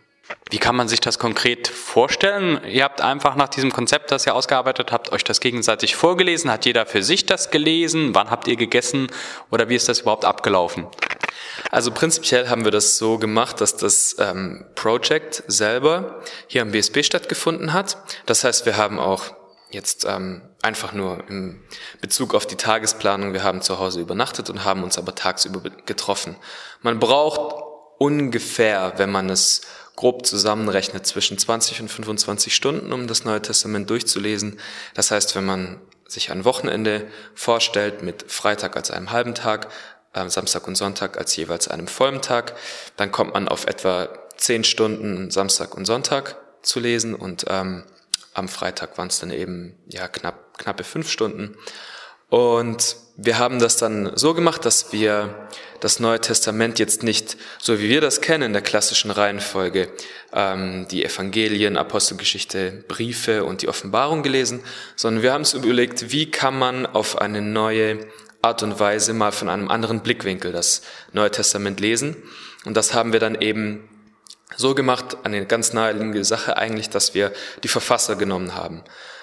Wie 0.50 0.58
kann 0.58 0.76
man 0.76 0.88
sich 0.88 1.00
das 1.00 1.18
konkret 1.18 1.68
vorstellen? 1.68 2.60
Ihr 2.64 2.84
habt 2.84 3.00
einfach 3.00 3.34
nach 3.34 3.48
diesem 3.48 3.72
Konzept, 3.72 4.10
das 4.10 4.26
ihr 4.26 4.34
ausgearbeitet 4.34 4.92
habt, 4.92 5.12
euch 5.12 5.24
das 5.24 5.40
gegenseitig 5.40 5.96
vorgelesen. 5.96 6.50
Hat 6.50 6.66
jeder 6.66 6.86
für 6.86 7.02
sich 7.02 7.26
das 7.26 7.50
gelesen? 7.50 8.14
Wann 8.14 8.30
habt 8.30 8.46
ihr 8.46 8.56
gegessen? 8.56 9.08
Oder 9.50 9.68
wie 9.68 9.74
ist 9.74 9.88
das 9.88 10.00
überhaupt 10.00 10.24
abgelaufen? 10.24 10.86
Also 11.70 11.90
prinzipiell 11.90 12.48
haben 12.48 12.64
wir 12.64 12.72
das 12.72 12.96
so 12.96 13.18
gemacht, 13.18 13.60
dass 13.60 13.76
das 13.76 14.16
ähm, 14.18 14.64
Project 14.74 15.42
selber 15.46 16.22
hier 16.46 16.62
am 16.62 16.72
BSB 16.72 17.02
stattgefunden 17.02 17.72
hat. 17.72 17.96
Das 18.26 18.44
heißt, 18.44 18.66
wir 18.66 18.76
haben 18.76 18.98
auch 18.98 19.39
Jetzt 19.70 20.04
ähm, 20.04 20.42
einfach 20.62 20.92
nur 20.92 21.22
im 21.28 21.62
Bezug 22.00 22.34
auf 22.34 22.46
die 22.46 22.56
Tagesplanung. 22.56 23.32
Wir 23.32 23.44
haben 23.44 23.62
zu 23.62 23.78
Hause 23.78 24.00
übernachtet 24.00 24.50
und 24.50 24.64
haben 24.64 24.82
uns 24.82 24.98
aber 24.98 25.14
tagsüber 25.14 25.60
getroffen. 25.86 26.36
Man 26.82 26.98
braucht 26.98 27.62
ungefähr, 27.98 28.94
wenn 28.96 29.10
man 29.10 29.30
es 29.30 29.62
grob 29.94 30.26
zusammenrechnet, 30.26 31.06
zwischen 31.06 31.38
20 31.38 31.82
und 31.82 31.88
25 31.88 32.54
Stunden, 32.54 32.92
um 32.92 33.06
das 33.06 33.24
Neue 33.24 33.42
Testament 33.42 33.90
durchzulesen. 33.90 34.58
Das 34.94 35.10
heißt, 35.10 35.36
wenn 35.36 35.44
man 35.44 35.80
sich 36.08 36.30
ein 36.32 36.44
Wochenende 36.44 37.06
vorstellt 37.34 38.02
mit 38.02 38.30
Freitag 38.30 38.76
als 38.76 38.90
einem 38.90 39.10
halben 39.10 39.34
Tag, 39.34 39.68
äh, 40.14 40.28
Samstag 40.28 40.66
und 40.66 40.76
Sonntag 40.76 41.18
als 41.18 41.36
jeweils 41.36 41.68
einem 41.68 41.86
vollen 41.86 42.22
Tag, 42.22 42.56
dann 42.96 43.12
kommt 43.12 43.34
man 43.34 43.46
auf 43.46 43.66
etwa 43.66 44.08
10 44.36 44.64
Stunden 44.64 45.30
Samstag 45.30 45.76
und 45.76 45.84
Sonntag 45.84 46.36
zu 46.62 46.80
lesen 46.80 47.14
und 47.14 47.44
ähm, 47.48 47.84
am 48.40 48.48
Freitag 48.48 48.98
waren 48.98 49.08
es 49.08 49.20
dann 49.20 49.30
eben 49.30 49.76
ja 49.88 50.08
knapp 50.08 50.58
knappe 50.58 50.84
fünf 50.84 51.08
Stunden. 51.08 51.56
Und 52.28 52.96
wir 53.16 53.38
haben 53.38 53.58
das 53.58 53.76
dann 53.76 54.12
so 54.16 54.34
gemacht, 54.34 54.64
dass 54.64 54.92
wir 54.92 55.48
das 55.80 55.98
Neue 55.98 56.20
Testament 56.20 56.78
jetzt 56.78 57.02
nicht, 57.02 57.36
so 57.58 57.80
wie 57.80 57.88
wir 57.88 58.00
das 58.00 58.20
kennen, 58.20 58.44
in 58.44 58.52
der 58.52 58.62
klassischen 58.62 59.10
Reihenfolge, 59.10 59.88
ähm, 60.32 60.86
die 60.90 61.04
Evangelien, 61.04 61.76
Apostelgeschichte, 61.76 62.84
Briefe 62.86 63.44
und 63.44 63.62
die 63.62 63.68
Offenbarung 63.68 64.22
gelesen, 64.22 64.62
sondern 64.94 65.22
wir 65.22 65.32
haben 65.32 65.42
es 65.42 65.54
überlegt, 65.54 66.12
wie 66.12 66.30
kann 66.30 66.56
man 66.56 66.86
auf 66.86 67.18
eine 67.18 67.42
neue 67.42 67.98
Art 68.42 68.62
und 68.62 68.78
Weise 68.78 69.12
mal 69.12 69.32
von 69.32 69.48
einem 69.48 69.68
anderen 69.68 70.00
Blickwinkel 70.00 70.52
das 70.52 70.82
Neue 71.12 71.30
Testament 71.30 71.80
lesen. 71.80 72.16
Und 72.64 72.76
das 72.76 72.94
haben 72.94 73.12
wir 73.12 73.20
dann 73.20 73.40
eben 73.40 73.88
so 74.56 74.74
gemacht, 74.74 75.18
eine 75.24 75.46
ganz 75.46 75.72
naheliegende 75.72 76.24
Sache 76.24 76.56
eigentlich, 76.56 76.90
dass 76.90 77.14
wir 77.14 77.32
die 77.62 77.68
Verfasser 77.68 78.16
genommen 78.16 78.54
haben. 78.54 78.82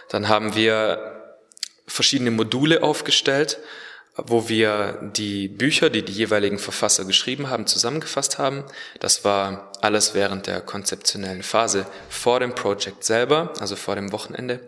Dann 0.09 0.29
haben 0.29 0.55
wir 0.55 1.17
verschiedene 1.87 2.31
Module 2.31 2.83
aufgestellt, 2.83 3.59
wo 4.17 4.49
wir 4.49 5.11
die 5.15 5.47
Bücher, 5.47 5.89
die 5.89 6.03
die 6.03 6.11
jeweiligen 6.11 6.57
Verfasser 6.57 7.05
geschrieben 7.05 7.49
haben, 7.49 7.67
zusammengefasst 7.67 8.39
haben. 8.39 8.63
Das 8.99 9.23
war 9.23 9.71
alles 9.81 10.15
während 10.15 10.47
der 10.47 10.61
konzeptionellen 10.61 11.43
Phase 11.43 11.85
vor 12.09 12.39
dem 12.39 12.55
Projekt 12.55 13.03
selber, 13.03 13.53
also 13.59 13.75
vor 13.75 13.95
dem 13.95 14.11
Wochenende. 14.11 14.59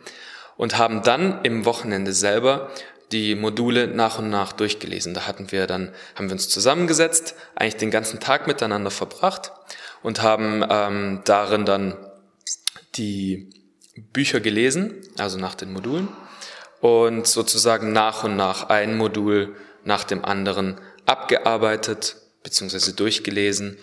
Und 0.56 0.78
haben 0.78 1.02
dann 1.02 1.44
im 1.44 1.66
Wochenende 1.66 2.14
selber 2.14 2.70
die 3.12 3.34
Module 3.34 3.88
nach 3.88 4.20
und 4.20 4.30
nach 4.30 4.54
durchgelesen. 4.54 5.16
Da 5.16 5.26
hatten 5.26 5.52
wir 5.52 5.66
dann, 5.66 5.94
haben 6.14 6.28
wir 6.28 6.34
uns 6.34 6.48
zusammengesetzt, 6.50 7.34
eigentlich 7.56 7.78
den 7.78 7.92
ganzen 7.92 8.20
Tag 8.20 8.46
miteinander 8.46 8.92
verbracht 8.92 9.52
und 10.04 10.22
haben 10.22 10.66
ähm, 10.70 11.22
darin 11.26 11.66
dann 11.66 11.98
die 12.96 13.50
Bücher 14.14 14.40
gelesen, 14.40 15.02
also 15.18 15.38
nach 15.38 15.56
den 15.56 15.74
Modulen 15.74 16.08
und 16.82 17.28
sozusagen 17.28 17.92
nach 17.92 18.24
und 18.24 18.36
nach 18.36 18.70
ein 18.70 18.98
Modul 18.98 19.56
nach 19.84 20.04
dem 20.04 20.24
anderen 20.24 20.80
abgearbeitet 21.06 22.18
bzw. 22.44 22.94
durchgelesen 22.94 23.78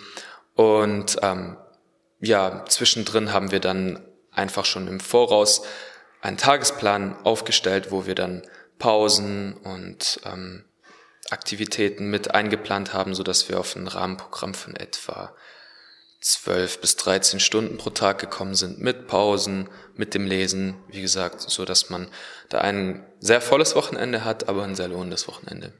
und 0.54 1.16
ähm, 1.22 1.56
ja, 2.20 2.64
zwischendrin 2.66 3.32
haben 3.32 3.50
wir 3.50 3.60
dann 3.60 4.02
einfach 4.32 4.64
schon 4.64 4.88
im 4.88 5.00
Voraus 5.00 5.62
einen 6.22 6.38
Tagesplan 6.38 7.16
aufgestellt, 7.24 7.90
wo 7.90 8.06
wir 8.06 8.14
dann 8.14 8.42
Pausen 8.78 9.54
und 9.54 10.20
ähm, 10.24 10.64
Aktivitäten 11.30 12.08
mit 12.08 12.34
eingeplant 12.34 12.92
haben, 12.92 13.14
so 13.14 13.22
dass 13.22 13.48
wir 13.48 13.58
auf 13.58 13.74
ein 13.76 13.88
Rahmenprogramm 13.88 14.54
von 14.54 14.76
etwa 14.76 15.34
12 16.26 16.80
bis 16.80 16.96
13 16.96 17.38
Stunden 17.38 17.76
pro 17.78 17.90
Tag 17.90 18.18
gekommen 18.18 18.54
sind, 18.56 18.80
mit 18.80 19.06
Pausen, 19.06 19.68
mit 19.94 20.12
dem 20.12 20.26
Lesen, 20.26 20.74
wie 20.88 21.00
gesagt, 21.00 21.40
so 21.40 21.64
dass 21.64 21.88
man 21.88 22.08
da 22.48 22.58
ein 22.58 23.06
sehr 23.20 23.40
volles 23.40 23.76
Wochenende 23.76 24.24
hat, 24.24 24.48
aber 24.48 24.64
ein 24.64 24.74
sehr 24.74 24.88
lohnendes 24.88 25.28
Wochenende. 25.28 25.72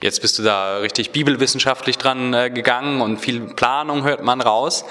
Jetzt 0.00 0.22
bist 0.22 0.38
du 0.38 0.42
da 0.42 0.78
richtig 0.78 1.10
bibelwissenschaftlich 1.10 1.98
dran 1.98 2.32
äh, 2.32 2.50
gegangen 2.50 3.02
und 3.02 3.18
viel 3.18 3.40
Planung 3.40 4.04
hört 4.04 4.22
man 4.22 4.40
raus. 4.40 4.84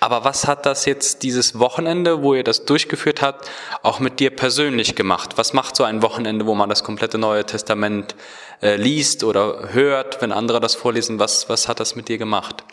Aber 0.00 0.24
was 0.24 0.46
hat 0.46 0.66
das 0.66 0.84
jetzt 0.84 1.22
dieses 1.22 1.58
Wochenende, 1.58 2.22
wo 2.22 2.34
ihr 2.34 2.44
das 2.44 2.64
durchgeführt 2.64 3.22
habt, 3.22 3.48
auch 3.82 3.98
mit 3.98 4.20
dir 4.20 4.34
persönlich 4.34 4.94
gemacht? 4.94 5.38
Was 5.38 5.52
macht 5.52 5.74
so 5.74 5.84
ein 5.84 6.02
Wochenende, 6.02 6.46
wo 6.46 6.54
man 6.54 6.68
das 6.68 6.84
komplette 6.84 7.18
Neue 7.18 7.46
Testament 7.46 8.14
äh, 8.62 8.76
liest 8.76 9.24
oder 9.24 9.72
hört, 9.72 10.20
wenn 10.20 10.32
andere 10.32 10.60
das 10.60 10.74
vorlesen? 10.74 11.18
Was, 11.18 11.48
was 11.48 11.68
hat 11.68 11.80
das 11.80 11.96
mit 11.96 12.08
dir 12.08 12.18
gemacht? 12.18 12.64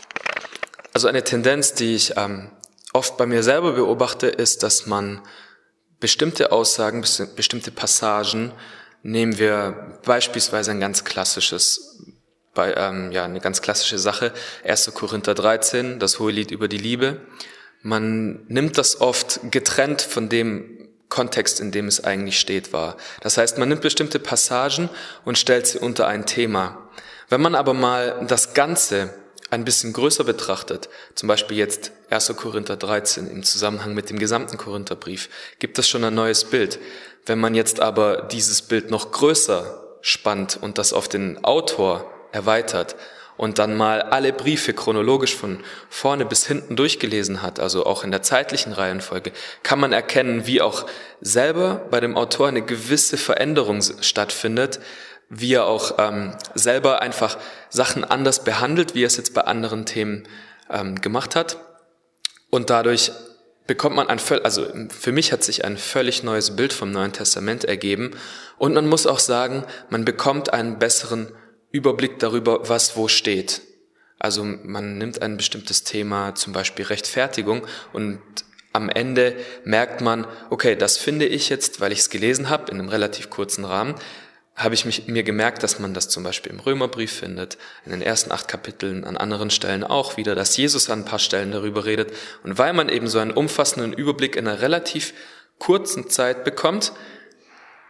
Also 0.93 1.07
eine 1.07 1.23
Tendenz, 1.23 1.73
die 1.73 1.95
ich 1.95 2.13
ähm, 2.17 2.51
oft 2.93 3.17
bei 3.17 3.25
mir 3.25 3.41
selber 3.41 3.73
beobachte, 3.73 4.27
ist, 4.27 4.61
dass 4.61 4.85
man 4.85 5.21
bestimmte 5.99 6.51
Aussagen, 6.51 7.03
bestimmte 7.35 7.71
Passagen, 7.71 8.51
nehmen 9.01 9.37
wir 9.39 9.99
beispielsweise 10.05 10.71
ein 10.71 10.79
ganz 10.79 11.03
klassisches, 11.03 12.03
bei, 12.53 12.73
ähm, 12.75 13.11
ja, 13.11 13.25
eine 13.25 13.39
ganz 13.39 13.61
klassische 13.61 13.97
Sache, 13.97 14.31
1. 14.63 14.93
Korinther 14.93 15.33
13, 15.33 15.99
das 15.99 16.19
hohe 16.19 16.31
Lied 16.31 16.51
über 16.51 16.67
die 16.67 16.77
Liebe. 16.77 17.21
Man 17.81 18.45
nimmt 18.47 18.77
das 18.77 19.01
oft 19.01 19.39
getrennt 19.51 20.01
von 20.01 20.29
dem 20.29 20.89
Kontext, 21.09 21.59
in 21.59 21.71
dem 21.71 21.87
es 21.87 22.03
eigentlich 22.03 22.39
steht, 22.39 22.71
war. 22.71 22.97
Das 23.21 23.37
heißt, 23.37 23.57
man 23.57 23.69
nimmt 23.69 23.81
bestimmte 23.81 24.19
Passagen 24.19 24.89
und 25.25 25.37
stellt 25.37 25.67
sie 25.67 25.79
unter 25.79 26.07
ein 26.07 26.25
Thema. 26.25 26.89
Wenn 27.29 27.41
man 27.41 27.55
aber 27.55 27.73
mal 27.73 28.25
das 28.27 28.53
Ganze 28.53 29.13
ein 29.53 29.65
bisschen 29.65 29.93
größer 29.93 30.23
betrachtet, 30.23 30.89
zum 31.15 31.27
Beispiel 31.27 31.57
jetzt 31.57 31.91
1. 32.09 32.33
Korinther 32.35 32.75
13 32.75 33.29
im 33.29 33.43
Zusammenhang 33.43 33.93
mit 33.93 34.09
dem 34.09 34.17
gesamten 34.17 34.57
Korintherbrief, 34.57 35.29
gibt 35.59 35.77
es 35.77 35.87
schon 35.87 36.03
ein 36.03 36.15
neues 36.15 36.45
Bild. 36.45 36.79
Wenn 37.25 37.39
man 37.39 37.55
jetzt 37.55 37.79
aber 37.79 38.23
dieses 38.31 38.63
Bild 38.63 38.89
noch 38.89 39.11
größer 39.11 39.81
spannt 40.01 40.57
und 40.59 40.77
das 40.77 40.91
auf 40.91 41.07
den 41.07 41.43
Autor 41.45 42.11
erweitert 42.31 42.95
und 43.37 43.59
dann 43.59 43.77
mal 43.77 44.01
alle 44.01 44.33
Briefe 44.33 44.73
chronologisch 44.73 45.35
von 45.35 45.63
vorne 45.87 46.25
bis 46.25 46.45
hinten 46.45 46.75
durchgelesen 46.75 47.41
hat, 47.41 47.59
also 47.59 47.85
auch 47.85 48.03
in 48.03 48.11
der 48.11 48.23
zeitlichen 48.23 48.73
Reihenfolge, 48.73 49.31
kann 49.61 49.79
man 49.79 49.93
erkennen, 49.93 50.47
wie 50.47 50.61
auch 50.61 50.85
selber 51.21 51.85
bei 51.91 51.99
dem 51.99 52.17
Autor 52.17 52.47
eine 52.47 52.63
gewisse 52.63 53.17
Veränderung 53.17 53.81
stattfindet, 54.01 54.79
wie 55.30 55.53
er 55.53 55.65
auch 55.65 55.95
ähm, 55.97 56.36
selber 56.55 57.01
einfach 57.01 57.38
Sachen 57.69 58.03
anders 58.03 58.43
behandelt, 58.43 58.95
wie 58.95 59.03
er 59.03 59.07
es 59.07 59.17
jetzt 59.17 59.34
bei 59.34 59.41
anderen 59.41 59.86
Themen 59.86 60.28
ähm, 60.69 61.01
gemacht 61.01 61.36
hat. 61.36 61.57
Und 62.49 62.69
dadurch 62.69 63.11
bekommt 63.65 63.95
man 63.95 64.07
ein, 64.07 64.19
also 64.43 64.67
für 64.89 65.11
mich 65.11 65.32
hat 65.32 65.43
sich 65.43 65.65
ein 65.65 65.78
völlig 65.78 66.24
neues 66.24 66.55
Bild 66.55 66.74
vom 66.74 66.91
Neuen 66.91 67.13
Testament 67.13 67.63
ergeben. 67.63 68.11
Und 68.57 68.74
man 68.74 68.88
muss 68.88 69.07
auch 69.07 69.19
sagen, 69.19 69.63
man 69.89 70.05
bekommt 70.05 70.53
einen 70.53 70.80
besseren 70.80 71.32
Überblick 71.71 72.19
darüber, 72.19 72.69
was 72.69 72.95
wo 72.95 73.07
steht. 73.07 73.61
Also 74.19 74.43
man 74.43 74.97
nimmt 74.97 75.21
ein 75.21 75.38
bestimmtes 75.38 75.84
Thema, 75.84 76.36
zum 76.36 76.53
Beispiel 76.53 76.86
Rechtfertigung, 76.86 77.65
und 77.91 78.21
am 78.71 78.89
Ende 78.89 79.36
merkt 79.65 80.01
man, 80.01 80.26
okay, 80.49 80.76
das 80.76 80.97
finde 80.97 81.26
ich 81.26 81.49
jetzt, 81.49 81.80
weil 81.82 81.91
ich 81.91 81.99
es 81.99 82.09
gelesen 82.09 82.49
habe, 82.49 82.71
in 82.71 82.80
einem 82.80 82.89
relativ 82.89 83.30
kurzen 83.30 83.65
Rahmen, 83.65 83.95
habe 84.55 84.75
ich 84.75 84.85
mich, 84.85 85.07
mir 85.07 85.23
gemerkt, 85.23 85.63
dass 85.63 85.79
man 85.79 85.93
das 85.93 86.09
zum 86.09 86.23
Beispiel 86.23 86.51
im 86.51 86.59
Römerbrief 86.59 87.11
findet, 87.11 87.57
in 87.85 87.91
den 87.91 88.01
ersten 88.03 88.31
acht 88.31 88.47
Kapiteln, 88.47 89.03
an 89.03 89.17
anderen 89.17 89.49
Stellen 89.49 89.83
auch 89.83 90.15
wieder, 90.15 90.35
dass 90.35 90.55
Jesus 90.57 90.89
an 90.89 90.99
ein 90.99 91.05
paar 91.05 91.19
Stellen 91.19 91.51
darüber 91.51 91.85
redet. 91.85 92.13
Und 92.43 92.57
weil 92.57 92.73
man 92.73 92.89
eben 92.89 93.07
so 93.07 93.17
einen 93.19 93.31
umfassenden 93.31 93.93
Überblick 93.93 94.35
in 94.35 94.47
einer 94.47 94.61
relativ 94.61 95.13
kurzen 95.57 96.09
Zeit 96.09 96.43
bekommt, 96.43 96.91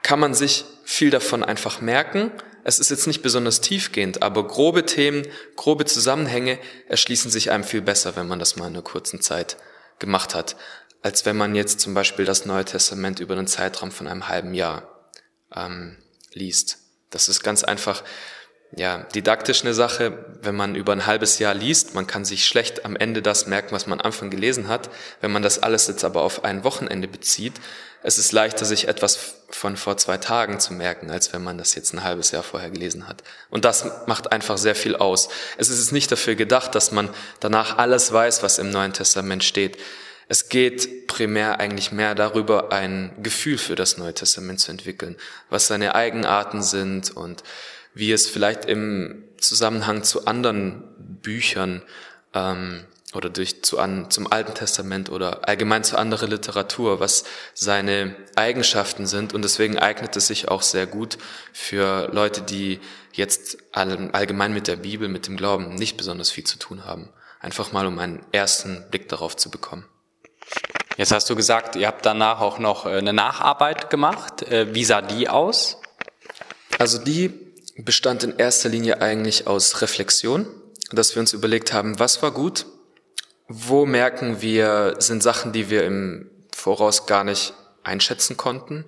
kann 0.04 0.20
man 0.20 0.34
sich 0.34 0.66
viel 0.86 1.10
davon 1.10 1.44
einfach 1.44 1.82
merken. 1.82 2.32
Es 2.64 2.80
ist 2.80 2.92
jetzt 2.92 3.08
nicht 3.08 3.22
besonders 3.22 3.60
tiefgehend, 3.60 4.22
aber 4.22 4.48
grobe 4.48 4.86
Themen, 4.86 5.28
grobe 5.58 5.84
Zusammenhänge 5.84 6.60
erschließen 6.88 7.30
sich 7.30 7.52
einem 7.52 7.66
viel 7.66 7.82
besser, 7.82 8.16
wenn 8.16 8.28
man 8.28 8.40
das 8.40 8.56
mal 8.56 8.68
in 8.68 8.74
einer 8.74 8.84
kurzen 8.84 9.20
Zeit 9.20 9.58
gemacht 10.00 10.34
hat, 10.34 10.56
als 11.02 11.26
wenn 11.26 11.36
man 11.36 11.56
jetzt 11.56 11.82
zum 11.82 11.94
Beispiel 11.94 12.24
das 12.24 12.46
Neue 12.46 12.64
Testament 12.64 13.20
über 13.20 13.36
einen 13.36 13.48
Zeitraum 13.48 13.92
von 13.92 14.08
einem 14.08 14.30
halben 14.30 14.54
Jahr 14.54 15.10
ähm, 15.54 15.98
liest. 16.36 16.80
Das 17.10 17.30
ist 17.30 17.44
ganz 17.44 17.64
einfach, 17.64 18.04
ja, 18.76 19.04
didaktisch 19.16 19.62
eine 19.62 19.74
Sache, 19.74 20.26
wenn 20.42 20.56
man 20.56 20.76
über 20.76 20.94
ein 20.94 21.06
halbes 21.06 21.38
Jahr 21.40 21.54
liest, 21.54 21.94
man 21.94 22.08
kann 22.08 22.26
sich 22.26 22.46
schlecht 22.46 22.86
am 22.86 22.96
Ende 22.96 23.22
das 23.22 23.46
merken, 23.46 23.76
was 23.76 23.86
man 23.86 24.00
am 24.00 24.06
Anfang 24.06 24.30
gelesen 24.32 24.68
hat. 24.68 24.90
Wenn 25.22 25.32
man 25.32 25.44
das 25.44 25.62
alles 25.62 25.88
jetzt 25.88 26.04
aber 26.04 26.24
auf 26.24 26.44
ein 26.44 26.64
Wochenende 26.64 27.08
bezieht, 27.08 27.54
es 28.06 28.18
ist 28.18 28.34
leichter, 28.34 28.66
sich 28.66 28.90
etwas 28.90 29.36
von 29.50 29.78
vor 29.78 29.96
zwei 29.98 30.18
Tagen 30.18 30.60
zu 30.60 30.74
merken, 30.74 31.10
als 31.10 31.32
wenn 31.32 31.44
man 31.44 31.58
das 31.58 31.74
jetzt 31.76 31.94
ein 31.94 32.04
halbes 32.04 32.32
Jahr 32.32 32.44
vorher 32.44 32.70
gelesen 32.70 33.08
hat. 33.08 33.24
Und 33.50 33.64
das 33.64 33.86
macht 34.08 34.32
einfach 34.32 34.58
sehr 34.58 34.76
viel 34.76 34.96
aus. 34.96 35.30
Es 35.58 35.70
ist 35.70 35.92
nicht 35.94 36.12
dafür 36.12 36.36
gedacht, 36.36 36.76
dass 36.76 36.92
man 36.92 37.10
danach 37.40 37.78
alles 37.78 38.12
weiß, 38.12 38.44
was 38.44 38.60
im 38.60 38.72
Neuen 38.72 38.92
Testament 38.92 39.44
steht. 39.44 39.78
Es 40.34 40.50
geht 40.50 41.06
primär 41.06 41.60
eigentlich 41.60 41.92
mehr 41.92 42.16
darüber, 42.16 42.72
ein 42.72 43.12
Gefühl 43.22 43.60
für 43.60 43.76
das 43.76 44.00
Neue 44.00 44.16
Testament 44.16 44.60
zu 44.60 44.72
entwickeln, 44.72 45.16
was 45.52 45.68
seine 45.68 45.94
Eigenarten 45.94 46.64
sind 46.64 47.16
und 47.16 47.44
wie 47.94 48.12
es 48.12 48.28
vielleicht 48.28 48.66
im 48.66 49.26
Zusammenhang 49.38 50.02
zu 50.02 50.26
anderen 50.26 50.86
Büchern 51.22 51.84
ähm, 52.34 52.84
oder 53.14 53.30
durch 53.30 53.62
zu 53.62 53.78
an, 53.78 54.10
zum 54.10 54.26
Alten 54.26 54.56
Testament 54.56 55.12
oder 55.12 55.48
allgemein 55.48 55.84
zu 55.84 56.00
anderer 56.00 56.26
Literatur, 56.26 57.00
was 57.00 57.26
seine 57.54 58.16
Eigenschaften 58.36 59.06
sind. 59.06 59.36
Und 59.36 59.44
deswegen 59.44 59.78
eignet 59.78 60.16
es 60.16 60.26
sich 60.26 60.48
auch 60.48 60.64
sehr 60.64 60.88
gut 60.88 61.20
für 61.52 62.10
Leute, 62.12 62.42
die 62.42 62.80
jetzt 63.12 63.60
allgemein 63.72 64.52
mit 64.52 64.66
der 64.66 64.78
Bibel, 64.78 65.10
mit 65.10 65.28
dem 65.28 65.38
Glauben 65.38 65.76
nicht 65.76 65.96
besonders 65.96 66.32
viel 66.32 66.46
zu 66.46 66.58
tun 66.58 66.86
haben. 66.86 67.10
Einfach 67.40 67.72
mal, 67.72 67.86
um 67.86 68.00
einen 68.00 68.26
ersten 68.32 68.84
Blick 68.90 69.10
darauf 69.10 69.38
zu 69.38 69.52
bekommen. 69.52 69.86
Jetzt 70.98 71.12
hast 71.12 71.30
du 71.30 71.36
gesagt, 71.36 71.76
ihr 71.76 71.88
habt 71.88 72.06
danach 72.06 72.40
auch 72.40 72.60
noch 72.60 72.86
äh, 72.86 72.90
eine 72.90 73.14
Nacharbeit 73.14 73.90
gemacht. 73.90 74.44
Äh, 74.44 74.74
wie 74.76 74.86
sah 74.86 75.02
die 75.02 75.28
aus? 75.28 75.82
Also 76.78 76.98
die 76.98 77.34
bestand 77.78 78.24
in 78.24 78.38
erster 78.38 78.70
Linie 78.70 79.02
eigentlich 79.02 79.48
aus 79.48 79.82
Reflexion, 79.82 80.46
dass 80.92 81.16
wir 81.16 81.20
uns 81.20 81.34
überlegt 81.34 81.74
haben, 81.74 81.98
was 81.98 82.22
war 82.22 82.32
gut, 82.32 82.68
wo 83.48 83.86
merken 83.86 84.42
wir, 84.42 84.96
sind 85.00 85.24
Sachen, 85.24 85.52
die 85.52 85.70
wir 85.70 85.84
im 85.84 86.30
Voraus 86.56 87.06
gar 87.08 87.24
nicht 87.24 87.54
einschätzen 87.84 88.38
konnten. 88.38 88.86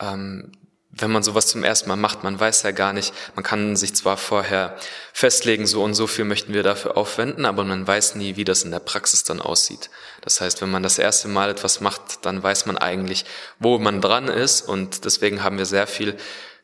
Ähm, 0.00 0.52
wenn 0.90 1.10
man 1.10 1.22
sowas 1.22 1.46
zum 1.46 1.64
ersten 1.64 1.88
Mal 1.88 1.96
macht, 1.96 2.24
man 2.24 2.40
weiß 2.40 2.62
ja 2.62 2.70
gar 2.70 2.92
nicht, 2.92 3.12
man 3.34 3.44
kann 3.44 3.76
sich 3.76 3.94
zwar 3.94 4.16
vorher 4.16 4.76
festlegen, 5.12 5.66
so 5.66 5.82
und 5.82 5.94
so 5.94 6.06
viel 6.06 6.24
möchten 6.24 6.54
wir 6.54 6.62
dafür 6.62 6.96
aufwenden, 6.96 7.44
aber 7.44 7.64
man 7.64 7.86
weiß 7.86 8.14
nie, 8.14 8.36
wie 8.36 8.44
das 8.44 8.62
in 8.62 8.70
der 8.70 8.78
Praxis 8.78 9.22
dann 9.22 9.40
aussieht. 9.40 9.90
Das 10.22 10.40
heißt, 10.40 10.62
wenn 10.62 10.70
man 10.70 10.82
das 10.82 10.98
erste 10.98 11.28
Mal 11.28 11.50
etwas 11.50 11.80
macht, 11.80 12.24
dann 12.24 12.42
weiß 12.42 12.66
man 12.66 12.78
eigentlich, 12.78 13.26
wo 13.58 13.78
man 13.78 14.00
dran 14.00 14.28
ist 14.28 14.62
und 14.62 15.04
deswegen 15.04 15.42
haben 15.42 15.58
wir 15.58 15.66
sehr 15.66 15.86
viel 15.86 16.16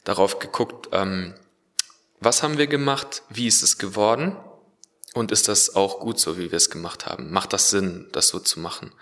darauf 0.05 0.39
geguckt, 0.39 0.89
ähm, 0.93 1.35
was 2.20 2.43
haben 2.43 2.57
wir 2.57 2.66
gemacht, 2.66 3.22
wie 3.29 3.47
ist 3.47 3.62
es 3.62 3.77
geworden 3.77 4.37
und 5.12 5.33
ist 5.33 5.49
das 5.49 5.77
auch 5.77 6.01
gut 6.01 6.18
so, 6.18 6.39
wie 6.39 6.51
wir 6.51 6.57
es 6.57 6.70
gemacht 6.70 7.05
haben? 7.05 7.31
Macht 7.31 7.53
das 7.53 7.68
Sinn, 7.68 8.09
das 8.12 8.29
so 8.29 8.39
zu 8.39 8.61
machen? 8.61 8.93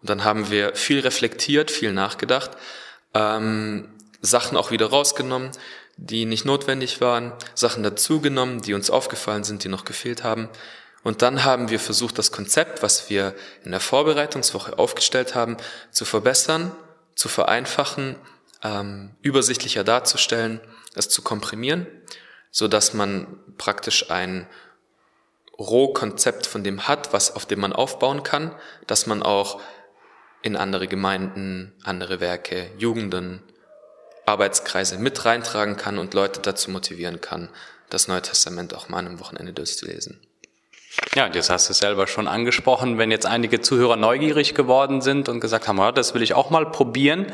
Und 0.00 0.10
dann 0.10 0.24
haben 0.24 0.50
wir 0.50 0.74
viel 0.74 0.98
reflektiert, 1.00 1.70
viel 1.70 1.92
nachgedacht, 1.92 2.50
ähm, 3.14 3.88
Sachen 4.24 4.56
auch 4.56 4.70
wieder 4.70 4.86
rausgenommen, 4.86 5.50
die 5.96 6.24
nicht 6.24 6.44
notwendig 6.44 7.00
waren, 7.00 7.32
Sachen 7.54 7.82
dazugenommen, 7.82 8.62
die 8.62 8.74
uns 8.74 8.90
aufgefallen 8.90 9.44
sind, 9.44 9.64
die 9.64 9.68
noch 9.68 9.84
gefehlt 9.84 10.24
haben. 10.24 10.48
Und 11.02 11.22
dann 11.22 11.44
haben 11.44 11.68
wir 11.68 11.78
versucht, 11.78 12.18
das 12.18 12.32
Konzept, 12.32 12.82
was 12.82 13.10
wir 13.10 13.34
in 13.62 13.70
der 13.70 13.80
Vorbereitungswoche 13.80 14.78
aufgestellt 14.78 15.34
haben, 15.34 15.58
zu 15.90 16.04
verbessern, 16.04 16.72
zu 17.14 17.28
vereinfachen, 17.28 18.16
ähm, 18.62 19.10
übersichtlicher 19.20 19.84
darzustellen, 19.84 20.60
es 20.94 21.08
zu 21.10 21.22
komprimieren, 21.22 21.86
so 22.50 22.68
dass 22.68 22.94
man 22.94 23.26
praktisch 23.58 24.10
ein 24.10 24.48
Rohkonzept 25.58 26.46
von 26.46 26.64
dem 26.64 26.88
hat, 26.88 27.12
was 27.12 27.36
auf 27.36 27.46
dem 27.46 27.60
man 27.60 27.72
aufbauen 27.72 28.22
kann, 28.22 28.54
dass 28.86 29.06
man 29.06 29.22
auch 29.22 29.60
in 30.42 30.56
andere 30.56 30.88
Gemeinden, 30.88 31.72
andere 31.84 32.20
Werke, 32.20 32.70
Jugenden, 32.78 33.42
Arbeitskreise 34.26 34.98
mit 34.98 35.24
reintragen 35.24 35.76
kann 35.76 35.98
und 35.98 36.14
Leute 36.14 36.40
dazu 36.40 36.70
motivieren 36.70 37.20
kann, 37.20 37.48
das 37.90 38.08
Neue 38.08 38.22
Testament 38.22 38.74
auch 38.74 38.88
mal 38.88 38.98
an 38.98 39.06
einem 39.06 39.20
Wochenende 39.20 39.52
durchzulesen. 39.52 40.20
Ja, 41.14 41.28
das 41.28 41.50
hast 41.50 41.68
du 41.68 41.72
selber 41.72 42.06
schon 42.06 42.28
angesprochen. 42.28 42.98
Wenn 42.98 43.10
jetzt 43.10 43.26
einige 43.26 43.60
Zuhörer 43.60 43.96
neugierig 43.96 44.54
geworden 44.54 45.00
sind 45.00 45.28
und 45.28 45.40
gesagt 45.40 45.66
haben, 45.66 45.78
ja, 45.78 45.92
das 45.92 46.14
will 46.14 46.22
ich 46.22 46.34
auch 46.34 46.50
mal 46.50 46.66
probieren, 46.66 47.26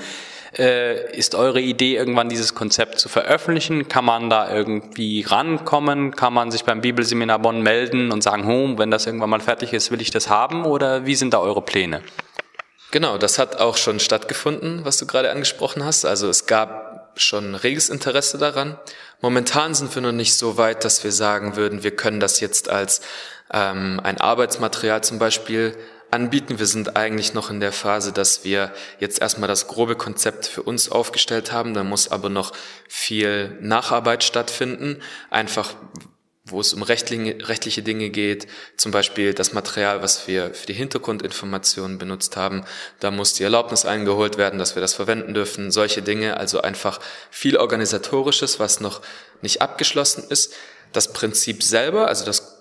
äh, 0.59 1.17
ist 1.17 1.35
eure 1.35 1.61
Idee, 1.61 1.97
irgendwann 1.97 2.29
dieses 2.29 2.55
Konzept 2.55 2.99
zu 2.99 3.09
veröffentlichen? 3.09 3.89
Kann 3.89 4.05
man 4.05 4.31
da 4.31 4.53
irgendwie 4.53 5.23
rankommen? 5.23 6.17
Kann 6.17 6.33
man 6.33 6.51
sich 6.51 6.65
beim 6.65 6.81
Bibelseminar 6.81 7.39
Bonn 7.39 7.63
melden 7.63 8.11
und 8.11 8.23
sagen, 8.23 8.47
hm, 8.47 8.79
wenn 8.79 8.91
das 8.91 9.07
irgendwann 9.07 9.31
mal 9.31 9.41
fertig 9.41 9.73
ist, 9.73 9.91
will 9.91 10.01
ich 10.01 10.11
das 10.11 10.29
haben? 10.29 10.65
Oder 10.65 11.07
wie 11.07 11.15
sind 11.15 11.35
da 11.35 11.39
eure 11.39 11.63
Pläne? 11.63 12.03
Genau, 12.91 13.19
das 13.19 13.39
hat 13.39 13.61
auch 13.61 13.77
schon 13.77 14.01
stattgefunden, 14.01 14.85
was 14.85 14.97
du 14.99 15.07
gerade 15.07 15.31
angesprochen 15.31 15.85
hast. 15.85 16.05
Also 16.05 16.29
es 16.29 16.47
gab 16.47 17.13
schon 17.17 17.55
reges 17.55 17.89
Interesse 17.89 18.39
daran. 18.39 18.79
Momentan 19.21 19.75
sind 19.75 19.95
wir 19.95 20.03
noch 20.03 20.13
nicht 20.13 20.37
so 20.37 20.57
weit, 20.57 20.85
dass 20.85 21.05
wir 21.05 21.13
sagen 21.13 21.57
würden, 21.57 21.83
wir 21.83 21.95
können 21.95 22.21
das 22.21 22.41
jetzt 22.41 22.69
als 22.69 23.01
ähm, 23.53 24.01
ein 24.03 24.19
Arbeitsmaterial 24.19 25.05
zum 25.05 25.19
Beispiel 25.19 25.77
anbieten. 26.11 26.59
Wir 26.59 26.67
sind 26.67 26.97
eigentlich 26.97 27.35
noch 27.35 27.51
in 27.51 27.61
der 27.61 27.73
Phase, 27.73 28.13
dass 28.13 28.45
wir 28.45 28.73
jetzt 28.99 29.21
erstmal 29.21 29.49
das 29.49 29.69
grobe 29.69 29.97
Konzept 29.97 30.47
für 30.47 30.63
uns 30.63 30.91
aufgestellt 30.91 31.53
haben. 31.53 31.75
Da 31.75 31.85
muss 31.85 32.11
aber 32.11 32.29
noch 32.29 32.53
viel 32.89 33.57
Nacharbeit 33.61 34.25
stattfinden. 34.25 35.01
Einfach, 35.31 35.75
wo 36.51 36.61
es 36.61 36.73
um 36.73 36.83
rechtliche 36.83 37.83
Dinge 37.83 38.11
geht, 38.11 38.47
zum 38.77 38.93
Beispiel 38.93 39.35
das 39.35 39.53
Material, 39.53 40.03
was 40.03 40.27
wir 40.27 40.55
für 40.55 40.67
die 40.67 40.75
Hintergrundinformationen 40.75 41.99
benutzt 41.99 42.37
haben, 42.37 42.65
da 43.01 43.11
muss 43.11 43.35
die 43.35 43.45
Erlaubnis 43.45 43.85
eingeholt 43.85 44.39
werden, 44.39 44.59
dass 44.59 44.75
wir 44.75 44.81
das 44.81 44.95
verwenden 44.95 45.35
dürfen, 45.35 45.71
solche 45.71 46.03
Dinge, 46.03 46.37
also 46.37 46.61
einfach 46.63 47.01
viel 47.31 47.57
organisatorisches, 47.57 48.61
was 48.61 48.81
noch 48.81 49.03
nicht 49.43 49.63
abgeschlossen 49.63 50.25
ist. 50.29 50.55
Das 50.93 51.13
Prinzip 51.13 51.63
selber, 51.63 52.09
also 52.09 52.25
das 52.25 52.57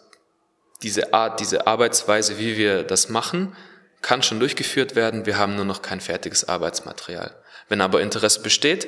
diese 0.82 1.14
Art, 1.14 1.40
diese 1.40 1.68
Arbeitsweise, 1.68 2.40
wie 2.40 2.58
wir 2.58 2.84
das 2.84 3.10
machen, 3.10 3.56
kann 4.02 4.24
schon 4.24 4.40
durchgeführt 4.40 4.96
werden. 4.96 5.26
Wir 5.26 5.38
haben 5.38 5.56
nur 5.56 5.66
noch 5.66 5.82
kein 5.82 6.00
fertiges 6.00 6.48
Arbeitsmaterial. 6.48 7.36
Wenn 7.68 7.82
aber 7.82 8.02
Interesse 8.02 8.42
besteht, 8.42 8.88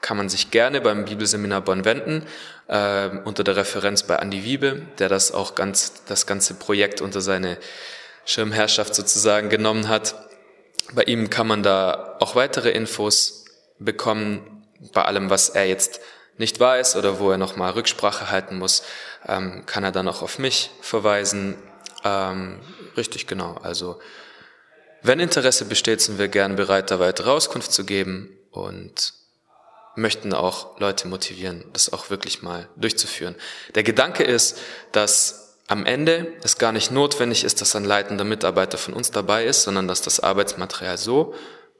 kann 0.00 0.16
man 0.16 0.28
sich 0.28 0.50
gerne 0.50 0.80
beim 0.80 1.04
Bibelseminar 1.04 1.60
Bonn 1.60 1.84
wenden, 1.84 2.26
äh, 2.68 3.08
unter 3.24 3.44
der 3.44 3.56
Referenz 3.56 4.02
bei 4.02 4.18
Andi 4.18 4.44
Wiebe, 4.44 4.82
der 4.98 5.08
das 5.08 5.32
auch 5.32 5.54
ganz, 5.54 6.04
das 6.06 6.26
ganze 6.26 6.54
Projekt 6.54 7.00
unter 7.00 7.20
seine 7.20 7.58
Schirmherrschaft 8.24 8.94
sozusagen 8.94 9.48
genommen 9.48 9.88
hat. 9.88 10.14
Bei 10.92 11.02
ihm 11.02 11.30
kann 11.30 11.46
man 11.46 11.62
da 11.62 12.16
auch 12.20 12.34
weitere 12.34 12.70
Infos 12.70 13.44
bekommen, 13.78 14.66
bei 14.92 15.02
allem, 15.02 15.28
was 15.30 15.50
er 15.50 15.66
jetzt 15.66 16.00
nicht 16.38 16.58
weiß 16.58 16.96
oder 16.96 17.18
wo 17.18 17.30
er 17.30 17.36
nochmal 17.36 17.72
Rücksprache 17.72 18.30
halten 18.30 18.56
muss, 18.56 18.82
ähm, 19.28 19.64
kann 19.66 19.84
er 19.84 19.92
dann 19.92 20.08
auch 20.08 20.22
auf 20.22 20.38
mich 20.38 20.70
verweisen. 20.80 21.56
Ähm, 22.02 22.60
richtig, 22.96 23.26
genau. 23.26 23.58
Also 23.62 24.00
wenn 25.02 25.20
Interesse 25.20 25.66
besteht, 25.66 26.00
sind 26.00 26.18
wir 26.18 26.28
gern 26.28 26.56
bereit, 26.56 26.90
da 26.90 26.98
weitere 26.98 27.30
Auskunft 27.30 27.72
zu 27.72 27.84
geben 27.84 28.30
und 28.50 29.12
möchten 29.96 30.32
auch 30.32 30.78
Leute 30.78 31.08
motivieren, 31.08 31.64
das 31.72 31.92
auch 31.92 32.10
wirklich 32.10 32.42
mal 32.42 32.68
durchzuführen. 32.76 33.34
Der 33.74 33.82
Gedanke 33.82 34.22
ist, 34.22 34.58
dass 34.92 35.56
am 35.66 35.86
Ende 35.86 36.32
es 36.42 36.58
gar 36.58 36.72
nicht 36.72 36.90
notwendig 36.90 37.44
ist, 37.44 37.60
dass 37.60 37.76
ein 37.76 37.84
leitender 37.84 38.24
Mitarbeiter 38.24 38.78
von 38.78 38.94
uns 38.94 39.10
dabei 39.10 39.44
ist, 39.44 39.62
sondern 39.62 39.86
dass 39.86 40.02
das 40.02 40.20
Arbeitsmaterial 40.20 40.98
so 40.98 41.34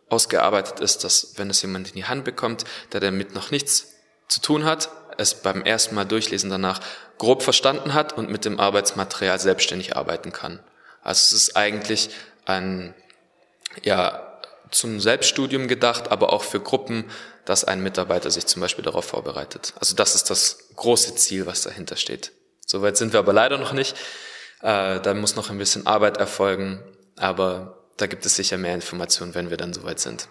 ausgearbeitet 0.09 0.81
ist, 0.81 1.05
dass 1.05 1.35
wenn 1.37 1.51
es 1.51 1.63
jemand 1.63 1.89
in 1.89 1.95
die 1.95 2.05
Hand 2.05 2.25
bekommt, 2.25 2.65
der 2.93 3.01
damit 3.01 3.35
noch 3.35 3.51
nichts 3.51 3.95
zu 4.29 4.41
tun 4.41 4.65
hat, 4.65 4.91
es 5.19 5.35
beim 5.35 5.63
ersten 5.63 5.95
Mal 5.95 6.05
durchlesen 6.05 6.51
danach 6.51 6.81
grob 7.19 7.43
verstanden 7.43 7.95
hat 7.95 8.17
und 8.17 8.31
mit 8.31 8.45
dem 8.45 8.59
Arbeitsmaterial 8.59 9.39
selbstständig 9.39 9.97
arbeiten 9.97 10.33
kann. 10.33 10.61
Also 11.03 11.37
es 11.37 11.43
ist 11.43 11.57
eigentlich 11.57 12.11
ein, 12.47 12.95
ja, 13.83 14.27
zum 14.71 15.01
Selbststudium 15.01 15.69
gedacht, 15.69 16.11
aber 16.13 16.33
auch 16.33 16.45
für 16.45 16.61
Gruppen, 16.61 17.05
dass 17.51 17.65
ein 17.65 17.83
Mitarbeiter 17.83 18.31
sich 18.31 18.47
zum 18.47 18.63
Beispiel 18.63 18.85
darauf 18.85 19.07
vorbereitet. 19.07 19.75
Also 19.81 19.97
das 19.97 20.15
ist 20.15 20.31
das 20.31 20.69
große 20.77 21.17
Ziel, 21.17 21.47
was 21.47 21.63
dahinter 21.63 21.97
steht. 21.97 22.31
Soweit 22.65 22.97
sind 22.97 23.13
wir 23.13 23.19
aber 23.19 23.33
leider 23.33 23.59
noch 23.59 23.73
nicht. 23.73 23.97
Äh, 24.63 25.01
da 25.01 25.15
muss 25.15 25.35
noch 25.35 25.51
ein 25.51 25.59
bisschen 25.59 25.85
Arbeit 25.85 26.19
erfolgen, 26.19 26.81
aber 27.17 27.89
da 27.97 28.07
gibt 28.07 28.25
es 28.25 28.37
sicher 28.37 28.57
mehr 28.57 28.77
Informationen, 28.77 29.35
wenn 29.35 29.51
wir 29.51 29.57
dann 29.57 29.73
soweit 29.73 29.99
sind. 29.99 30.29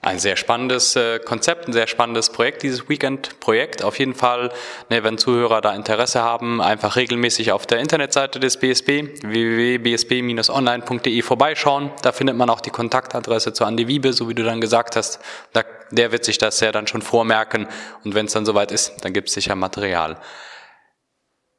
Ein 0.00 0.18
sehr 0.18 0.36
spannendes 0.36 0.96
äh, 0.96 1.20
Konzept, 1.20 1.68
ein 1.68 1.72
sehr 1.72 1.86
spannendes 1.86 2.30
Projekt, 2.30 2.64
dieses 2.64 2.88
Weekend-Projekt. 2.88 3.84
Auf 3.84 4.00
jeden 4.00 4.14
Fall, 4.14 4.50
ne, 4.90 5.04
wenn 5.04 5.18
Zuhörer 5.18 5.60
da 5.60 5.72
Interesse 5.72 6.22
haben, 6.22 6.60
einfach 6.60 6.96
regelmäßig 6.96 7.52
auf 7.52 7.64
der 7.66 7.78
Internetseite 7.78 8.40
des 8.40 8.56
BSB, 8.56 9.22
www.bsb-online.de 9.22 11.22
vorbeischauen. 11.22 11.92
Da 12.02 12.10
findet 12.10 12.36
man 12.36 12.50
auch 12.50 12.60
die 12.60 12.70
Kontaktadresse 12.70 13.52
zu 13.52 13.64
Andi 13.64 13.86
Wiebe, 13.86 14.12
so 14.12 14.28
wie 14.28 14.34
du 14.34 14.42
dann 14.42 14.60
gesagt 14.60 14.96
hast. 14.96 15.20
Da, 15.52 15.62
der 15.90 16.12
wird 16.12 16.24
sich 16.24 16.38
das 16.38 16.60
ja 16.60 16.72
dann 16.72 16.86
schon 16.86 17.02
vormerken 17.02 17.66
und 18.04 18.14
wenn 18.14 18.26
es 18.26 18.32
dann 18.32 18.46
soweit 18.46 18.72
ist, 18.72 18.92
dann 19.02 19.12
gibt 19.12 19.28
es 19.28 19.34
sicher 19.34 19.54
Material. 19.54 20.18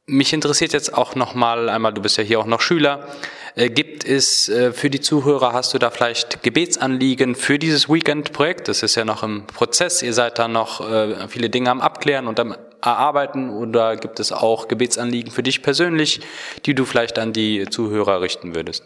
Mich 0.06 0.32
interessiert 0.32 0.72
jetzt 0.72 0.92
auch 0.92 1.14
nochmal 1.14 1.68
einmal, 1.68 1.94
du 1.94 2.02
bist 2.02 2.16
ja 2.16 2.24
hier 2.24 2.40
auch 2.40 2.46
noch 2.46 2.60
Schüler, 2.60 3.06
äh, 3.54 3.68
gibt 3.68 4.04
es 4.04 4.48
äh, 4.48 4.72
für 4.72 4.90
die 4.90 5.00
Zuhörer, 5.00 5.52
hast 5.52 5.74
du 5.74 5.78
da 5.78 5.90
vielleicht 5.90 6.42
Gebetsanliegen 6.42 7.34
für 7.34 7.58
dieses 7.58 7.88
Weekend-Projekt? 7.88 8.68
Das 8.68 8.82
ist 8.82 8.94
ja 8.94 9.04
noch 9.04 9.22
im 9.22 9.46
Prozess, 9.46 10.02
ihr 10.02 10.12
seid 10.12 10.38
da 10.38 10.48
noch 10.48 10.88
äh, 10.88 11.28
viele 11.28 11.50
Dinge 11.50 11.70
am 11.70 11.80
Abklären 11.80 12.26
und 12.26 12.40
am 12.40 12.56
Erarbeiten 12.82 13.50
oder 13.50 13.96
gibt 13.96 14.20
es 14.20 14.32
auch 14.32 14.68
Gebetsanliegen 14.68 15.30
für 15.30 15.42
dich 15.42 15.62
persönlich, 15.62 16.20
die 16.66 16.74
du 16.74 16.84
vielleicht 16.84 17.18
an 17.18 17.32
die 17.32 17.68
Zuhörer 17.68 18.20
richten 18.20 18.54
würdest? 18.54 18.84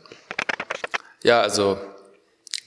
Ja, 1.22 1.40
also 1.40 1.78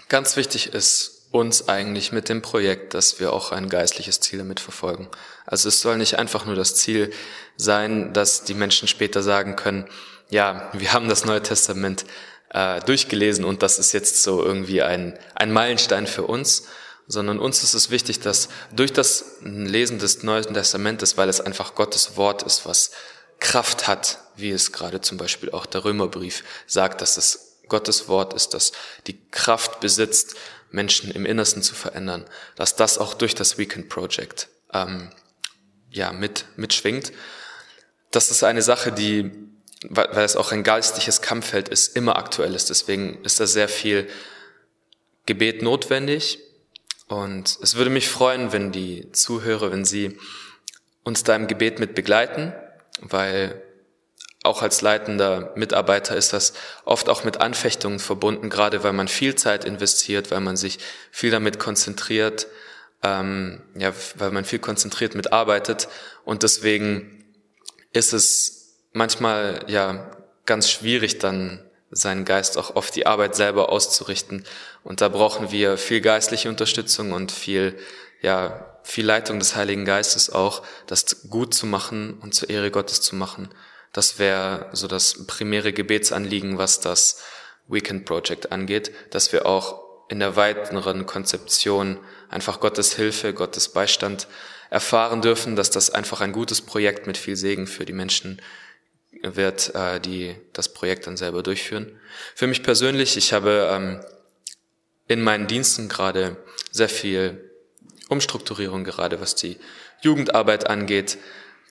ganz 0.09 0.37
wichtig 0.37 0.73
ist 0.73 1.16
uns 1.37 1.69
eigentlich 1.69 2.11
mit 2.11 2.29
dem 2.29 2.41
Projekt, 2.41 2.93
dass 2.93 3.19
wir 3.19 3.31
auch 3.31 3.51
ein 3.51 3.69
geistliches 3.69 4.19
Ziel 4.19 4.39
damit 4.39 4.59
verfolgen. 4.59 5.07
Also 5.45 5.69
es 5.69 5.81
soll 5.81 5.97
nicht 5.97 6.17
einfach 6.17 6.45
nur 6.45 6.55
das 6.55 6.75
Ziel 6.75 7.11
sein, 7.55 8.13
dass 8.13 8.43
die 8.43 8.53
Menschen 8.53 8.87
später 8.87 9.23
sagen 9.23 9.55
können, 9.55 9.87
ja, 10.29 10.69
wir 10.73 10.93
haben 10.93 11.07
das 11.07 11.25
Neue 11.25 11.41
Testament 11.41 12.05
äh, 12.49 12.81
durchgelesen 12.81 13.45
und 13.45 13.63
das 13.63 13.79
ist 13.79 13.93
jetzt 13.93 14.23
so 14.23 14.43
irgendwie 14.43 14.81
ein, 14.81 15.17
ein 15.35 15.51
Meilenstein 15.51 16.07
für 16.07 16.23
uns, 16.23 16.63
sondern 17.07 17.39
uns 17.39 17.63
ist 17.63 17.73
es 17.73 17.89
wichtig, 17.89 18.19
dass 18.19 18.49
durch 18.75 18.91
das 18.91 19.37
Lesen 19.41 19.99
des 19.99 20.23
Neuen 20.23 20.53
Testamentes, 20.53 21.17
weil 21.17 21.29
es 21.29 21.39
einfach 21.39 21.75
Gottes 21.75 22.17
Wort 22.17 22.43
ist, 22.43 22.65
was 22.65 22.91
Kraft 23.39 23.87
hat, 23.87 24.19
wie 24.35 24.51
es 24.51 24.71
gerade 24.71 24.99
zum 24.99 25.17
Beispiel 25.17 25.51
auch 25.51 25.65
der 25.65 25.85
Römerbrief 25.85 26.43
sagt, 26.65 27.01
dass 27.01 27.17
es 27.17 27.59
Gottes 27.67 28.07
Wort 28.07 28.33
ist, 28.33 28.53
dass 28.53 28.71
die 29.07 29.19
Kraft 29.31 29.79
besitzt, 29.79 30.35
Menschen 30.71 31.11
im 31.11 31.25
Innersten 31.25 31.61
zu 31.61 31.75
verändern, 31.75 32.25
dass 32.55 32.75
das 32.75 32.97
auch 32.97 33.13
durch 33.13 33.35
das 33.35 33.57
Weekend 33.57 33.89
Project 33.89 34.49
ähm, 34.73 35.09
ja 35.89 36.11
mit 36.11 36.45
mitschwingt. 36.55 37.11
Das 38.11 38.31
ist 38.31 38.43
eine 38.43 38.61
Sache, 38.61 38.91
die 38.91 39.31
weil, 39.83 40.09
weil 40.13 40.25
es 40.25 40.35
auch 40.35 40.51
ein 40.51 40.63
geistliches 40.63 41.21
Kampffeld 41.21 41.69
ist, 41.69 41.95
immer 41.95 42.17
aktuell 42.17 42.55
ist. 42.55 42.69
Deswegen 42.69 43.23
ist 43.23 43.39
da 43.39 43.47
sehr 43.47 43.69
viel 43.69 44.07
Gebet 45.25 45.61
notwendig. 45.61 46.39
Und 47.07 47.57
es 47.61 47.75
würde 47.75 47.89
mich 47.89 48.09
freuen, 48.09 48.51
wenn 48.51 48.71
die 48.71 49.11
Zuhörer, 49.11 49.71
wenn 49.71 49.85
sie 49.85 50.17
uns 51.03 51.23
da 51.23 51.35
im 51.35 51.47
Gebet 51.47 51.79
mit 51.79 51.95
begleiten, 51.95 52.53
weil 52.99 53.61
auch 54.47 54.61
als 54.61 54.81
leitender 54.81 55.51
Mitarbeiter 55.55 56.15
ist 56.15 56.33
das 56.33 56.53
oft 56.85 57.09
auch 57.09 57.23
mit 57.23 57.41
Anfechtungen 57.41 57.99
verbunden, 57.99 58.49
gerade 58.49 58.83
weil 58.83 58.93
man 58.93 59.07
viel 59.07 59.35
Zeit 59.35 59.65
investiert, 59.65 60.31
weil 60.31 60.39
man 60.39 60.57
sich 60.57 60.79
viel 61.11 61.31
damit 61.31 61.59
konzentriert, 61.59 62.47
ähm, 63.03 63.61
ja, 63.75 63.93
weil 64.15 64.31
man 64.31 64.45
viel 64.45 64.59
konzentriert 64.59 65.15
mitarbeitet. 65.15 65.87
Und 66.25 66.43
deswegen 66.43 67.25
ist 67.93 68.13
es 68.13 68.79
manchmal 68.93 69.65
ja 69.67 70.11
ganz 70.45 70.69
schwierig 70.69 71.19
dann 71.19 71.63
seinen 71.89 72.25
Geist 72.25 72.57
auch 72.57 72.75
auf 72.75 72.91
die 72.91 73.05
Arbeit 73.05 73.35
selber 73.35 73.69
auszurichten. 73.69 74.43
Und 74.83 75.01
da 75.01 75.09
brauchen 75.09 75.51
wir 75.51 75.77
viel 75.77 76.01
geistliche 76.01 76.49
Unterstützung 76.49 77.11
und 77.11 77.31
viel, 77.31 77.77
ja, 78.21 78.77
viel 78.83 79.05
Leitung 79.05 79.39
des 79.39 79.55
Heiligen 79.55 79.85
Geistes 79.85 80.29
auch, 80.29 80.63
das 80.85 81.29
gut 81.29 81.53
zu 81.53 81.65
machen 81.65 82.17
und 82.21 82.33
zur 82.33 82.49
Ehre 82.49 82.71
Gottes 82.71 83.01
zu 83.01 83.15
machen. 83.15 83.49
Das 83.93 84.19
wäre 84.19 84.69
so 84.73 84.87
das 84.87 85.25
primäre 85.27 85.73
Gebetsanliegen, 85.73 86.57
was 86.57 86.79
das 86.79 87.21
Weekend 87.67 88.05
Project 88.05 88.51
angeht, 88.51 88.91
dass 89.11 89.31
wir 89.31 89.45
auch 89.45 89.83
in 90.09 90.19
der 90.19 90.35
weiteren 90.35 91.05
Konzeption 91.05 91.99
einfach 92.29 92.59
Gottes 92.59 92.95
Hilfe, 92.95 93.33
Gottes 93.33 93.69
Beistand 93.69 94.27
erfahren 94.69 95.21
dürfen, 95.21 95.55
dass 95.55 95.69
das 95.69 95.89
einfach 95.89 96.21
ein 96.21 96.31
gutes 96.31 96.61
Projekt 96.61 97.07
mit 97.07 97.17
viel 97.17 97.35
Segen 97.35 97.67
für 97.67 97.85
die 97.85 97.93
Menschen 97.93 98.41
wird 99.23 99.73
äh, 99.75 99.99
die 99.99 100.35
das 100.53 100.73
Projekt 100.73 101.07
dann 101.07 101.17
selber 101.17 101.43
durchführen. 101.43 101.99
Für 102.35 102.47
mich 102.47 102.63
persönlich, 102.63 103.17
ich 103.17 103.33
habe 103.33 103.69
ähm, 103.71 103.99
in 105.07 105.21
meinen 105.21 105.47
Diensten 105.47 105.89
gerade 105.89 106.37
sehr 106.71 106.89
viel 106.89 107.51
Umstrukturierung, 108.09 108.83
gerade 108.83 109.19
was 109.21 109.35
die 109.35 109.57
Jugendarbeit 110.01 110.69
angeht. 110.69 111.17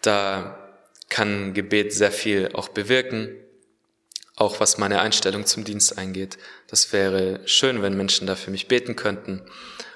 Da 0.03 0.66
kann 1.09 1.55
Gebet 1.55 1.93
sehr 1.93 2.13
viel 2.13 2.51
auch 2.53 2.69
bewirken, 2.69 3.35
auch 4.35 4.61
was 4.61 4.79
meine 4.79 5.01
Einstellung 5.01 5.47
zum 5.47 5.65
Dienst 5.65 5.97
eingeht. 5.97 6.37
Das 6.69 6.93
wäre 6.93 7.41
schön, 7.47 7.83
wenn 7.83 7.97
Menschen 7.97 8.27
da 8.27 8.35
für 8.35 8.51
mich 8.51 8.69
beten 8.69 8.97
könnten. 8.97 9.43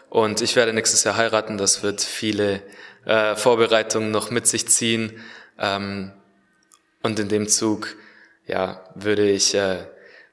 Und 0.08 0.40
ich 0.40 0.56
werde 0.56 0.72
nächstes 0.72 1.04
Jahr 1.04 1.16
heiraten. 1.16 1.58
Das 1.58 1.82
wird 1.82 2.00
viele 2.00 2.62
äh, 3.04 3.36
Vorbereitungen 3.36 4.10
noch 4.10 4.30
mit 4.30 4.46
sich 4.46 4.66
ziehen. 4.68 5.20
Ähm, 5.58 6.12
und 7.02 7.18
in 7.18 7.28
dem 7.28 7.48
Zug, 7.48 7.96
ja, 8.46 8.84
würde 8.94 9.28
ich, 9.28 9.54
äh, 9.54 9.86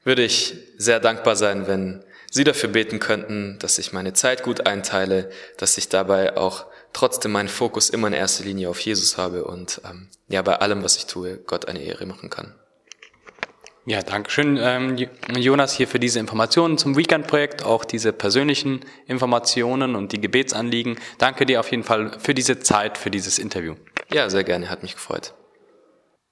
würde 0.04 0.24
ich 0.24 0.56
sehr 0.78 1.00
dankbar 1.00 1.36
sein, 1.36 1.68
wenn 1.68 2.04
Sie 2.30 2.44
dafür 2.44 2.70
beten 2.70 3.00
könnten, 3.00 3.58
dass 3.60 3.78
ich 3.78 3.94
meine 3.94 4.14
Zeit 4.14 4.44
gut 4.44 4.68
einteile, 4.68 5.30
dass 5.58 5.78
ich 5.78 5.90
dabei 5.90 6.36
auch 6.36 6.66
trotzdem 6.98 7.32
meinen 7.32 7.48
Fokus 7.48 7.90
immer 7.90 8.08
in 8.08 8.14
erster 8.14 8.44
Linie 8.44 8.70
auf 8.70 8.80
Jesus 8.80 9.18
habe 9.18 9.46
und 9.46 9.82
ähm, 9.86 10.10
ja, 10.30 10.42
bei 10.42 10.56
allem, 10.56 10.84
was 10.84 10.98
ich 10.98 11.06
tue, 11.06 11.38
Gott 11.38 11.68
eine 11.68 11.80
Ehre 11.80 12.06
machen 12.06 12.30
kann. 12.30 12.56
Ja, 13.86 14.02
danke 14.02 14.30
schön, 14.32 14.58
ähm, 14.60 14.98
Jonas, 15.38 15.74
hier 15.74 15.88
für 15.88 16.00
diese 16.00 16.20
Informationen 16.20 16.78
zum 16.78 16.98
Weekend-Projekt, 16.98 17.64
auch 17.64 17.86
diese 17.86 18.12
persönlichen 18.12 18.82
Informationen 19.06 19.96
und 19.96 20.12
die 20.12 20.20
Gebetsanliegen. 20.20 21.00
Danke 21.20 21.46
dir 21.46 21.62
auf 21.62 21.72
jeden 21.72 21.84
Fall 21.84 22.20
für 22.20 22.34
diese 22.34 22.60
Zeit, 22.60 22.98
für 22.98 23.12
dieses 23.12 23.40
Interview. 23.40 23.76
Ja, 24.12 24.30
sehr 24.30 24.44
gerne, 24.44 24.70
hat 24.70 24.82
mich 24.82 24.96
gefreut. 24.96 25.36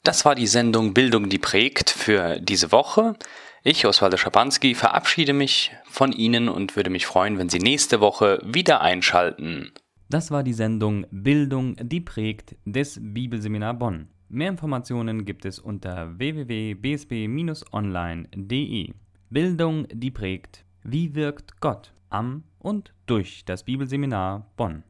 Das 0.04 0.26
war 0.26 0.36
die 0.36 0.48
Sendung 0.48 0.94
Bildung, 0.94 1.30
die 1.30 1.40
prägt 1.40 1.92
für 1.92 2.40
diese 2.40 2.72
Woche. 2.72 3.16
Ich, 3.64 3.86
Oswaldo 3.86 4.18
Schapanski, 4.18 4.76
verabschiede 4.76 5.34
mich 5.34 5.72
von 5.90 6.12
Ihnen 6.12 6.50
und 6.50 6.76
würde 6.76 6.90
mich 6.90 7.06
freuen, 7.06 7.38
wenn 7.38 7.50
Sie 7.50 7.60
nächste 7.60 8.02
Woche 8.02 8.40
wieder 8.44 8.82
einschalten. 8.82 9.72
Das 10.10 10.30
war 10.30 10.44
die 10.44 10.54
Sendung 10.54 11.08
Bildung, 11.10 11.76
die 11.82 12.00
prägt 12.00 12.56
des 12.64 13.00
Bibelseminar 13.02 13.74
Bonn. 13.74 14.10
Mehr 14.30 14.50
Informationen 14.50 15.26
gibt 15.26 15.46
es 15.46 15.58
unter 15.60 16.18
www.bsb-online.de. 16.18 18.94
Bildung, 19.30 19.88
die 19.92 20.12
prägt. 20.12 20.64
Wie 20.84 21.14
wirkt 21.16 21.60
Gott 21.60 21.92
am 22.10 22.44
und 22.60 22.94
durch 23.08 23.44
das 23.46 23.64
Bibelseminar 23.64 24.52
Bonn? 24.56 24.86